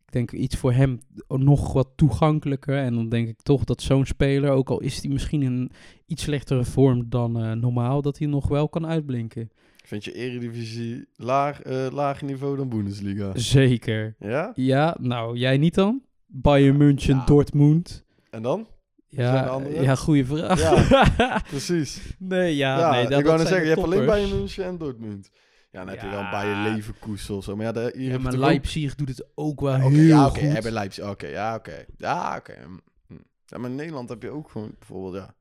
Ik 0.06 0.14
denk 0.14 0.32
iets 0.32 0.56
voor 0.58 0.74
hem 0.74 1.00
nog 1.28 1.74
wat 1.74 1.90
toegankelijker. 1.96 2.78
En 2.78 2.94
dan 2.94 3.10
denk 3.10 3.28
ik 3.28 3.42
toch 3.42 3.64
dat 3.64 3.82
zo'n 3.82 4.06
speler, 4.06 4.52
ook 4.52 4.70
al 4.70 4.80
is 4.80 5.02
hij 5.02 5.12
misschien 5.12 5.42
in 5.42 5.72
iets 6.06 6.24
slechtere 6.24 6.64
vorm 6.64 7.10
dan 7.10 7.40
eh, 7.40 7.52
normaal, 7.52 8.02
dat 8.02 8.18
hij 8.18 8.28
nog 8.28 8.48
wel 8.48 8.70
kan 8.70 8.88
uitblinken. 8.88 9.50
Vind 9.86 10.04
je 10.04 10.14
Eredivisie 10.14 11.08
laag, 11.16 11.62
eh, 11.62 11.88
lager 11.92 12.26
niveau 12.26 12.58
dan 12.58 12.70
Bundesliga? 12.70 13.32
Zeker. 13.38 14.16
Ja? 14.20 14.52
Ja, 14.56 14.98
nou, 15.00 15.38
jij 15.38 15.58
niet 15.58 15.76
dan? 15.76 16.02
Bayern 16.26 16.78
München, 16.78 17.16
Ja. 17.16 17.26
Dortmund. 17.26 18.04
En 18.30 18.42
dan? 18.42 18.68
Ja, 19.08 19.62
ja, 19.70 19.96
goede 19.96 20.26
vraag. 20.26 21.44
Precies. 21.50 22.16
nee, 22.20 22.56
ja, 22.56 22.80
Ja, 22.80 22.92
nee, 22.92 23.08
dat, 23.08 23.20
ik 23.20 23.26
wou 23.26 23.38
net 23.38 23.48
zeggen, 23.48 23.68
je 23.68 23.74
hebt 23.74 23.86
alleen. 23.86 24.06
Bayern 24.06 24.30
München 24.38 24.66
en 24.66 24.78
Dortmund. 24.78 25.30
Ja, 25.70 25.80
dan 25.80 25.88
heb 25.88 26.02
je 26.02 26.08
Ja. 26.08 26.32
Bayern 26.32 26.74
Leverkusen 26.74 27.36
of 27.36 27.44
zo. 27.44 27.56
Maar 27.56 27.66
ja, 27.66 27.72
de, 27.72 27.92
hier 27.96 28.12
Ja, 28.12 28.18
maar 28.18 28.34
ook- 28.34 28.40
Leipzig 28.40 28.96
doet 28.96 29.08
het 29.08 29.28
ook 29.36 29.60
wel 29.62 29.76
heel 29.76 29.90
ja, 29.90 30.26
oké, 30.28 30.40
goed. 30.40 30.50
hebben 30.54 30.72
Leipzig. 30.72 31.10
Oké, 31.10 31.28
ja, 31.28 31.56
oké. 31.56 31.86
Ja, 31.98 32.36
oké. 32.38 32.54
hm, 32.64 32.78
hm. 33.08 33.14
Ja, 33.46 33.58
maar 33.58 33.70
in 33.70 33.76
Nederland 33.76 34.10
heb 34.10 34.22
je 34.22 34.30
ook 34.30 34.50
gewoon 34.50 34.76
bijvoorbeeld, 34.80 35.16
ja, 35.16 35.36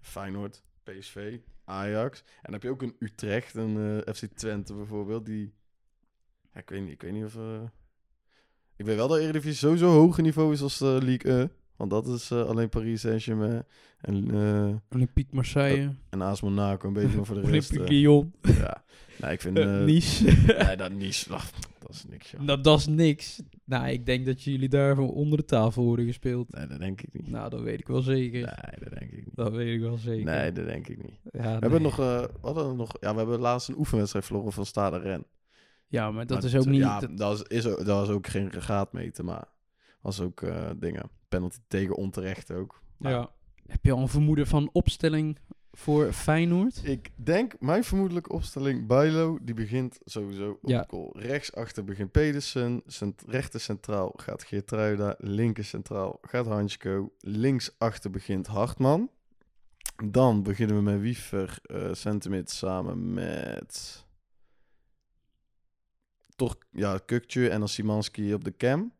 Feyenoord, 0.00 0.62
PSV, 0.82 1.38
Ajax. 1.64 2.18
En 2.20 2.26
dan 2.42 2.52
heb 2.52 2.62
je 2.62 2.70
ook 2.70 2.82
een 2.82 2.96
Utrecht, 2.98 3.54
een 3.54 4.02
eh, 4.04 4.14
FC 4.14 4.24
Twente 4.34 4.74
bijvoorbeeld, 4.74 5.26
die... 5.26 5.54
Ja, 6.52 6.60
ik 6.60 6.68
weet 6.70 6.82
niet, 6.82 6.92
ik 6.92 7.02
weet 7.02 7.12
niet 7.12 7.24
of... 7.24 7.36
eh, 7.36 7.62
Ik 8.76 8.84
weet 8.84 8.96
wel 8.96 9.08
dat 9.08 9.18
Eredivisie 9.18 9.58
sowieso 9.58 9.90
hoger 9.90 10.22
niveau 10.22 10.52
is 10.52 10.62
als 10.62 10.78
de 10.78 10.98
Ligue 11.02 11.32
1. 11.38 11.52
Want 11.78 11.90
dat 11.90 12.06
is 12.08 12.30
eh, 12.30 12.42
alleen 12.44 12.68
Paris 12.68 13.00
Saint-Germain 13.00 13.64
en, 14.00 14.30
eh 14.30 14.74
Olympique 14.94 15.34
Marseille, 15.34 15.94
en 16.10 16.22
AS 16.22 16.40
Monaco 16.40 16.86
een 16.88 16.92
beetje, 16.92 17.16
maar 17.16 17.26
voor 17.26 17.34
de 17.42 17.50
rest... 17.50 17.70
Olympique 17.70 17.94
eh, 17.96 18.00
Lyon, 18.00 18.32
ja. 18.42 18.84
Nee, 19.20 19.32
ik 19.32 19.40
vind... 19.40 19.58
eh, 19.58 19.78
eh, 19.80 19.84
Nice. 19.84 20.24
nee, 20.64 20.76
dat 20.76 21.26
ach, 21.30 21.50
dat 21.78 21.90
is 21.90 22.04
niks, 22.08 22.30
joh. 22.30 22.40
nou, 22.40 22.60
dat 22.60 22.78
is 22.78 22.86
niks. 22.86 23.42
Nou, 23.64 23.88
ik 23.88 24.06
denk 24.06 24.26
dat 24.26 24.42
jullie 24.42 24.68
daarvoor 24.68 25.12
onder 25.14 25.38
de 25.38 25.44
tafel 25.44 25.84
worden 25.84 26.06
gespeeld. 26.06 26.52
Nee, 26.54 26.66
dat 26.66 26.78
denk 26.78 27.00
ik 27.00 27.12
niet. 27.12 27.30
Nou, 27.30 27.50
dat 27.50 27.60
weet 27.60 27.80
ik 27.80 27.86
wel 27.86 28.00
zeker. 28.02 28.40
Nee, 28.40 28.80
dat 28.88 28.98
denk 28.98 29.10
ik 29.12 29.24
niet. 29.24 29.34
Dat 29.36 29.52
weet 29.52 29.74
ik 29.74 29.80
wel 29.80 29.96
zeker. 29.96 30.24
Nee, 30.24 30.52
dat 30.52 30.64
denk 30.66 30.88
ik 30.88 31.02
niet. 31.02 31.18
Ja, 31.24 31.40
We 31.42 31.48
nee. 31.48 31.58
hebben 31.58 31.82
nog, 31.82 31.98
eh, 31.98 32.18
wat 32.20 32.30
hadden 32.54 32.68
we 32.68 32.74
nog, 32.74 32.92
ja, 33.00 33.12
we 33.12 33.18
hebben 33.18 33.38
laatst 33.40 33.68
een 33.68 33.78
oefenwedstrijd 33.78 34.24
verloren 34.24 34.52
van 34.52 34.66
Stade 34.66 34.98
Ren. 34.98 35.24
Ja, 35.88 36.10
maar 36.10 36.26
dat 36.26 36.42
Maar 36.42 36.46
is 36.46 36.56
ook 36.56 36.66
niet... 36.66 36.80
Ja, 36.80 37.00
dat- 37.00 37.46
is, 37.48 37.56
is, 37.58 37.66
ook- 37.66 37.76
dat 37.84 37.86
was 37.86 38.08
ook 38.08 38.26
geen 38.26 38.50
regaatmeten, 38.50 39.24
maar 39.24 39.44
was 40.00 40.20
ook 40.20 40.42
eh, 40.42 40.70
dingen. 40.76 41.10
Penalty 41.28 41.58
tegen 41.68 41.96
onterecht 41.96 42.50
ook. 42.50 42.82
Maar 42.96 43.12
ja. 43.12 43.30
Heb 43.66 43.84
je 43.84 43.92
al 43.92 44.00
een 44.00 44.08
vermoeden 44.08 44.46
van 44.46 44.70
opstelling 44.72 45.38
voor 45.72 46.12
Feyenoord? 46.12 46.80
Ik 46.84 47.10
denk, 47.16 47.60
mijn 47.60 47.84
vermoedelijke 47.84 48.32
opstelling, 48.32 48.86
Bijlo, 48.86 49.38
die 49.42 49.54
begint 49.54 49.98
sowieso 50.04 50.58
op 50.62 50.68
Ja. 50.70 50.84
goal. 50.88 51.18
Rechtsachter 51.18 51.84
begint 51.84 52.10
Pedersen, 52.10 52.82
cent 52.86 53.22
rechter 53.26 53.60
centraal 53.60 54.12
gaat 54.16 54.44
Geertruida, 54.44 55.14
linker 55.18 55.64
centraal 55.64 56.18
gaat 56.22 56.46
Hansko, 56.46 57.12
linksachter 57.18 58.10
begint 58.10 58.46
Hartman. 58.46 59.10
Dan 60.04 60.42
beginnen 60.42 60.76
we 60.76 60.82
met 60.82 61.00
Wiever 61.00 61.58
eh 61.62 61.92
Centimeter 61.92 62.56
samen 62.56 63.12
met... 63.12 64.06
Toch, 66.36 66.56
ja, 66.70 66.98
Kukje 67.06 67.48
en 67.48 67.58
dan 67.58 67.68
Simanski 67.68 68.34
op 68.34 68.44
de 68.44 68.56
cam. 68.56 68.92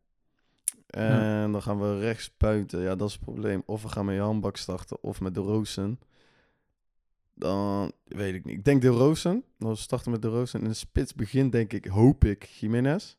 En 0.89 1.51
dan 1.51 1.61
gaan 1.61 1.79
we 1.79 1.99
rechts 1.99 2.37
buiten. 2.37 2.81
Ja, 2.81 2.95
dat 2.95 3.07
is 3.07 3.13
het 3.13 3.23
probleem. 3.23 3.63
Of 3.65 3.81
we 3.81 3.89
gaan 3.89 4.05
met 4.05 4.15
Jan 4.15 4.39
Bak 4.39 4.57
starten 4.57 5.03
of 5.03 5.21
met 5.21 5.33
de 5.33 5.39
Roosen. 5.39 5.99
Dan 7.33 7.91
weet 8.03 8.33
ik 8.33 8.45
niet. 8.45 8.55
Ik 8.57 8.63
denk 8.65 8.81
de 8.81 8.87
Roosen. 8.87 9.43
Dan 9.57 9.77
starten 9.77 10.11
met 10.11 10.21
de 10.21 10.27
Roosen. 10.27 10.61
In 10.61 10.67
de 10.67 10.73
spits 10.73 11.13
begint 11.13 11.51
denk 11.51 11.73
ik, 11.73 11.85
hoop 11.85 12.25
ik, 12.25 12.43
Jiménez. 12.43 13.15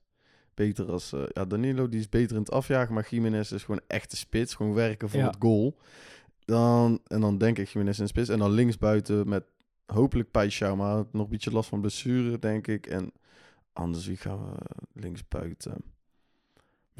Beter 0.55 0.91
als... 0.91 1.13
eh, 1.13 1.23
ja, 1.33 1.45
Danilo 1.45 1.89
die 1.89 2.01
is 2.01 2.09
beter 2.09 2.37
in 2.37 2.43
het 2.43 2.51
afjagen. 2.51 2.95
Maar 2.95 3.07
Jiménez 3.11 3.51
is 3.53 3.65
gewoon 3.65 3.81
echt 3.87 4.11
de 4.11 4.17
spits. 4.17 4.55
Gewoon 4.55 4.75
werken 4.75 5.09
voor 5.09 5.21
Ja. 5.21 5.27
het 5.27 5.37
goal. 5.39 5.79
Dan, 6.45 7.01
en 7.07 7.21
dan 7.21 7.39
denk 7.39 7.59
ik 7.59 7.69
Jiménez 7.69 7.99
in 7.99 8.05
de 8.05 8.11
spits. 8.11 8.29
En 8.29 8.39
dan 8.39 8.51
links 8.51 8.79
buiten 8.79 9.29
met 9.29 9.45
hopelijk 9.87 10.29
Paixão. 10.29 10.77
Maar 10.77 11.05
nog 11.13 11.25
een 11.25 11.29
beetje 11.31 11.53
last 11.53 11.69
van 11.69 11.81
blessure, 11.81 12.39
denk 12.39 12.67
ik. 12.67 12.87
En 12.87 13.13
anders 13.73 14.07
wie 14.07 14.17
gaan 14.17 14.45
we 14.45 14.59
links 15.01 15.29
buiten? 15.29 15.75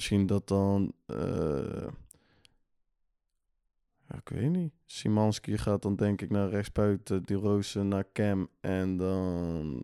Misschien 0.01 0.27
dat 0.27 0.49
dan... 0.49 0.93
eh, 1.07 1.87
ja, 4.09 4.17
ik 4.17 4.29
weet 4.29 4.51
niet. 4.51 4.73
Simanski 4.87 5.59
gaat 5.59 5.83
dan 5.83 5.97
denk 5.97 6.21
ik 6.23 6.31
naar 6.31 6.49
rechtsbuiten. 6.49 7.23
Die 7.23 7.37
Rozen 7.37 7.89
naar 7.89 8.05
Cam. 8.13 8.49
En 8.61 8.97
dan... 8.97 9.83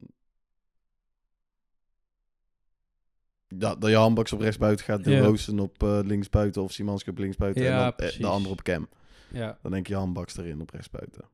Ja, 3.49 3.75
dat 3.75 3.91
je 3.91 3.97
handbaks 3.97 4.33
op 4.33 4.41
rechtsbuiten 4.41 4.85
gaat. 4.85 5.05
De. 5.05 5.19
Rozen 5.19 5.59
op 5.59 5.83
eh, 5.83 5.99
linksbuiten. 6.03 6.63
Of 6.63 6.73
Simanski 6.73 7.11
op 7.11 7.19
linksbuiten. 7.19 7.63
Ja, 7.63 7.87
en 7.87 7.95
dan, 7.97 8.09
eh, 8.09 8.19
de 8.19 8.27
andere 8.27 8.53
op 8.55 8.63
Cam. 8.63 8.89
Ja, 9.33 9.59
Dan 9.63 9.71
denk 9.73 9.87
je 9.87 9.95
handbaks 9.95 10.37
erin 10.37 10.61
op 10.61 10.71
rechtsbuiten. 10.71 11.25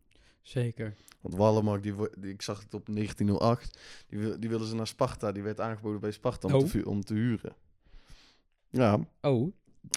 zeker. 0.42 0.94
Want 1.20 1.34
Wallenmark, 1.34 1.82
die, 1.82 1.94
die, 2.18 2.32
ik 2.32 2.42
zag 2.42 2.62
het 2.62 2.74
op 2.74 2.86
1908. 2.86 3.78
Die, 4.08 4.38
die 4.38 4.48
wilden 4.48 4.68
ze 4.68 4.74
naar 4.74 4.86
Sparta. 4.86 5.32
Die 5.32 5.42
werd 5.42 5.60
aangeboden 5.60 6.00
bij 6.00 6.10
Sparta 6.10 6.48
om, 6.48 6.54
Oh. 6.54 6.68
te, 6.68 6.88
om 6.88 7.04
te 7.04 7.14
huren. 7.14 7.52
Ja, 8.72 8.98
Oh, 9.20 9.52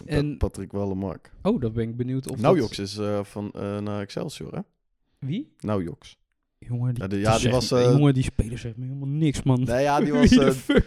En- 0.05 0.37
Patrick 0.37 0.71
Wallenmark. 0.71 1.31
oh, 1.41 1.61
dan 1.61 1.73
ben 1.73 1.89
ik 1.89 1.95
benieuwd 1.97 2.29
of 2.29 2.39
Nou, 2.41 2.55
dat- 2.55 2.63
Joks 2.65 2.79
is 2.79 2.97
eh, 2.97 3.23
van 3.23 3.51
eh, 3.51 3.79
naar 3.79 4.01
Excelsior, 4.01 4.55
hè? 4.55 4.61
Wie? 5.19 5.53
Nou, 5.59 5.83
Joks. 5.83 6.17
Jongen, 6.59 6.93
die, 6.93 7.03
Ja, 7.03 7.09
die- 7.09 7.19
ja, 7.19 7.37
die 7.37 7.51
was, 7.51 7.71
eh, 7.71 7.83
jongen, 7.91 8.13
die 8.13 8.23
speler 8.23 8.57
zegt 8.57 8.77
me 8.77 8.85
helemaal 8.85 9.07
niks, 9.07 9.43
man. 9.43 9.63
Nee, 9.63 9.81
ja, 9.83 9.99
die 9.99 10.13
was... 10.17 10.29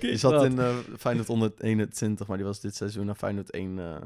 Die 0.01 0.17
zat 0.17 0.31
dat? 0.33 0.45
in 0.45 0.59
Feyenoord 0.99 1.29
onder 1.29 1.53
21, 1.59 2.27
maar 2.27 2.37
die 2.37 2.47
was 2.47 2.61
dit 2.61 2.75
seizoen 2.75 3.07
naar 3.07 3.15
Feyenoord 3.15 3.51
1 3.51 3.79
eh 3.79 3.97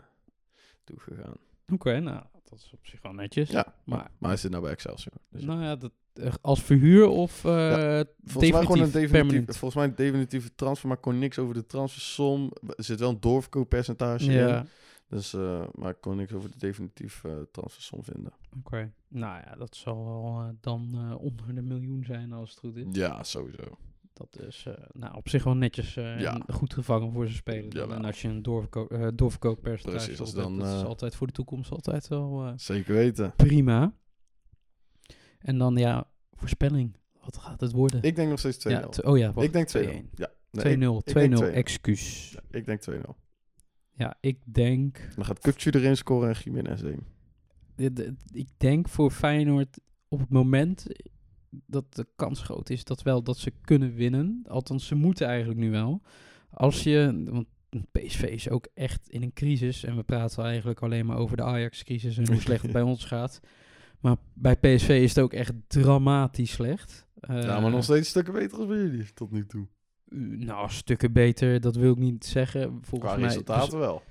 toegegaan. 0.85 1.37
Oké, 1.73 2.01
nou, 2.01 2.23
dat 2.45 2.59
is 2.59 2.71
op 2.73 2.87
zich 2.87 3.03
wel 3.03 3.13
netjes. 3.13 3.51
Ja, 3.51 3.75
Maar- 3.85 4.11
maar, 4.19 4.31
hij 4.31 4.39
zit 4.39 4.51
nou 4.51 4.63
bij 4.63 4.73
Excelsior. 4.73 5.15
Dus 5.31 5.43
Nou 5.45 5.63
ja, 5.63 5.77
dat, 5.77 5.93
eh, 6.15 6.33
als 6.41 6.63
verhuur 6.63 7.09
of 7.09 7.45
eh 7.45 8.01
volgens 8.25 8.53
mij 8.53 8.61
gewoon 8.63 8.81
een 8.81 8.91
definitief 8.91 9.45
volgens 9.57 9.75
mij 9.75 9.85
een 9.85 9.95
definitieve 9.95 10.55
transfer, 10.55 10.89
maar 10.89 10.97
ik 10.97 11.03
kon 11.03 11.19
niks 11.19 11.39
over 11.39 11.55
de 11.55 11.67
transfersom. 11.67 12.51
Er 12.77 12.85
zit 12.85 13.01
wel 13.01 13.09
een 13.11 13.21
doorverkooppercentage 13.21 14.25
in. 14.25 14.33
Ja, 14.33 14.67
Dus, 15.09 15.35
eh, 15.35 15.63
maar 15.75 15.91
ik 15.91 16.01
kon 16.01 16.17
niks 16.17 16.33
over 16.33 16.51
de 16.51 16.59
definitieve 16.59 17.29
eh, 17.29 17.37
transfersom 17.53 18.05
vinden. 18.05 18.33
oké. 18.59 18.93
Nou 19.09 19.43
ja, 19.47 19.55
dat 19.57 19.77
zal 19.77 20.05
wel 20.05 20.57
dan 20.61 21.15
onder 21.19 21.55
de 21.55 21.63
miljoen 21.63 22.05
zijn 22.05 22.33
als 22.33 22.51
het 22.51 22.59
goed 22.59 22.77
is. 22.77 22.85
Ja, 22.93 23.23
sowieso. 23.23 23.63
Dat 24.31 24.47
is 24.47 24.65
eh, 24.67 24.75
nou, 24.93 25.15
op 25.17 25.29
zich 25.29 25.45
wel 25.45 25.55
netjes 25.57 25.95
Ja. 25.95 26.17
en 26.47 26.55
goed 26.55 26.75
gevangen 26.75 27.13
voor 27.13 27.25
zijn 27.25 27.37
speler. 27.37 27.71
dan. 27.71 27.81
Jawel. 27.81 27.97
En 27.97 28.05
als 28.05 28.23
je 28.23 28.29
een 28.29 28.43
doorverko 28.43 28.87
eh, 28.87 29.09
doorverkooppercentage 29.15 30.05
Precies, 30.07 30.19
hebt, 30.19 30.35
dan, 30.35 30.59
dat 30.59 30.77
is 30.79 30.85
altijd 30.85 31.15
voor 31.15 31.27
de 31.27 31.33
toekomst 31.33 31.71
altijd 31.71 32.09
wel 32.09 32.53
Zeker 32.57 32.95
weten. 32.95 33.33
prima. 33.37 33.95
En 35.39 35.59
dan 35.59 35.77
ja, 35.77 36.11
voorspelling. 36.33 36.97
Wat 37.25 37.37
gaat 37.37 37.61
het 37.61 37.73
worden? 37.73 38.03
Ik 38.03 38.17
denk 38.17 38.29
nog 38.31 38.39
steeds 38.39 38.67
2-0. 38.69 38.71
ja, 38.71 38.89
oh 39.05 39.19
ja, 39.19 39.33
wacht, 39.33 39.47
ik 39.47 39.53
denk 39.53 39.69
2-0. 39.69 39.71
2-1. 39.73 40.11
Ja, 40.15 40.29
2-0, 40.29 40.35
nee, 40.51 40.77
2-0, 40.77 40.99
ik- 40.99 41.07
ik 41.09 41.15
denk 41.15 41.37
2-0. 41.37 41.45
excuus. 41.55 42.31
Ja, 42.33 42.59
ik 42.59 42.67
denk 42.67 42.81
2-0. 42.91 43.17
Ja, 43.95 44.17
ik 44.21 44.39
denk... 44.45 45.09
Dan 45.17 45.25
gaat 45.25 45.39
Kukcu 45.39 45.71
erin 45.71 45.97
scoren 45.97 46.29
en 46.35 46.41
Jiménez 46.45 46.81
de- 47.77 48.15
Ik 48.33 48.49
denk 48.57 48.89
voor 48.89 49.11
Feyenoord 49.11 49.79
op 50.09 50.19
het 50.21 50.29
moment 50.31 50.87
dat 51.67 51.95
de 51.95 52.07
kans 52.17 52.43
groot 52.43 52.71
is 52.71 52.85
dat 52.85 53.03
wel 53.03 53.23
dat 53.23 53.39
ze 53.39 53.53
kunnen 53.65 53.95
winnen. 53.95 54.45
Althans, 54.49 54.87
ze 54.87 54.95
moeten 54.95 55.27
eigenlijk 55.27 55.61
nu 55.61 55.71
wel. 55.71 56.03
Als 56.51 56.83
je, 56.83 57.23
want 57.31 57.47
PSV 57.93 58.23
is 58.23 58.49
ook 58.49 58.69
echt 58.75 59.09
in 59.09 59.23
een 59.23 59.33
crisis. 59.33 59.85
En 59.85 59.97
we 59.97 60.03
praten 60.03 60.45
eigenlijk 60.45 60.81
alleen 60.83 61.07
maar 61.07 61.17
over 61.17 61.37
de 61.37 61.43
Ajax-crisis 61.43 62.17
en 62.19 62.27
hoe 62.27 62.41
slecht 62.47 62.63
het 62.63 62.73
bij 62.73 62.83
ons 62.83 63.05
gaat. 63.05 63.41
Maar 64.01 64.17
bij 64.35 64.57
PSV 64.57 64.89
is 65.03 65.15
het 65.15 65.25
ook 65.25 65.33
echt 65.33 65.53
dramatisch 65.67 66.51
slecht. 66.53 67.07
ja, 67.21 67.33
maar 67.35 67.65
Eh, 67.65 67.71
nog 67.73 67.85
steeds 67.85 68.09
stukken 68.09 68.33
beter 68.35 68.59
als 68.59 68.67
bij 68.67 68.77
jullie 68.77 69.13
tot 69.13 69.31
nu 69.31 69.47
toe. 69.47 69.67
Nou, 70.39 70.71
stukken 70.71 71.13
beter, 71.13 71.61
dat 71.61 71.77
wil 71.77 71.93
ik 71.93 71.99
niet 71.99 72.25
zeggen. 72.25 72.79
Volgens 72.83 73.11
Qua 73.13 73.21
mij, 73.21 73.29
resultaten 73.29 73.79
wel. 73.79 74.03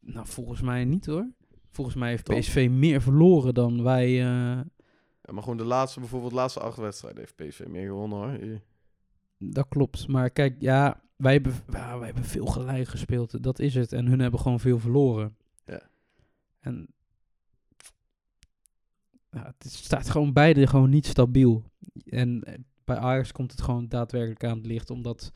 nou, 0.00 0.26
volgens 0.26 0.60
mij 0.60 0.84
niet 0.84 1.06
hoor. 1.06 1.28
Volgens 1.70 1.96
mij 1.96 2.08
heeft? 2.10 2.24
PSV 2.38 2.68
meer 2.70 3.02
verloren 3.02 3.54
dan 3.54 3.82
wij. 3.82 4.22
eh, 4.26 4.60
Ja, 5.26 5.32
maar 5.32 5.42
gewoon 5.42 5.58
de 5.58 5.64
laatste, 5.64 6.00
bijvoorbeeld 6.00 6.30
de 6.30 6.36
laatste 6.36 6.60
acht 6.60 6.76
wedstrijden 6.76 7.20
heeft 7.20 7.36
PSV 7.36 7.66
meer 7.66 7.86
gewonnen 7.86 8.18
hoor. 8.18 8.60
Dat 9.38 9.68
klopt. 9.68 10.08
Maar 10.08 10.30
kijk, 10.30 10.56
ja, 10.58 11.02
wij 11.16 11.32
hebben, 11.32 11.54
ja, 11.72 11.98
wij 11.98 12.06
hebben 12.06 12.24
veel 12.24 12.46
gelijk 12.46 12.88
gespeeld. 12.88 13.42
Dat 13.42 13.58
is 13.58 13.74
het. 13.74 13.92
En 13.92 14.06
hun 14.06 14.20
hebben 14.20 14.40
gewoon 14.40 14.60
veel 14.60 14.78
verloren. 14.78 15.36
Ja. 15.66 15.82
En 16.60 16.88
ja, 19.30 19.54
het 19.58 19.72
staat 19.72 20.10
gewoon 20.10 20.32
beide 20.32 20.66
gewoon 20.66 20.90
niet 20.90 21.06
stabiel. 21.06 21.64
En 22.04 22.42
eh, 22.42 22.54
bij 22.84 22.96
Ajax 22.96 23.32
komt 23.32 23.50
het 23.50 23.62
gewoon 23.62 23.88
daadwerkelijk 23.88 24.44
aan 24.44 24.56
het 24.56 24.66
licht. 24.66 24.90
Omdat 24.90 25.32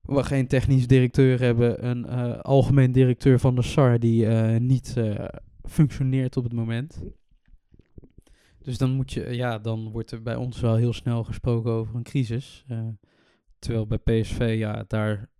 we 0.00 0.24
geen 0.24 0.46
technisch 0.46 0.86
directeur 0.86 1.40
hebben. 1.40 1.86
Een 1.86 2.06
eh, 2.06 2.40
algemeen 2.40 2.92
directeur 2.92 3.38
van 3.38 3.54
de 3.54 3.62
SAR 3.62 3.98
die 3.98 4.26
eh, 4.26 4.60
niet 4.60 4.94
functioneert 5.62 6.36
op 6.36 6.44
het 6.44 6.52
moment. 6.52 7.02
Dus 8.66 8.78
dan 8.78 8.90
moet 8.90 9.12
je, 9.12 9.34
ja, 9.34 9.58
dan 9.58 9.90
wordt 9.90 10.10
er 10.10 10.22
bij 10.22 10.36
ons 10.36 10.60
wel 10.60 10.74
heel 10.76 10.92
snel 10.92 11.24
gesproken 11.24 11.70
over 11.72 11.94
een 11.96 12.02
crisis. 12.02 12.64
Eh, 12.68 12.88
terwijl 13.58 13.86
bij 13.86 13.98
PSV, 13.98 14.54
ja, 14.58 14.84
daar 14.86 15.30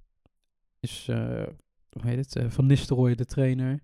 is, 0.81 1.07
eh, 1.11 1.43
hoe 1.91 2.03
heet 2.03 2.17
het, 2.19 2.37
eh, 2.37 2.45
Van 2.51 2.67
Nistelrooy 2.67 3.15
de 3.15 3.25
trainer. 3.25 3.81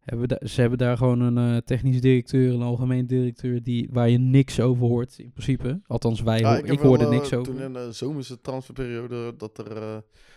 Hebben 0.00 0.28
da- 0.28 0.46
ze 0.46 0.60
hebben 0.60 0.78
daar 0.78 0.96
gewoon 0.96 1.20
een 1.20 1.54
eh, 1.54 1.60
technisch 1.60 2.00
directeur, 2.00 2.52
een 2.54 2.62
algemeen 2.62 3.06
directeur, 3.06 3.62
die, 3.62 3.88
waar 3.92 4.08
je 4.08 4.18
niks 4.18 4.60
over 4.60 4.86
hoort, 4.86 5.18
in 5.18 5.32
principe. 5.32 5.80
Althans, 5.86 6.20
wij, 6.22 6.38
Ja, 6.40 6.52
ho- 6.54 6.64
ik, 6.64 6.78
wel, 6.78 6.86
hoorde 6.88 7.04
eh, 7.04 7.10
niks 7.10 7.32
over. 7.32 7.52
Toen 7.52 7.62
in 7.62 7.72
de 7.72 7.92
zomerse 7.92 8.40
transferperiode 8.40 9.34
dat 9.36 9.58
er 9.58 9.76
eh, 9.76 9.96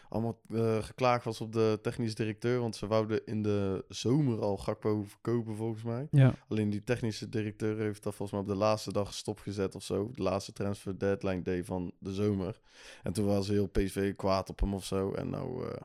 allemaal 0.09 0.39
eh, 0.49 0.83
geklaagd 0.83 1.25
was 1.25 1.41
op 1.41 1.53
de 1.53 1.79
technisch 1.81 2.15
directeur. 2.15 2.59
Want 2.59 2.75
ze 2.75 2.87
wouden 2.87 3.25
in 3.25 3.41
de 3.41 3.85
zomer 3.87 4.41
al 4.41 4.57
Gakpo 4.57 5.03
verkopen 5.03 5.55
volgens 5.55 5.83
mij. 5.83 6.07
Ja, 6.11 6.33
Alleen 6.47 6.69
die 6.69 6.83
technische 6.83 7.29
directeur 7.29 7.77
heeft 7.77 8.03
dat 8.03 8.15
volgens 8.15 8.31
mij 8.31 8.41
op 8.49 8.59
de 8.59 8.65
laatste 8.65 8.91
dag 8.93 9.13
stopgezet 9.13 9.75
of 9.75 9.83
zo. 9.83 10.11
De 10.13 10.21
laatste 10.23 10.53
transfer 10.53 10.97
deadline 10.99 11.41
day 11.41 11.63
van 11.63 11.91
de 11.99 12.13
zomer. 12.13 12.59
En 13.03 13.13
toen 13.13 13.25
was 13.25 13.47
heel 13.47 13.67
PSV 13.67 14.15
kwaad 14.15 14.49
op 14.49 14.59
hem 14.59 14.73
of 14.73 14.85
zo. 14.85 15.11
En 15.13 15.29
nou, 15.29 15.67
eh 15.69 15.81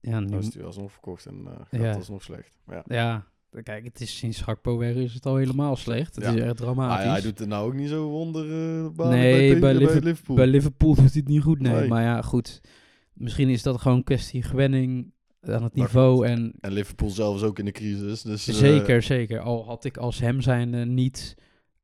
ja, 0.00 0.20
nu, 0.20 0.26
nou 0.26 0.42
is 0.42 0.54
hij 0.54 0.64
alsnog 0.64 0.92
verkocht 0.92 1.26
en 1.26 1.46
eh 1.46 1.54
gaat 1.56 1.80
Ja. 1.80 1.94
alsnog 1.94 2.22
slecht. 2.22 2.58
Maar 2.64 2.76
ja. 2.76 2.82
ja, 2.86 3.26
kijk, 3.62 3.84
het 3.84 4.00
is 4.00 4.16
sinds 4.16 4.40
Gakpo 4.40 4.78
weg 4.78 4.94
is 4.94 5.14
het 5.14 5.26
al 5.26 5.36
helemaal 5.36 5.76
slecht. 5.76 6.14
Het 6.14 6.24
Ja. 6.24 6.30
is 6.32 6.40
echt 6.40 6.56
dramatisch. 6.56 6.98
Ah, 6.98 7.04
ja, 7.04 7.10
hij 7.12 7.20
doet 7.20 7.40
er 7.40 7.48
nou 7.48 7.66
ook 7.66 7.74
niet 7.74 7.88
zo 7.88 8.08
wonder 8.08 8.44
eh, 8.44 9.08
Nee, 9.08 9.50
bij, 9.50 9.60
bij 9.60 9.74
Liverpool. 9.74 10.36
Bij 10.36 10.46
Liverpool 10.46 10.94
doet 10.94 11.04
hij 11.12 11.12
het 11.14 11.28
niet 11.28 11.42
goed, 11.42 11.60
nee. 11.60 11.72
Nee. 11.72 11.88
Maar 11.88 12.02
ja, 12.02 12.22
goed. 12.22 12.60
Misschien 13.12 13.48
is 13.48 13.62
dat 13.62 13.80
gewoon 13.80 13.96
een 13.96 14.04
kwestie 14.04 14.42
gewenning 14.42 15.12
aan 15.40 15.62
het 15.62 15.74
niveau. 15.74 16.26
En 16.26 16.52
En 16.60 16.72
Liverpool 16.72 17.10
zelf 17.10 17.36
is 17.36 17.42
ook 17.42 17.58
in 17.58 17.64
de 17.64 17.70
crisis. 17.72 18.22
Dus, 18.22 18.48
eh, 18.48 18.54
zeker, 18.54 19.02
zeker. 19.02 19.40
Al 19.40 19.64
had 19.64 19.84
ik 19.84 19.96
als 19.96 20.20
hem 20.20 20.40
zijnde 20.40 20.84
niet 20.84 21.34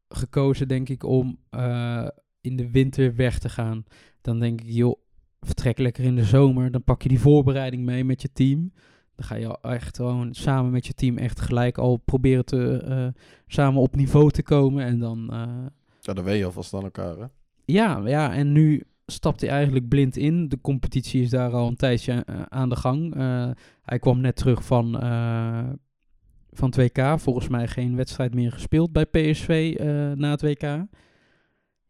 gekozen, 0.08 0.68
denk 0.68 0.88
ik, 0.88 1.02
om 1.04 1.38
eh, 1.50 2.08
in 2.40 2.56
de 2.56 2.70
winter 2.70 3.14
weg 3.14 3.38
te 3.38 3.48
gaan. 3.48 3.84
Dan 4.20 4.38
denk 4.40 4.60
ik, 4.60 4.66
joh, 4.68 5.00
vertrek 5.40 5.78
lekker 5.78 6.04
in 6.04 6.16
de 6.16 6.24
zomer. 6.24 6.70
Dan 6.70 6.84
pak 6.84 7.02
je 7.02 7.08
die 7.08 7.20
voorbereiding 7.20 7.84
mee 7.84 8.04
met 8.04 8.22
je 8.22 8.32
team. 8.32 8.72
Dan 9.16 9.26
ga 9.26 9.34
je 9.34 9.58
echt 9.62 9.96
gewoon 9.96 10.34
samen 10.34 10.70
met 10.70 10.86
je 10.86 10.94
team 10.94 11.16
echt 11.18 11.40
gelijk 11.40 11.78
al 11.78 11.96
proberen 11.96 12.44
te 12.44 12.76
eh, 12.88 13.06
samen 13.46 13.80
op 13.80 13.96
niveau 13.96 14.30
te 14.30 14.42
komen. 14.42 14.84
En 14.84 14.98
dan... 14.98 15.28
eh, 15.32 15.66
Ja, 16.00 16.12
dan 16.12 16.24
weet 16.24 16.38
je 16.38 16.44
alvast 16.44 16.74
aan 16.74 16.82
elkaar, 16.82 17.16
hè? 17.16 17.24
ja, 17.64 18.02
ja, 18.04 18.34
en 18.34 18.52
nu 18.52 18.82
stapt 19.06 19.40
hij 19.40 19.50
eigenlijk 19.50 19.88
blind 19.88 20.16
in. 20.16 20.48
De 20.48 20.60
competitie 20.60 21.22
is 21.22 21.30
daar 21.30 21.52
al 21.52 21.66
een 21.68 21.76
tijdje 21.76 22.12
eh, 22.12 22.42
aan 22.48 22.68
de 22.68 22.76
gang. 22.76 23.14
Hij 23.82 23.98
kwam 23.98 24.20
net 24.20 24.36
terug 24.36 24.64
van, 24.64 25.00
eh, 25.00 25.68
van 26.50 26.68
het 26.70 26.76
WK. 26.76 27.20
Volgens 27.20 27.48
mij 27.48 27.68
geen 27.68 27.96
wedstrijd 27.96 28.34
meer 28.34 28.52
gespeeld 28.52 28.92
bij 28.92 29.06
PSV 29.06 29.74
na 30.16 30.30
het 30.30 30.42
WK. 30.42 30.62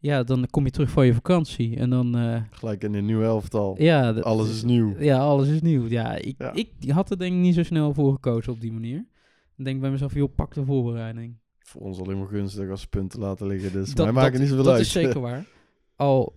Ja, 0.07 0.23
dan 0.23 0.47
kom 0.51 0.65
je 0.65 0.71
terug 0.71 0.91
van 0.91 1.07
je 1.07 1.15
vakantie. 1.15 1.77
En 1.77 1.91
dan, 1.91 2.17
eh, 2.17 2.43
Gelijk 2.51 2.85
in 2.85 2.95
een 2.95 3.05
nieuw 3.05 3.23
elftal. 3.23 3.75
ja... 3.83 4.13
dat- 4.13 4.25
Alles 4.25 4.51
is 4.51 4.63
nieuw. 4.63 4.95
Ja, 4.99 5.19
alles 5.19 5.49
is 5.49 5.61
nieuw. 5.61 5.87
Ja, 5.89 6.15
ik, 6.15 6.35
Ja. 6.39 6.53
ik 6.53 6.71
had 6.89 7.11
er 7.11 7.19
denk 7.19 7.33
ik 7.35 7.41
niet 7.41 7.55
zo 7.55 7.63
snel 7.63 7.95
voor 7.95 8.13
gekozen 8.13 8.53
op 8.53 8.61
die 8.61 8.73
manier. 8.73 9.05
Denk 9.57 9.81
bij 9.81 9.91
mezelf, 9.91 10.15
joh, 10.15 10.35
pak 10.35 10.55
de 10.55 10.65
voorbereiding. 10.65 11.37
Voor 11.59 11.81
ons 11.81 12.01
alleen 12.01 12.19
maar 12.19 12.27
gunstig 12.29 12.71
als 12.71 12.87
punten 12.87 13.21
laten 13.21 13.47
liggen. 13.47 13.73
Dus 13.73 13.95
dat, 13.95 14.05
wij 14.05 14.15
maken 14.15 14.31
dat- 14.33 14.41
niet 14.41 14.49
zoveel 14.49 14.65
dat 14.65 14.73
uit. 14.73 14.83
is 14.83 14.93
zeker 14.93 15.21
waar. 15.21 15.45
Al 15.97 16.37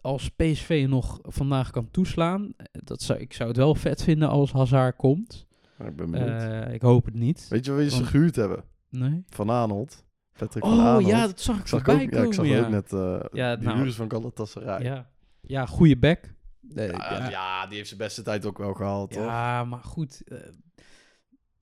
als 0.00 0.28
PSV 0.28 0.86
nog 0.88 1.18
vandaag 1.22 1.70
kan 1.70 1.90
toeslaan, 1.90 2.52
eh, 2.56 2.66
dat 2.84 3.02
zou, 3.02 3.18
ik 3.18 3.32
zou 3.32 3.48
het 3.48 3.58
wel 3.58 3.74
vet 3.74 4.02
vinden 4.02 4.28
als 4.28 4.52
Hazard 4.52 4.96
komt. 4.96 5.46
Maar 5.78 5.88
ik 5.88 5.96
ben 5.96 6.10
benieuwd. 6.10 6.28
Eh, 6.42 6.74
ik 6.74 6.82
hoop 6.82 7.04
het 7.04 7.14
niet. 7.14 7.46
Weet 7.50 7.64
je 7.64 7.72
wie 7.72 7.88
ze 7.90 7.96
want- 7.96 8.06
gehuurd 8.08 8.36
hebben? 8.36 8.64
Nee. 8.90 9.24
Van 9.28 9.48
Arnold. 9.48 10.04
Patrick 10.40 10.64
van 10.64 10.96
Oh 10.96 11.00
ja, 11.06 11.26
dat 11.26 11.40
zag 11.40 11.54
ik, 11.56 11.60
ik 11.62 11.66
zag 11.68 11.84
voorbij 11.84 12.04
ook, 12.04 12.12
ja, 12.12 12.22
ik 12.22 12.32
zag 12.32 12.44
komen, 12.44 12.58
ook 12.58 12.64
ja. 12.64 12.68
net 12.70 12.92
eh 12.92 13.20
Ja, 13.32 13.54
die 13.56 13.64
nou, 13.64 13.74
huurders 13.76 13.96
van 13.96 14.10
Galatasaray. 14.10 14.82
Ja, 14.84 14.92
Ja, 14.94 15.10
ja 15.40 15.66
goede 15.66 15.96
back. 15.96 16.34
Eh, 16.74 16.90
ja, 16.90 17.28
ja, 17.30 17.66
die 17.66 17.76
heeft 17.76 17.88
zijn 17.88 18.00
beste 18.00 18.22
tijd 18.22 18.46
ook 18.46 18.58
wel 18.58 18.74
gehaald, 18.74 19.10
toch? 19.10 19.24
Ja, 19.24 19.64
maar 19.64 19.82
goed. 19.82 20.22
eh, 20.26 20.38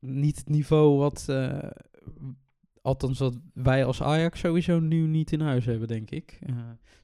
niet 0.01 0.37
het 0.37 0.49
niveau 0.49 0.99
wat... 0.99 1.25
eh, 1.29 1.59
althans 2.83 3.19
wat 3.19 3.39
wij 3.55 3.85
als 3.85 4.03
Ajax 4.03 4.41
sowieso 4.41 4.79
nu 4.81 5.07
niet 5.07 5.33
in 5.33 5.41
huis 5.41 5.65
hebben, 5.65 5.89
denk 5.89 6.11
ik. 6.11 6.39
Eh, 6.47 6.55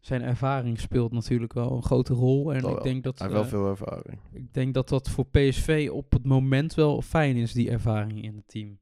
zijn 0.00 0.22
ervaring 0.22 0.80
speelt 0.80 1.12
natuurlijk 1.12 1.52
wel 1.52 1.72
een 1.76 1.82
grote 1.82 2.14
rol. 2.14 2.52
En 2.52 2.60
Dat 2.60 2.68
ik 2.70 2.74
wel. 2.74 2.84
denk 2.84 3.04
dat... 3.04 3.18
Hij 3.18 3.28
heeft 3.28 3.40
wel 3.40 3.48
veel 3.60 3.68
ervaring. 3.70 4.18
Ik 4.32 4.54
denk 4.54 4.74
dat 4.74 4.88
dat 4.88 5.10
voor 5.10 5.26
PSV 5.26 5.88
op 5.92 6.12
het 6.12 6.24
moment 6.26 6.74
wel 6.74 7.02
fijn 7.02 7.36
is, 7.36 7.52
die 7.52 7.70
ervaring 7.70 8.22
in 8.22 8.36
het 8.36 8.48
team. 8.48 8.78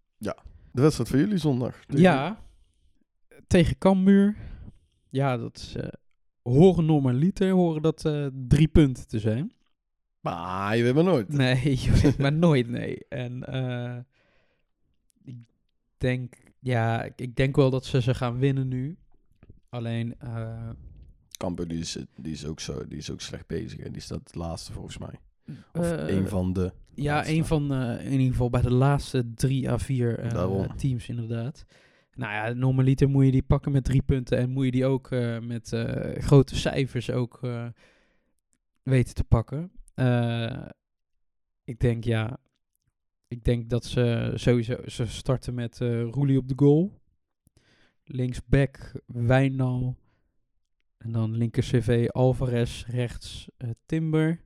De 0.74 0.82
wedstrijd 0.82 1.08
van 1.10 1.18
jullie 1.18 1.38
zondag. 1.38 1.76
Ja, 1.86 2.42
tegen 3.46 3.78
Cambuur. 3.78 4.36
Ja, 5.08 5.36
dat 5.36 5.56
is... 5.56 5.74
eh 5.76 5.88
horen 6.42 6.84
normaliter, 6.84 7.50
horen 7.50 7.82
dat 7.82 8.04
eh, 8.04 8.26
drie 8.48 8.68
punten 8.68 9.08
te 9.08 9.18
zijn. 9.18 9.52
Maar 10.20 10.76
je 10.76 10.82
weet 10.82 10.94
maar 10.94 11.04
nooit. 11.04 11.28
Nee, 11.28 11.80
je 11.84 11.90
weet 12.02 12.18
maar 12.18 12.32
nooit, 12.32 12.68
nee. 12.68 12.98
En 13.08 13.44
eh, 13.46 13.96
ik 15.24 15.36
denk... 15.98 16.34
Ja, 16.58 17.02
ik- 17.16 17.36
denk 17.36 17.56
wel 17.56 17.70
dat 17.70 17.84
ze 17.84 18.00
ze 18.02 18.14
gaan 18.14 18.38
winnen 18.38 18.68
nu. 18.68 18.96
Alleen... 19.68 20.14
eh, 20.18 20.70
Kamper 21.36 21.68
die 21.68 21.78
is, 21.78 21.98
die 22.16 22.32
is 22.32 22.46
ook 22.46 22.60
zo, 22.60 22.86
die 22.88 22.98
is 22.98 23.10
ook 23.10 23.20
slecht 23.20 23.46
bezig. 23.46 23.78
En 23.78 23.92
die 23.92 24.02
staat 24.02 24.20
het 24.24 24.34
laatste 24.34 24.72
volgens 24.72 24.98
mij. 24.98 25.20
Of 25.72 25.90
een 25.90 26.28
van 26.28 26.52
de. 26.52 26.72
Ja, 26.94 27.14
laatste. 27.14 27.34
een 27.34 27.44
van, 27.44 27.72
eh, 27.72 28.04
in 28.04 28.12
ieder 28.12 28.26
geval 28.30 28.50
bij 28.50 28.62
de 28.62 28.70
laatste 28.72 29.34
drie 29.34 29.70
à 29.70 29.78
vier 29.78 30.32
teams 30.76 31.08
inderdaad. 31.08 31.64
Nou 32.14 32.32
ja, 32.32 32.52
normaliter 32.52 33.08
moet 33.08 33.24
je 33.24 33.30
die 33.30 33.42
pakken 33.42 33.72
met 33.72 33.84
drie 33.84 34.02
punten 34.02 34.38
en 34.38 34.50
moet 34.50 34.64
je 34.64 34.70
die 34.70 34.86
ook 34.86 35.10
eh, 35.10 35.38
met 35.38 35.72
eh, 35.72 36.22
grote 36.22 36.56
cijfers 36.56 37.10
ook 37.10 37.38
eh, 37.42 37.66
weten 38.82 39.14
te 39.14 39.24
pakken. 39.24 39.72
Ik 41.64 41.80
denk 41.80 42.04
ja, 42.04 42.38
ik 43.28 43.44
denk 43.44 43.70
dat 43.70 43.84
ze 43.84 44.32
sowieso, 44.34 44.76
ze 44.86 45.06
starten 45.06 45.54
met 45.54 45.80
eh 45.80 46.02
Roelie 46.02 46.38
op 46.38 46.48
de 46.48 46.54
goal. 46.56 47.00
Linksback 48.04 48.92
Wijnal. 49.06 49.96
En 50.98 51.12
dan 51.12 51.36
linker 51.36 51.62
CV 51.62 52.08
Alvarez, 52.08 52.86
rechts 52.86 53.48
Timber. 53.86 54.40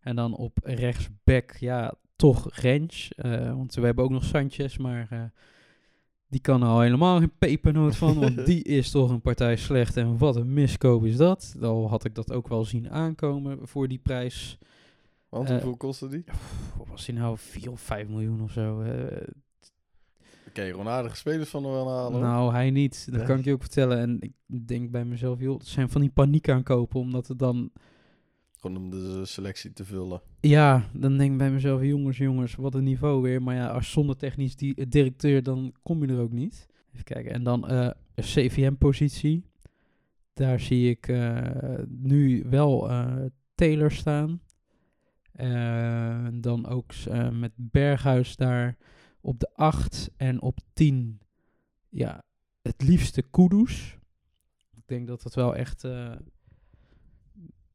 En 0.00 0.16
dan 0.16 0.36
op 0.36 0.58
rechtsback, 0.62 1.56
ja, 1.56 1.94
toch 2.16 2.54
Rens. 2.60 3.12
want 3.54 3.74
we 3.74 3.84
hebben 3.84 4.04
ook 4.04 4.10
nog 4.10 4.24
Sanchez, 4.24 4.76
maar 4.76 5.32
die 6.28 6.40
kan 6.40 6.62
er 6.62 6.68
al 6.68 6.80
helemaal 6.80 7.18
geen 7.18 7.32
pepernoot 7.38 7.96
van. 7.96 8.18
want 8.20 8.46
die 8.46 8.62
is 8.62 8.90
toch 8.90 9.10
een 9.10 9.20
partij 9.20 9.56
slecht. 9.56 9.96
En 9.96 10.18
wat 10.18 10.36
een 10.36 10.52
miskoop 10.52 11.04
is 11.04 11.16
dat. 11.16 11.56
Al 11.60 11.88
had 11.88 12.04
ik 12.04 12.14
dat 12.14 12.32
ook 12.32 12.48
wel 12.48 12.64
zien 12.64 12.90
aankomen 12.90 13.58
voor 13.68 13.88
die 13.88 13.98
prijs. 13.98 14.58
Want 15.28 15.44
eh, 15.46 15.52
hoeveel 15.52 15.76
kostte 15.76 16.08
die? 16.08 16.24
Wat 16.76 16.88
was 16.88 17.04
die 17.06 17.14
nou? 17.14 17.36
4 17.38 17.70
of 17.70 17.80
5 17.80 18.08
miljoen 18.08 18.40
of 18.42 18.52
zo. 18.52 18.80
eh, 18.80 19.26
Oké, 20.48 20.66
gewoon 20.66 20.88
aardige 20.88 21.16
spelers 21.16 21.48
van 21.50 21.64
er 21.64 21.70
wel 21.70 21.90
halen. 21.90 22.20
nou, 22.20 22.52
hij 22.52 22.70
niet. 22.70 23.08
Dat 23.12 23.22
kan 23.22 23.38
ik 23.38 23.44
je 23.44 23.52
ook 23.52 23.60
vertellen. 23.60 23.98
En 23.98 24.18
ik 24.46 24.66
denk 24.68 24.90
bij 24.90 25.04
mezelf, 25.04 25.40
joh, 25.40 25.58
het 25.58 25.66
zijn 25.66 25.88
van 25.90 26.00
die 26.00 26.10
paniek 26.10 26.48
aankopen. 26.48 27.00
Omdat 27.00 27.26
het 27.26 27.38
dan 27.38 27.70
Om 28.62 28.90
de 28.90 29.22
selectie 29.24 29.72
te 29.72 29.84
vullen. 29.84 30.22
Ja, 30.40 30.88
dan 30.92 31.16
denk 31.16 31.32
ik 31.32 31.38
bij 31.38 31.50
mezelf, 31.50 31.82
jongens, 31.82 32.16
jongens, 32.16 32.54
wat 32.54 32.74
een 32.74 32.84
niveau 32.84 33.22
weer. 33.22 33.42
Maar 33.42 33.54
ja, 33.54 33.68
als 33.68 33.90
zonder 33.90 34.16
technisch 34.16 34.56
die, 34.56 34.88
directeur, 34.88 35.42
dan 35.42 35.74
kom 35.82 36.06
je 36.06 36.12
er 36.12 36.20
ook 36.20 36.32
niet. 36.32 36.66
Even 36.92 37.04
kijken, 37.04 37.32
en 37.32 37.42
dan 37.42 37.68
eh 37.68 37.90
CVM-positie. 38.14 39.44
Daar 40.34 40.60
zie 40.60 40.90
ik 40.90 41.08
eh, 41.08 41.78
nu 41.88 42.44
wel 42.48 42.90
eh, 42.90 43.16
Taylor 43.54 43.90
staan. 43.90 44.40
Dan 46.40 46.66
ook 46.66 46.92
met 47.32 47.52
Berghuis 47.56 48.36
daar 48.36 48.76
op 49.20 49.40
de 49.40 49.54
8 49.54 50.10
en 50.16 50.42
op 50.42 50.58
10. 50.72 51.20
Ja, 51.88 52.24
het 52.62 52.82
liefste 52.82 53.22
Kudus. 53.22 53.98
Ik 54.76 54.82
denk 54.86 55.06
dat 55.06 55.22
dat 55.22 55.34
wel 55.34 55.56
echt... 55.56 55.84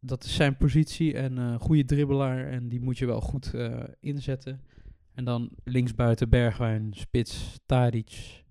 dat 0.05 0.23
is 0.23 0.35
zijn 0.35 0.57
positie 0.57 1.13
en 1.13 1.37
een 1.37 1.59
goede 1.59 1.85
dribbelaar. 1.85 2.47
En 2.47 2.69
die 2.69 2.81
moet 2.81 2.97
je 2.97 3.05
wel 3.05 3.21
goed 3.21 3.53
eh, 3.53 3.83
inzetten. 3.99 4.61
En 5.13 5.23
dan 5.25 5.49
linksbuiten 5.63 6.29
Bergwijn, 6.29 6.89
spits 6.93 7.59
Tadic. 7.65 8.43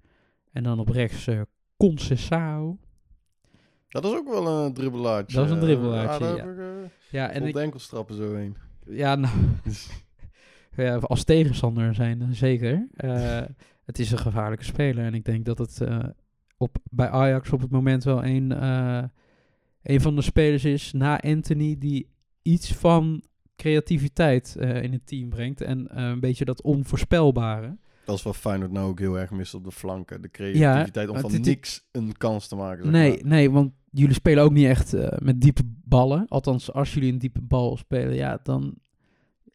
En 0.53 0.63
dan 0.63 0.79
op 0.79 0.89
rechts 0.89 1.27
eh 1.27 1.41
Concessao. 1.77 2.79
Dat 3.89 4.05
is 4.05 4.11
ook 4.11 4.29
wel 4.29 4.65
een 4.65 4.73
dribbelaartje. 4.75 5.37
Dat 5.37 5.47
is 5.47 5.53
een 5.53 5.61
dribbelaartje, 5.61 6.25
Ja, 6.25 6.35
ja. 6.37 6.45
eh, 6.45 6.89
Ja, 7.11 7.31
en 7.31 7.43
ik, 7.47 7.57
enkelstrappen 7.57 8.15
zo 8.15 8.35
heen. 8.35 8.57
ja, 8.87 9.15
nou, 9.15 9.35
ja, 10.77 10.97
als 10.97 11.25
tegenstander 11.25 11.95
zijn, 11.95 12.35
zeker. 12.35 12.89
Het 13.85 13.99
is 13.99 14.11
een 14.11 14.19
gevaarlijke 14.19 14.65
speler. 14.65 15.05
En 15.05 15.15
ik 15.15 15.25
denk 15.25 15.45
dat 15.45 15.59
het 15.59 15.81
op, 16.63 16.77
bij 16.91 17.09
Ajax 17.09 17.51
op 17.51 17.61
het 17.61 17.71
moment 17.71 18.05
wel 18.05 18.25
een, 18.25 18.53
eh, 18.53 19.03
een 19.83 20.01
van 20.01 20.17
de 20.17 20.23
spelers 20.23 20.65
is 20.65 20.93
na 20.93 21.21
Anthony 21.21 21.77
die 21.79 22.09
iets 22.43 22.73
van 22.73 23.23
creativiteit 23.57 24.57
eh, 24.57 24.83
in 24.83 24.93
het 24.93 25.07
team 25.07 25.29
brengt. 25.29 25.61
En 25.61 25.89
eh, 25.89 26.05
een 26.05 26.21
beetje 26.21 26.45
dat 26.45 26.63
onvoorspelbare. 26.63 27.77
Dat 28.05 28.17
is 28.17 28.23
wat 28.23 28.37
Feyenoord 28.37 28.73
nou 28.73 28.89
ook 28.89 28.99
heel 28.99 29.19
erg 29.19 29.31
mist 29.31 29.55
op 29.55 29.65
de 29.65 29.73
flanken. 29.73 30.23
De 30.23 30.31
creativiteit 30.31 31.09
om 31.09 31.19
van 31.19 31.41
niks 31.41 31.89
een 31.93 32.17
kans 32.17 32.49
te 32.49 32.57
maken. 32.57 32.85
zeg 32.85 32.93
Nee, 32.93 33.11
maar. 33.11 33.27
nee, 33.27 33.51
want 33.51 33.73
jullie 33.91 34.15
spelen 34.15 34.45
ook 34.45 34.53
niet 34.53 34.67
echt 34.67 34.95
eh, 34.95 35.19
met 35.19 35.41
diepe 35.41 35.63
ballen. 35.65 36.25
Althans, 36.29 36.73
als 36.73 36.95
jullie 36.95 37.13
een 37.13 37.19
diepe 37.19 37.43
bal 37.43 37.77
spelen, 37.77 38.15
ja, 38.15 38.41
dan... 38.43 38.75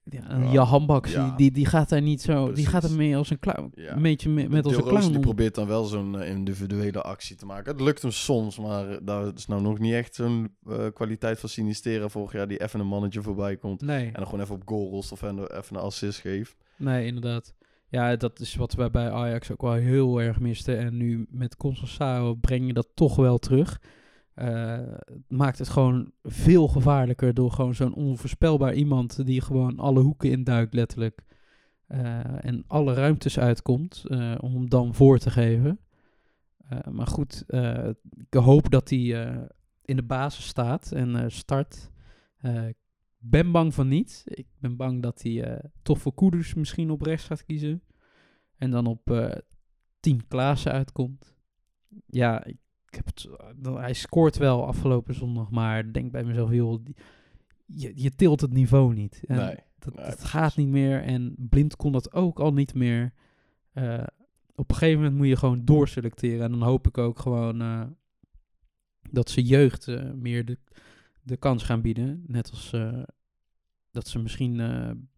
Ja, 0.09 0.31
een 0.31 0.43
Ja, 0.43 0.51
Jan 0.51 0.65
Hambak, 0.67 1.05
ja. 1.07 1.33
die, 1.37 1.51
die, 1.51 1.65
gaat 1.65 1.89
daar 1.89 2.01
niet 2.01 2.21
zo... 2.21 2.51
Die 2.51 2.65
gaat 2.65 2.83
er 2.83 2.91
mee 2.95 3.17
als 3.17 3.29
een 3.29 3.39
clown. 3.39 3.71
Ja. 3.75 3.95
Een 3.95 4.01
beetje 4.01 4.29
me- 4.29 4.49
met 4.49 4.65
als 4.65 4.75
een 4.75 4.83
clown. 4.83 5.11
die 5.11 5.19
probeert 5.19 5.55
dan 5.55 5.67
wel 5.67 5.83
zo'n 5.83 6.19
eh, 6.19 6.29
individuele 6.29 7.01
actie 7.01 7.35
te 7.35 7.45
maken. 7.45 7.71
Het 7.71 7.81
lukt 7.81 8.01
hem 8.01 8.11
soms, 8.11 8.59
maar 8.59 8.89
eh, 8.89 8.97
dat 9.03 9.37
is 9.37 9.45
nou 9.47 9.61
nog 9.61 9.79
niet 9.79 9.93
echt 9.93 10.15
zo'n 10.15 10.55
eh, 10.69 10.85
kwaliteit 10.93 11.39
van 11.39 11.49
Sinistera 11.49 12.07
vorig 12.09 12.31
jaar 12.31 12.47
die 12.47 12.61
even 12.61 12.79
een 12.79 12.87
mannetje 12.87 13.21
voorbij 13.21 13.57
komt. 13.57 13.81
Nee, 13.81 14.05
En 14.05 14.13
dan 14.13 14.25
gewoon 14.25 14.41
even 14.41 14.55
op 14.55 14.61
goal 14.65 14.89
rost 14.89 15.11
of 15.11 15.21
even, 15.21 15.47
een 15.69 15.75
assist 15.81 16.19
geeft. 16.19 16.55
nee, 16.77 17.05
inderdaad. 17.05 17.53
Ja, 17.89 18.15
dat 18.15 18.39
is 18.39 18.55
wat 18.55 18.73
we 18.73 18.89
bij 18.89 19.11
Ajax 19.11 19.51
ook 19.51 19.61
wel 19.61 19.73
heel 19.73 20.21
erg 20.21 20.39
misten. 20.39 20.77
En 20.77 20.97
nu 20.97 21.25
met 21.29 21.55
Concessao 21.57 22.33
breng 22.35 22.67
je 22.67 22.73
dat 22.73 22.87
toch 22.93 23.15
wel 23.15 23.37
terug. 23.37 23.79
Het 24.43 25.23
maakt 25.27 25.57
het 25.59 25.69
gewoon 25.69 26.11
veel 26.23 26.67
gevaarlijker 26.67 27.33
door 27.33 27.51
gewoon 27.51 27.75
zo'n 27.75 27.93
onvoorspelbaar 27.93 28.73
iemand 28.73 29.25
die 29.25 29.41
gewoon 29.41 29.79
alle 29.79 29.99
hoeken 30.01 30.31
induikt 30.31 30.73
letterlijk. 30.73 31.25
eh, 31.87 32.45
en 32.45 32.63
alle 32.67 32.93
ruimtes 32.93 33.39
uitkomt 33.39 34.03
eh, 34.07 34.35
om 34.39 34.53
hem 34.53 34.69
dan 34.69 34.93
voor 34.93 35.17
te 35.17 35.29
geven. 35.29 35.79
Maar 36.91 37.07
goed, 37.07 37.43
ik 38.29 38.33
hoop 38.33 38.69
dat 38.69 38.89
hij 38.89 38.99
in 39.81 39.95
de 39.95 40.03
basis 40.03 40.47
staat 40.47 40.91
en 40.91 41.31
start. 41.31 41.89
Ik 42.67 42.77
ben 43.17 43.51
bang 43.51 43.73
van 43.73 43.87
niet. 43.87 44.23
Ik 44.25 44.47
ben 44.59 44.75
bang 44.75 45.01
dat 45.01 45.21
hij 45.21 45.61
toch 45.81 45.99
voor 45.99 46.13
Koeders 46.13 46.53
misschien 46.53 46.91
op 46.91 47.01
rechts 47.01 47.25
gaat 47.25 47.45
kiezen. 47.45 47.81
En 48.57 48.71
dan 48.71 48.85
op 48.85 49.11
eh 49.11 49.31
10 49.99 50.27
Klaassen 50.27 50.71
uitkomt. 50.71 51.35
Ja, 52.05 52.43
ik, 52.43 52.57
ik 52.89 52.95
heb 52.95 53.05
het, 53.05 53.27
eh, 53.63 53.75
hij 53.75 53.93
scoort 53.93 54.37
wel 54.37 54.65
afgelopen 54.65 55.13
zondag, 55.13 55.49
maar 55.49 55.79
ik 55.79 55.93
denk 55.93 56.11
bij 56.11 56.23
mezelf, 56.23 56.51
joh, 56.51 56.83
je, 57.65 57.91
je 57.95 58.15
tilt 58.15 58.41
het 58.41 58.53
niveau 58.53 58.93
niet. 58.93 59.23
En 59.27 59.35
nee. 59.35 59.55
dat, 59.79 59.95
nee, 59.95 60.05
dat 60.05 60.15
precies. 60.15 60.29
gaat 60.29 60.55
niet 60.55 60.67
meer. 60.67 61.01
En 61.01 61.35
Blind 61.37 61.75
kon 61.75 61.91
dat 61.91 62.13
ook 62.13 62.39
al 62.39 62.53
niet 62.53 62.73
meer. 62.73 63.13
Eh, 63.73 64.03
op 64.55 64.69
een 64.69 64.75
gegeven 64.75 65.01
moment 65.01 65.17
moet 65.17 65.27
je 65.27 65.35
gewoon 65.35 65.65
doorselecteren. 65.65 66.43
En 66.43 66.51
dan 66.51 66.61
hoop 66.61 66.87
ik 66.87 66.97
ook 66.97 67.19
gewoon 67.19 67.61
eh, 67.61 67.83
dat 69.11 69.29
ze 69.29 69.43
jeugd 69.43 69.87
meer 70.15 70.45
de, 70.45 70.57
de 71.21 71.37
kans 71.37 71.63
gaan 71.63 71.81
bieden. 71.81 72.23
Net 72.27 72.49
als 72.51 72.75
dat 73.91 74.07
ze 74.07 74.19
misschien 74.19 74.61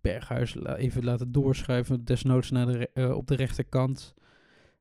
Berghuis 0.01 0.55
even 0.55 1.03
laten 1.03 1.31
doorschuiven. 1.31 2.05
Desnoods 2.05 2.51
naar 2.51 2.65
de, 2.65 3.15
op 3.15 3.27
de 3.27 3.35
rechterkant. 3.35 4.13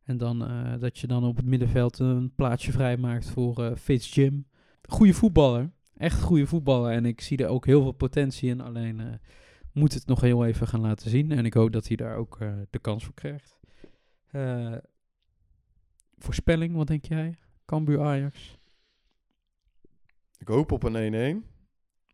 En 0.09 0.17
dan 0.17 0.45
eh, 0.45 0.81
dat 0.81 0.99
je 0.99 1.07
dan 1.07 1.25
op 1.25 1.37
het 1.37 1.45
middenveld 1.45 1.99
een 1.99 2.35
plaatsje 2.35 2.73
vrijmaakt 2.73 3.31
voor 3.31 3.65
eh 3.65 3.77
Fitz 3.77 4.15
Jim. 4.15 4.47
Goede 4.83 5.15
voetballer. 5.15 5.71
Echt 5.97 6.23
goede 6.23 6.47
voetballer. 6.47 6.93
En 6.93 7.07
ik 7.07 7.21
zie 7.21 7.39
er 7.39 7.49
ook 7.49 7.67
heel 7.67 7.83
veel 7.83 7.93
potentie 7.93 8.51
in. 8.51 8.61
Alleen 8.61 9.01
eh, 9.01 9.15
moet 9.73 9.95
het 9.95 10.07
nog 10.07 10.21
heel 10.21 10.47
even 10.47 10.67
gaan 10.67 10.81
laten 10.81 11.11
zien. 11.11 11.33
En 11.33 11.45
ik 11.45 11.55
hoop 11.55 11.73
dat 11.73 11.87
hij 11.87 11.97
daar 11.97 12.17
ook 12.17 12.39
de 12.71 12.79
kans 12.81 13.05
voor 13.05 13.15
krijgt. 13.15 13.59
Voorspelling, 16.19 16.75
wat 16.75 16.87
denk 16.87 17.05
jij? 17.05 17.39
Cambuur 17.65 18.01
Ajax? 18.01 18.59
Ik 20.39 20.49
hoop 20.49 20.73
op 20.73 20.83
een 20.83 21.43
1-1. 21.43 21.47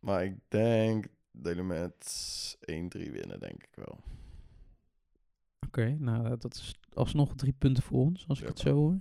Maar 0.01 0.25
ik 0.25 0.37
denk 0.49 1.07
dat 1.33 1.55
jullie 1.55 1.69
met 1.69 2.57
1-3 2.61 3.11
winnen, 3.11 3.41
denk 3.41 3.63
ik 3.63 3.75
wel. 3.75 3.99
Oké, 5.67 5.97
nou 5.99 6.37
dat 6.39 6.55
is 6.55 6.75
alsnog 6.95 7.35
drie 7.35 7.55
punten 7.59 7.83
voor 7.83 7.99
ons, 8.01 8.25
als 8.29 8.39
ik 8.39 8.45
Ja. 8.45 8.51
het 8.51 8.59
zo 8.61 8.75
hoor. 8.75 8.99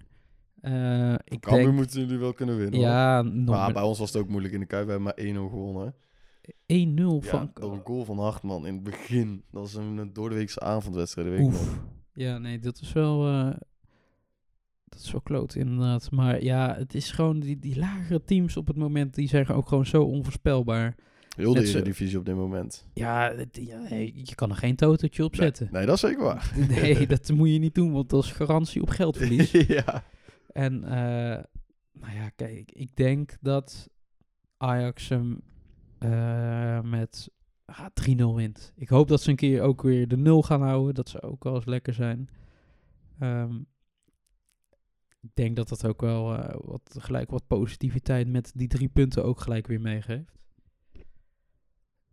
Eh, 0.61 1.13
ik 1.23 1.39
Cambuur 1.39 1.63
denk, 1.63 1.75
moeten 1.75 1.99
jullie 2.01 2.17
wel 2.17 2.33
kunnen 2.33 2.57
winnen. 2.57 2.79
ja, 2.79 3.21
nog 3.21 3.55
Maar 3.55 3.65
met 3.65 3.73
bij 3.73 3.83
ons 3.83 3.99
was 3.99 4.13
het 4.13 4.21
ook 4.21 4.29
moeilijk 4.29 4.53
in 4.53 4.59
de 4.59 4.65
Kuip. 4.65 4.85
We 4.85 4.91
hebben 4.91 5.13
maar 5.15 5.25
1-0 5.25 5.49
gewonnen. 5.49 5.95
1-0 6.65 7.23
Ja, 7.23 7.29
van... 7.29 7.51
een 7.53 7.81
goal 7.83 8.05
van 8.05 8.19
Hartman 8.19 8.67
in 8.67 8.73
het 8.73 8.83
begin. 8.83 9.43
Dat 9.51 9.61
was 9.61 9.73
een, 9.73 10.09
doordeweekse 10.13 10.59
avondwedstrijd. 10.59 11.27
Weet 11.27 11.39
nog. 11.39 11.47
Oef. 11.49 11.79
Ja, 12.13 12.37
nee, 12.37 12.59
dat 12.59 12.79
is 12.81 12.93
wel... 12.93 13.27
eh, 13.27 13.55
dat 14.85 14.99
is 15.01 15.11
wel 15.11 15.21
kloot, 15.21 15.55
inderdaad. 15.55 16.11
Maar 16.11 16.43
ja, 16.43 16.75
het 16.75 16.93
is 16.93 17.11
gewoon... 17.11 17.39
Die, 17.39 17.59
die 17.59 17.77
lagere 17.77 18.23
teams 18.23 18.57
op 18.57 18.67
het 18.67 18.75
moment, 18.77 19.13
die 19.13 19.27
zijn 19.27 19.47
ook 19.47 19.67
gewoon 19.67 19.85
zo 19.85 20.03
onvoorspelbaar. 20.03 20.95
Heel 21.35 21.53
de 21.53 21.59
Eredivisie 21.67 22.17
op 22.17 22.25
dit 22.25 22.35
moment. 22.35 22.87
Ja, 22.93 23.33
het- 23.35 23.59
ja 23.61 23.79
nee, 23.89 24.11
je 24.15 24.35
kan 24.35 24.49
er 24.49 24.55
geen 24.55 24.75
totertje 24.75 25.23
op 25.23 25.35
zetten. 25.35 25.69
Nee, 25.71 25.85
dat 25.85 25.95
is 25.95 26.01
zeker 26.01 26.23
waar. 26.23 26.53
Nee, 26.69 27.07
dat 27.07 27.31
moet 27.31 27.49
je 27.49 27.59
niet 27.59 27.75
doen, 27.75 27.91
want 27.91 28.09
dat 28.09 28.23
is 28.23 28.31
garantie 28.31 28.81
op 28.81 28.89
geldverlies. 28.89 29.51
ja. 29.77 30.03
En, 30.51 30.83
eh, 30.83 31.43
nou 31.91 32.13
ja, 32.15 32.29
kijk, 32.35 32.71
ik 32.71 32.95
denk 32.95 33.37
dat 33.41 33.89
Ajax 34.57 35.09
hem 35.09 35.41
eh, 35.99 36.81
met 36.81 37.29
ah, 37.65 37.85
3-0 37.93 38.35
wint. 38.35 38.73
Ik 38.75 38.89
hoop 38.89 39.07
dat 39.07 39.21
ze 39.21 39.29
een 39.29 39.35
keer 39.35 39.61
ook 39.61 39.81
weer 39.81 40.07
de 40.07 40.17
0 40.17 40.41
gaan 40.43 40.61
houden. 40.61 40.93
Dat 40.93 41.09
zou 41.09 41.23
ook 41.23 41.43
wel 41.43 41.55
eens 41.55 41.65
lekker 41.65 41.93
zijn. 41.93 42.29
Ehm, 43.19 43.55
ik 45.21 45.29
denk 45.33 45.55
dat 45.55 45.69
dat 45.69 45.85
ook 45.87 46.01
wel 46.01 46.35
eh, 46.37 46.55
wat, 46.61 46.95
gelijk 46.99 47.29
wat 47.31 47.47
positiviteit 47.47 48.27
met 48.27 48.51
die 48.55 48.67
drie 48.67 48.89
punten 48.89 49.23
ook 49.23 49.39
gelijk 49.39 49.67
weer 49.67 49.81
meegeeft. 49.81 50.41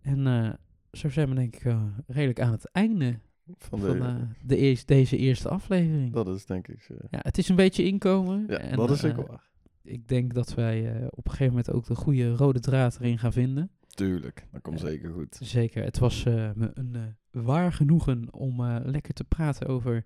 En 0.03 0.27
eh, 0.27 0.51
zo 0.93 1.09
zijn 1.09 1.29
we 1.29 1.35
denk 1.35 1.55
ik 1.57 1.65
eh, 1.65 1.83
redelijk 2.07 2.41
aan 2.41 2.53
het 2.53 2.71
einde 2.71 3.19
Van 3.59 3.81
de, 3.81 3.87
van 3.87 4.01
eh, 4.07 4.15
de 4.43 4.57
eerst, 4.57 4.87
deze 4.89 5.17
eerste 5.17 5.49
aflevering. 5.49 6.13
dat 6.13 6.29
is 6.29 6.47
denk 6.47 6.69
ik... 6.69 6.87
eh, 6.89 6.97
Ja, 7.11 7.19
het 7.23 7.39
is 7.39 7.49
een 7.49 7.57
beetje 7.57 7.85
inkomen. 7.85 8.45
ja, 8.49 8.59
en, 8.59 8.77
dat 8.77 8.91
is 8.91 9.01
zeker 9.01 9.27
waar. 9.27 9.49
Ik 9.83 10.09
denk 10.09 10.35
dat 10.35 10.55
wij 10.55 11.07
op 11.11 11.25
een 11.25 11.31
gegeven 11.31 11.47
moment 11.55 11.73
ook 11.73 11.87
de 11.87 11.95
goede 11.95 12.35
rode 12.35 12.61
draad 12.61 12.97
erin 13.01 13.19
gaan 13.19 13.33
vinden. 13.33 13.71
Tuurlijk, 13.89 14.47
dat 14.53 14.63
komt 14.63 14.81
zeker 14.81 15.13
goed. 15.13 15.39
Zeker, 15.41 15.85
het 15.85 15.99
was 15.99 16.25
me 16.25 16.71
een 16.75 16.97
waar 17.31 17.73
genoegen 17.73 18.33
om 18.33 18.63
lekker 18.67 19.15
te 19.15 19.25
praten 19.25 19.67
over 19.67 20.05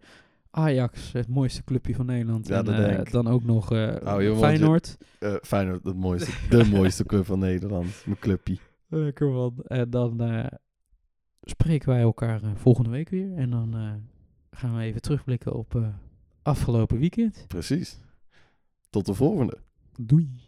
Ajax, 0.50 1.12
het 1.12 1.28
mooiste 1.28 1.64
clubje 1.64 1.94
van 1.94 2.06
Nederland. 2.06 2.46
Ja, 2.46 2.64
en 2.64 3.04
dan 3.10 3.26
ook 3.28 3.44
nog 3.44 3.70
Nou, 3.70 4.34
Feyenoord. 4.36 4.96
Feyenoord, 5.42 5.84
het 5.84 5.96
mooiste, 5.96 6.30
de 6.50 6.64
mooiste 6.64 7.04
club 7.10 7.24
van 7.24 7.38
Nederland. 7.38 8.02
Mijn 8.06 8.18
clubpie. 8.18 8.60
Lekker 8.88 9.30
man. 9.30 9.54
En 9.64 9.90
dan 9.90 10.20
eh, 10.20 10.46
spreken 11.42 11.88
wij 11.88 12.00
elkaar 12.00 12.42
eh, 12.42 12.50
volgende 12.54 12.90
week 12.90 13.08
weer. 13.08 13.36
En 13.36 13.50
dan 13.50 13.76
eh, 13.76 13.92
gaan 14.58 14.76
we 14.76 14.82
even 14.82 15.02
terugblikken 15.02 15.54
op 15.54 15.82
afgelopen 16.42 16.98
weekend. 16.98 17.44
Precies. 17.48 18.00
Tot 18.90 19.06
de 19.06 19.14
volgende. 19.14 19.58
Doei. 20.00 20.43